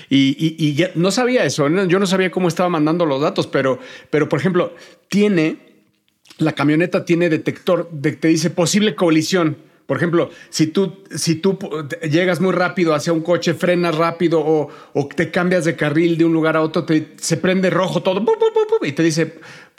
Y, 0.10 0.56
y, 0.58 0.74
ya, 0.74 0.89
no 0.95 1.12
sabía 1.12 1.43
eso, 1.45 1.68
yo 1.68 1.99
no 1.99 2.08
sabía 2.08 2.32
cómo 2.32 2.47
estaba 2.47 2.70
mandando 2.70 3.06
los 3.06 3.22
datos, 3.22 3.45
pero, 3.45 3.80
pero 4.10 4.28
por 4.28 4.39
ejemplo, 4.39 4.74
tiene, 5.08 5.58
la 6.39 6.53
camioneta 6.53 7.06
tiene 7.06 7.30
detector 7.30 7.89
de 7.91 8.14
te 8.14 8.30
dice 8.30 8.49
posible 8.49 8.95
colisión. 8.95 9.58
Por 9.86 9.98
ejemplo, 9.98 10.32
si 10.50 10.68
tú, 10.68 11.04
si 11.14 11.36
tú 11.36 11.60
llegas 12.10 12.42
muy 12.42 12.54
rápido 12.54 12.96
hacia 12.96 13.14
un 13.14 13.22
coche, 13.22 13.54
frenas 13.54 13.96
rápido 13.96 14.42
o, 14.44 14.70
te 15.16 15.30
cambias 15.30 15.64
de 15.66 15.76
carril 15.76 16.18
de 16.18 16.26
un 16.26 16.34
lugar 16.34 16.58
a 16.58 16.62
otro, 16.62 16.86
te, 16.86 17.14
se 17.18 17.38
prende 17.38 17.70
rojo 17.70 18.02
todo 18.02 18.24
y 18.82 18.92
te 18.94 19.04
dice 19.04 19.36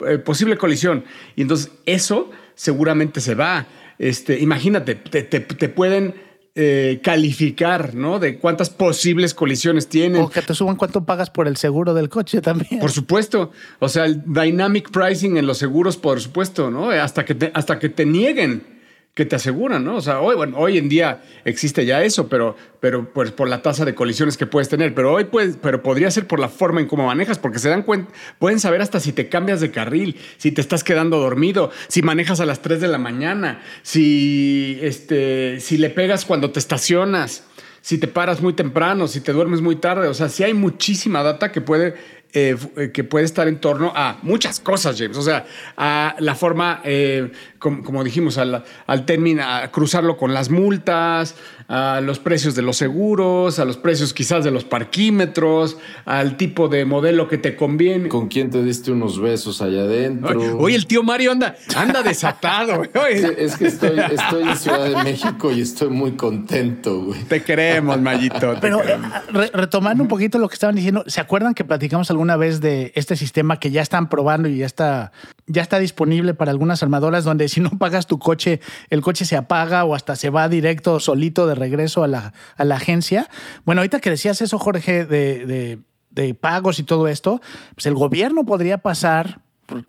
eh, 0.06 0.18
posible 0.18 0.56
colisión. 0.56 1.04
Y 1.34 1.42
entonces 1.42 1.72
eso 1.86 2.30
seguramente 2.54 3.20
se 3.20 3.34
va. 3.34 3.66
Este, 3.98 4.38
imagínate, 4.38 4.94
te, 4.94 5.22
te- 5.24 5.40
te 5.40 5.68
pueden 5.68 6.14
eh, 6.54 7.00
calificar, 7.02 7.94
¿no? 7.94 8.18
De 8.20 8.38
cuántas 8.38 8.70
posibles 8.70 9.34
colisiones 9.34 9.88
tienen. 9.88 10.22
O 10.22 10.30
que 10.30 10.40
te 10.40 10.54
suban 10.54 10.76
cuánto 10.76 11.04
pagas 11.04 11.30
por 11.30 11.48
el 11.48 11.56
seguro 11.56 11.94
del 11.94 12.08
coche 12.08 12.40
también. 12.40 12.78
Por 12.80 12.92
supuesto. 12.92 13.50
O 13.80 13.88
sea, 13.88 14.04
el 14.04 14.22
dynamic 14.24 14.90
pricing 14.90 15.36
en 15.36 15.46
los 15.46 15.58
seguros, 15.58 15.96
por 15.96 16.20
supuesto, 16.20 16.70
¿no? 16.70 16.90
Hasta 16.90 17.24
que 17.24 17.34
te, 17.34 17.50
hasta 17.54 17.78
que 17.80 17.88
te 17.88 18.06
nieguen 18.06 18.75
que 19.16 19.24
te 19.24 19.34
aseguran, 19.34 19.82
¿no? 19.82 19.96
O 19.96 20.00
sea, 20.02 20.20
hoy, 20.20 20.36
bueno, 20.36 20.58
hoy 20.58 20.76
en 20.76 20.90
día 20.90 21.22
existe 21.46 21.86
ya 21.86 22.02
eso, 22.02 22.28
pero, 22.28 22.54
pero 22.80 23.14
pues 23.14 23.32
por 23.32 23.48
la 23.48 23.62
tasa 23.62 23.86
de 23.86 23.94
colisiones 23.94 24.36
que 24.36 24.44
puedes 24.44 24.68
tener. 24.68 24.94
Pero 24.94 25.10
hoy 25.14 25.24
puedes, 25.24 25.56
pero 25.56 25.82
podría 25.82 26.10
ser 26.10 26.26
por 26.26 26.38
la 26.38 26.50
forma 26.50 26.82
en 26.82 26.86
cómo 26.86 27.06
manejas, 27.06 27.38
porque 27.38 27.58
se 27.58 27.70
dan 27.70 27.82
cuenta, 27.82 28.12
pueden 28.38 28.60
saber 28.60 28.82
hasta 28.82 29.00
si 29.00 29.12
te 29.12 29.30
cambias 29.30 29.62
de 29.62 29.70
carril, 29.70 30.16
si 30.36 30.52
te 30.52 30.60
estás 30.60 30.84
quedando 30.84 31.18
dormido, 31.18 31.70
si 31.88 32.02
manejas 32.02 32.40
a 32.40 32.46
las 32.46 32.60
3 32.60 32.78
de 32.78 32.88
la 32.88 32.98
mañana, 32.98 33.62
si, 33.80 34.78
este, 34.82 35.60
si 35.60 35.78
le 35.78 35.88
pegas 35.88 36.26
cuando 36.26 36.50
te 36.50 36.58
estacionas, 36.58 37.44
si 37.80 37.96
te 37.96 38.08
paras 38.08 38.42
muy 38.42 38.52
temprano, 38.52 39.08
si 39.08 39.22
te 39.22 39.32
duermes 39.32 39.62
muy 39.62 39.76
tarde. 39.76 40.08
O 40.08 40.14
sea, 40.14 40.28
sí 40.28 40.44
hay 40.44 40.52
muchísima 40.52 41.22
data 41.22 41.52
que 41.52 41.62
puede 41.62 41.94
eh, 42.38 42.54
eh, 42.76 42.90
que 42.92 43.02
puede 43.02 43.24
estar 43.24 43.48
en 43.48 43.58
torno 43.60 43.92
a 43.96 44.18
muchas 44.20 44.60
cosas, 44.60 44.96
James. 44.98 45.16
O 45.16 45.22
sea, 45.22 45.46
a 45.74 46.14
la 46.18 46.34
forma, 46.34 46.82
eh, 46.84 47.32
com- 47.58 47.82
como, 47.82 48.04
dijimos, 48.04 48.36
al, 48.36 48.62
al 48.86 49.06
término, 49.06 49.42
cruzarlo 49.72 50.18
con 50.18 50.34
las 50.34 50.50
multas, 50.50 51.34
a 51.68 52.00
los 52.00 52.18
precios 52.18 52.54
de 52.54 52.62
los 52.62 52.76
seguros, 52.76 53.58
a 53.58 53.64
los 53.64 53.76
precios 53.76 54.12
quizás 54.14 54.44
de 54.44 54.50
los 54.50 54.64
parquímetros, 54.64 55.76
al 56.04 56.36
tipo 56.36 56.68
de 56.68 56.84
modelo 56.84 57.28
que 57.28 57.38
te 57.38 57.56
conviene. 57.56 58.08
¿Con 58.08 58.28
quién 58.28 58.50
te 58.50 58.62
diste 58.62 58.92
unos 58.92 59.20
besos 59.20 59.60
allá 59.62 59.80
adentro? 59.82 60.58
Oye, 60.58 60.76
el 60.76 60.86
tío 60.86 61.02
Mario 61.02 61.32
anda, 61.32 61.56
anda 61.76 62.02
desatado. 62.04 62.76
güey. 62.94 63.14
Es 63.14 63.30
que- 63.30 63.44
es 63.44 63.56
que 63.56 63.66
estoy, 63.66 63.98
estoy 63.98 64.42
en 64.48 64.56
Ciudad 64.56 64.84
de 64.84 65.02
México 65.04 65.50
y 65.52 65.60
estoy 65.60 65.88
muy 65.88 66.12
contento, 66.12 67.02
güey. 67.02 67.24
te 67.24 67.42
queremos, 67.42 68.00
Mayito. 68.00 68.54
te 68.54 68.60
Pero 68.60 68.80
eh, 68.80 68.86
queremos. 68.86 69.12
re- 69.32 69.50
retomando 69.52 70.02
un 70.02 70.08
poquito 70.08 70.38
lo 70.38 70.48
que 70.48 70.54
estaban 70.54 70.76
diciendo, 70.76 71.04
¿se 71.06 71.20
acuerdan 71.20 71.54
que 71.54 71.64
platicamos 71.64 72.10
alguna 72.10 72.36
vez 72.36 72.60
de 72.60 72.92
este 72.94 73.16
sistema 73.16 73.58
que 73.58 73.70
ya 73.70 73.82
están 73.82 74.08
probando 74.08 74.48
y 74.48 74.58
ya 74.58 74.66
está, 74.66 75.12
ya 75.46 75.62
está 75.62 75.78
disponible 75.78 76.34
para 76.34 76.50
algunas 76.50 76.82
armadoras 76.82 77.24
donde 77.24 77.48
si 77.48 77.60
no 77.60 77.70
pagas 77.78 78.06
tu 78.06 78.18
coche, 78.18 78.60
el 78.90 79.00
coche 79.00 79.24
se 79.24 79.36
apaga 79.36 79.84
o 79.84 79.94
hasta 79.94 80.16
se 80.16 80.30
va 80.30 80.48
directo 80.48 80.98
solito 81.00 81.46
de 81.46 81.54
regreso 81.54 82.02
a 82.02 82.08
la, 82.08 82.32
a 82.56 82.64
la 82.64 82.76
agencia? 82.76 83.28
Bueno, 83.64 83.80
ahorita 83.80 84.00
que 84.00 84.10
decías 84.10 84.40
eso, 84.42 84.58
Jorge, 84.58 85.04
de, 85.06 85.46
de- 85.46 85.78
de 86.10 86.32
pagos 86.34 86.78
y 86.78 86.82
todo 86.82 87.08
esto, 87.08 87.42
pues 87.74 87.84
el 87.84 87.94
gobierno 87.94 88.46
podría 88.46 88.78
pasar 88.78 89.42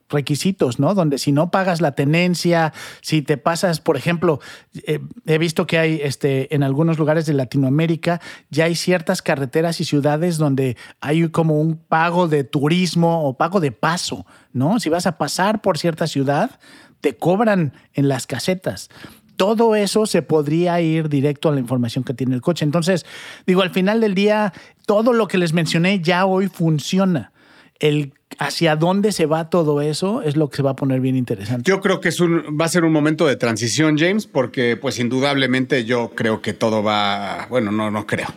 requisitos, 0.10 0.80
¿no? 0.80 0.94
Donde 0.94 1.18
si 1.18 1.32
no 1.32 1.52
pagas 1.52 1.82
la 1.82 1.94
tenencia, 1.94 2.74
si 3.02 3.22
te 3.22 3.38
pasas, 3.38 3.80
por 3.80 3.98
ejemplo, 3.98 4.40
eh, 4.86 5.00
he 5.26 5.38
visto 5.38 5.68
que 5.68 5.78
hay 5.78 6.00
este, 6.02 6.54
en 6.56 6.64
algunos 6.64 6.98
lugares 6.98 7.26
de 7.26 7.34
Latinoamérica, 7.34 8.22
ya 8.50 8.66
hay 8.66 8.76
ciertas 8.76 9.22
carreteras 9.22 9.80
y 9.82 9.86
ciudades 9.86 10.38
donde 10.38 10.78
hay 11.02 11.30
como 11.30 11.60
un 11.60 11.78
pago 11.78 12.28
de 12.28 12.44
turismo 12.44 13.28
o 13.28 13.38
pago 13.38 13.60
de 13.60 13.72
paso, 13.72 14.26
¿no? 14.54 14.80
Si 14.80 14.90
vas 14.90 15.08
a 15.08 15.18
pasar 15.18 15.62
por 15.62 15.78
cierta 15.78 16.08
ciudad, 16.08 16.60
te 17.02 17.16
cobran 17.16 17.74
en 17.94 18.08
las 18.08 18.28
casetas. 18.28 18.90
Todo 19.36 19.76
eso 19.76 20.08
se 20.08 20.24
podría 20.24 20.82
ir 20.82 21.10
directo 21.10 21.50
a 21.50 21.52
la 21.52 21.60
información 21.60 22.04
que 22.04 22.16
tiene 22.16 22.34
el 22.34 22.42
coche. 22.42 22.66
Entonces, 22.66 23.06
digo, 23.46 23.62
al 23.62 23.70
final 23.70 24.02
del 24.02 24.16
día, 24.16 24.52
todo 24.88 25.14
lo 25.14 25.28
que 25.28 25.38
les 25.38 25.54
mencioné 25.54 26.00
ya 26.02 26.26
hoy 26.26 26.48
funciona. 26.48 27.32
El 27.80 28.14
hacia 28.40 28.76
dónde 28.76 29.12
se 29.12 29.26
va 29.26 29.50
todo 29.50 29.82
eso 29.82 30.22
es 30.22 30.36
lo 30.36 30.50
que 30.50 30.58
se 30.58 30.64
va 30.64 30.72
a 30.72 30.76
poner 30.76 31.00
bien 31.02 31.16
interesante. 31.16 31.70
Yo 31.70 31.82
creo 31.82 32.00
que 32.02 32.10
es 32.10 32.22
va 32.22 32.66
a 32.66 32.70
ser 32.70 32.84
un 32.86 32.92
momento 32.94 33.26
de 33.28 33.36
transición, 33.36 33.98
James, 33.98 34.28
porque 34.28 34.78
pues 34.78 35.00
indudablemente 35.00 35.86
yo 35.86 36.12
creo 36.16 36.42
que 36.42 36.54
todo 36.54 36.84
va, 36.84 37.48
bueno, 37.50 37.72
no, 37.72 37.92
no 37.92 38.06
creo. 38.08 38.28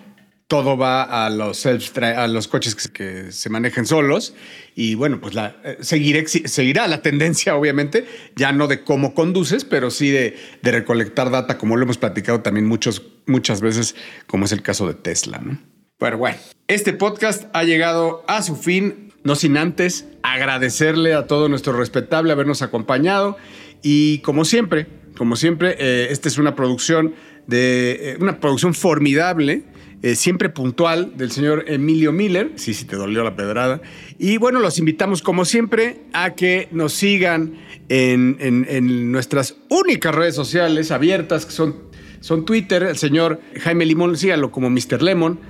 Todo 0.46 0.76
va 0.76 1.04
a 1.26 1.30
los 1.30 1.58
self 1.58 1.96
a 1.98 2.26
los 2.26 2.48
coches 2.48 2.74
que, 2.74 2.80
se- 2.82 2.90
que 2.92 3.30
se 3.32 3.50
manejen 3.50 3.86
solos 3.86 4.34
y 4.74 4.96
bueno, 4.96 5.20
pues 5.20 5.34
la, 5.34 5.54
eh, 5.62 5.76
seguiré- 5.80 6.26
seguirá 6.26 6.88
la 6.88 7.02
tendencia, 7.02 7.54
obviamente, 7.54 8.04
ya 8.34 8.50
no 8.50 8.66
de 8.66 8.82
cómo 8.82 9.14
conduces, 9.14 9.64
pero 9.64 9.92
sí 9.92 10.10
de, 10.10 10.36
de 10.60 10.72
recolectar 10.72 11.30
data, 11.30 11.56
como 11.56 11.76
lo 11.76 11.84
hemos 11.84 11.98
platicado 11.98 12.40
también 12.40 12.66
muchos, 12.66 13.00
muchas 13.26 13.60
veces, 13.60 13.94
como 14.26 14.44
es 14.46 14.50
el 14.50 14.60
caso 14.62 14.88
de 14.88 14.94
Tesla. 14.94 15.38
¿no? 15.38 15.56
Pero 15.98 16.18
bueno, 16.18 16.38
este 16.66 16.94
podcast 16.94 17.44
ha 17.52 17.62
llegado 17.62 18.24
a 18.26 18.42
su 18.42 18.56
fin, 18.56 19.09
no 19.24 19.34
sin 19.34 19.56
antes 19.56 20.06
agradecerle 20.22 21.14
a 21.14 21.26
todo 21.26 21.48
nuestro 21.48 21.72
respetable 21.72 22.32
habernos 22.32 22.62
acompañado 22.62 23.36
y 23.82 24.18
como 24.18 24.44
siempre, 24.44 24.86
como 25.16 25.36
siempre, 25.36 25.76
eh, 25.78 26.08
esta 26.10 26.28
es 26.28 26.38
una 26.38 26.54
producción 26.54 27.14
de 27.46 28.12
eh, 28.12 28.16
una 28.20 28.40
producción 28.40 28.74
formidable, 28.74 29.64
eh, 30.02 30.14
siempre 30.14 30.48
puntual 30.48 31.16
del 31.16 31.30
señor 31.30 31.64
Emilio 31.66 32.12
Miller. 32.12 32.52
Sí, 32.56 32.72
sí 32.72 32.84
te 32.84 32.96
dolió 32.96 33.22
la 33.22 33.36
pedrada. 33.36 33.82
Y 34.18 34.38
bueno, 34.38 34.60
los 34.60 34.78
invitamos 34.78 35.20
como 35.20 35.44
siempre 35.44 36.02
a 36.12 36.34
que 36.34 36.68
nos 36.70 36.92
sigan 36.94 37.54
en, 37.88 39.12
nuestras 39.12 39.56
únicas 39.68 40.14
redes 40.14 40.34
sociales 40.34 40.90
abiertas, 40.90 41.44
que 41.44 41.52
son, 41.52 41.76
son 42.20 42.44
Twitter, 42.44 42.84
el 42.84 42.96
señor 42.96 43.40
Jaime 43.60 43.84
Limón, 43.84 44.16
síganlo 44.16 44.50
como 44.50 44.70
Mr. 44.70 45.02
Lemon 45.02 45.40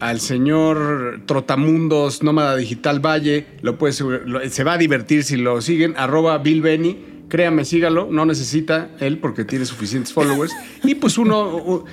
al 0.00 0.20
señor 0.20 1.20
Trotamundos 1.26 2.22
Nómada 2.22 2.56
Digital 2.56 3.00
Valle, 3.04 3.46
lo 3.62 3.78
puede, 3.78 3.94
lo- 4.26 4.48
se 4.48 4.64
va 4.64 4.72
a 4.74 4.78
divertir 4.78 5.24
si 5.24 5.36
lo 5.36 5.60
siguen, 5.60 5.94
arroba 5.96 6.36
Bill 6.38 6.62
Benny, 6.62 7.24
créame, 7.28 7.64
sígalo, 7.64 8.08
no 8.10 8.24
necesita 8.26 8.90
él 8.98 9.18
porque 9.18 9.44
tiene 9.44 9.64
suficientes 9.64 10.12
followers. 10.12 10.52
Y 10.82 10.94
pues 10.96 11.16
uno, 11.18 11.84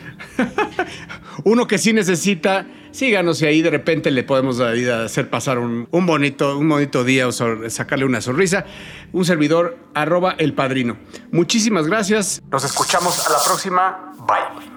uno 1.44 1.68
que 1.68 1.78
sí 1.78 1.94
necesita, 1.94 2.66
síganos 2.92 3.42
y 3.42 3.46
ahí 3.46 3.62
de 3.62 3.70
repente 3.70 4.10
le 4.10 4.24
podemos 4.24 4.60
hacer 4.60 5.30
pasar 5.30 5.60
un, 5.60 5.88
un 5.92 6.06
bonito, 6.06 6.58
un 6.58 6.70
bonito 6.70 7.04
día 7.04 7.28
o 7.28 7.32
sacarle 7.32 8.06
una 8.06 8.22
sonrisa. 8.22 8.66
Un 9.14 9.26
servidor, 9.26 9.78
arroba 9.94 10.36
El 10.38 10.54
Padrino. 10.54 10.98
Muchísimas 11.32 11.88
gracias. 11.88 12.42
Nos 12.52 12.64
escuchamos 12.64 13.28
a 13.28 13.32
la 13.32 13.38
próxima. 13.46 14.14
Bye. 14.28 14.77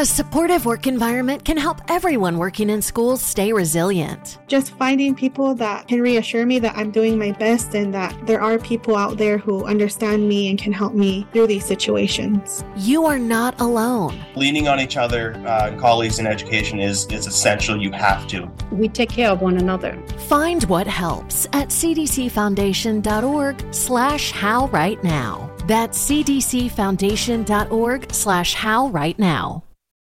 A 0.00 0.06
supportive 0.06 0.64
work 0.64 0.86
environment 0.86 1.44
can 1.44 1.58
help 1.58 1.82
everyone 1.90 2.38
working 2.38 2.70
in 2.70 2.80
schools 2.80 3.20
stay 3.20 3.52
resilient. 3.52 4.38
just 4.46 4.72
finding 4.78 5.14
people 5.14 5.54
that 5.54 5.88
can 5.88 6.00
reassure 6.00 6.46
me 6.46 6.58
that 6.58 6.74
I'm 6.74 6.90
doing 6.90 7.18
my 7.18 7.32
best 7.32 7.74
and 7.74 7.92
that 7.92 8.16
there 8.26 8.40
are 8.40 8.58
people 8.58 8.96
out 8.96 9.18
there 9.18 9.36
who 9.36 9.66
understand 9.66 10.26
me 10.26 10.48
and 10.48 10.58
can 10.58 10.72
help 10.72 10.94
me 10.94 11.26
through 11.34 11.48
these 11.48 11.66
situations. 11.66 12.64
You 12.76 13.04
are 13.04 13.18
not 13.18 13.60
alone. 13.60 14.18
leaning 14.36 14.68
on 14.68 14.80
each 14.80 14.96
other, 14.96 15.34
uh, 15.46 15.76
colleagues 15.78 16.18
in 16.18 16.26
education 16.26 16.80
is 16.80 17.06
is 17.08 17.26
essential. 17.26 17.78
You 17.78 17.92
have 17.92 18.26
to. 18.28 18.50
we 18.72 18.88
take 18.88 19.10
care 19.10 19.28
of 19.28 19.42
one 19.42 19.58
another. 19.58 20.02
Find 20.28 20.64
what 20.64 20.86
helps 20.86 21.44
at 21.52 21.68
cdcfoundation.org 21.68 23.64
slash 23.70 24.30
how 24.30 24.68
right 24.68 25.04
now. 25.04 25.54
That's 25.66 26.08
cdcfoundation.org 26.08 28.14
slash 28.14 28.54
how 28.54 28.88
right 28.88 29.18
now. 29.18 29.64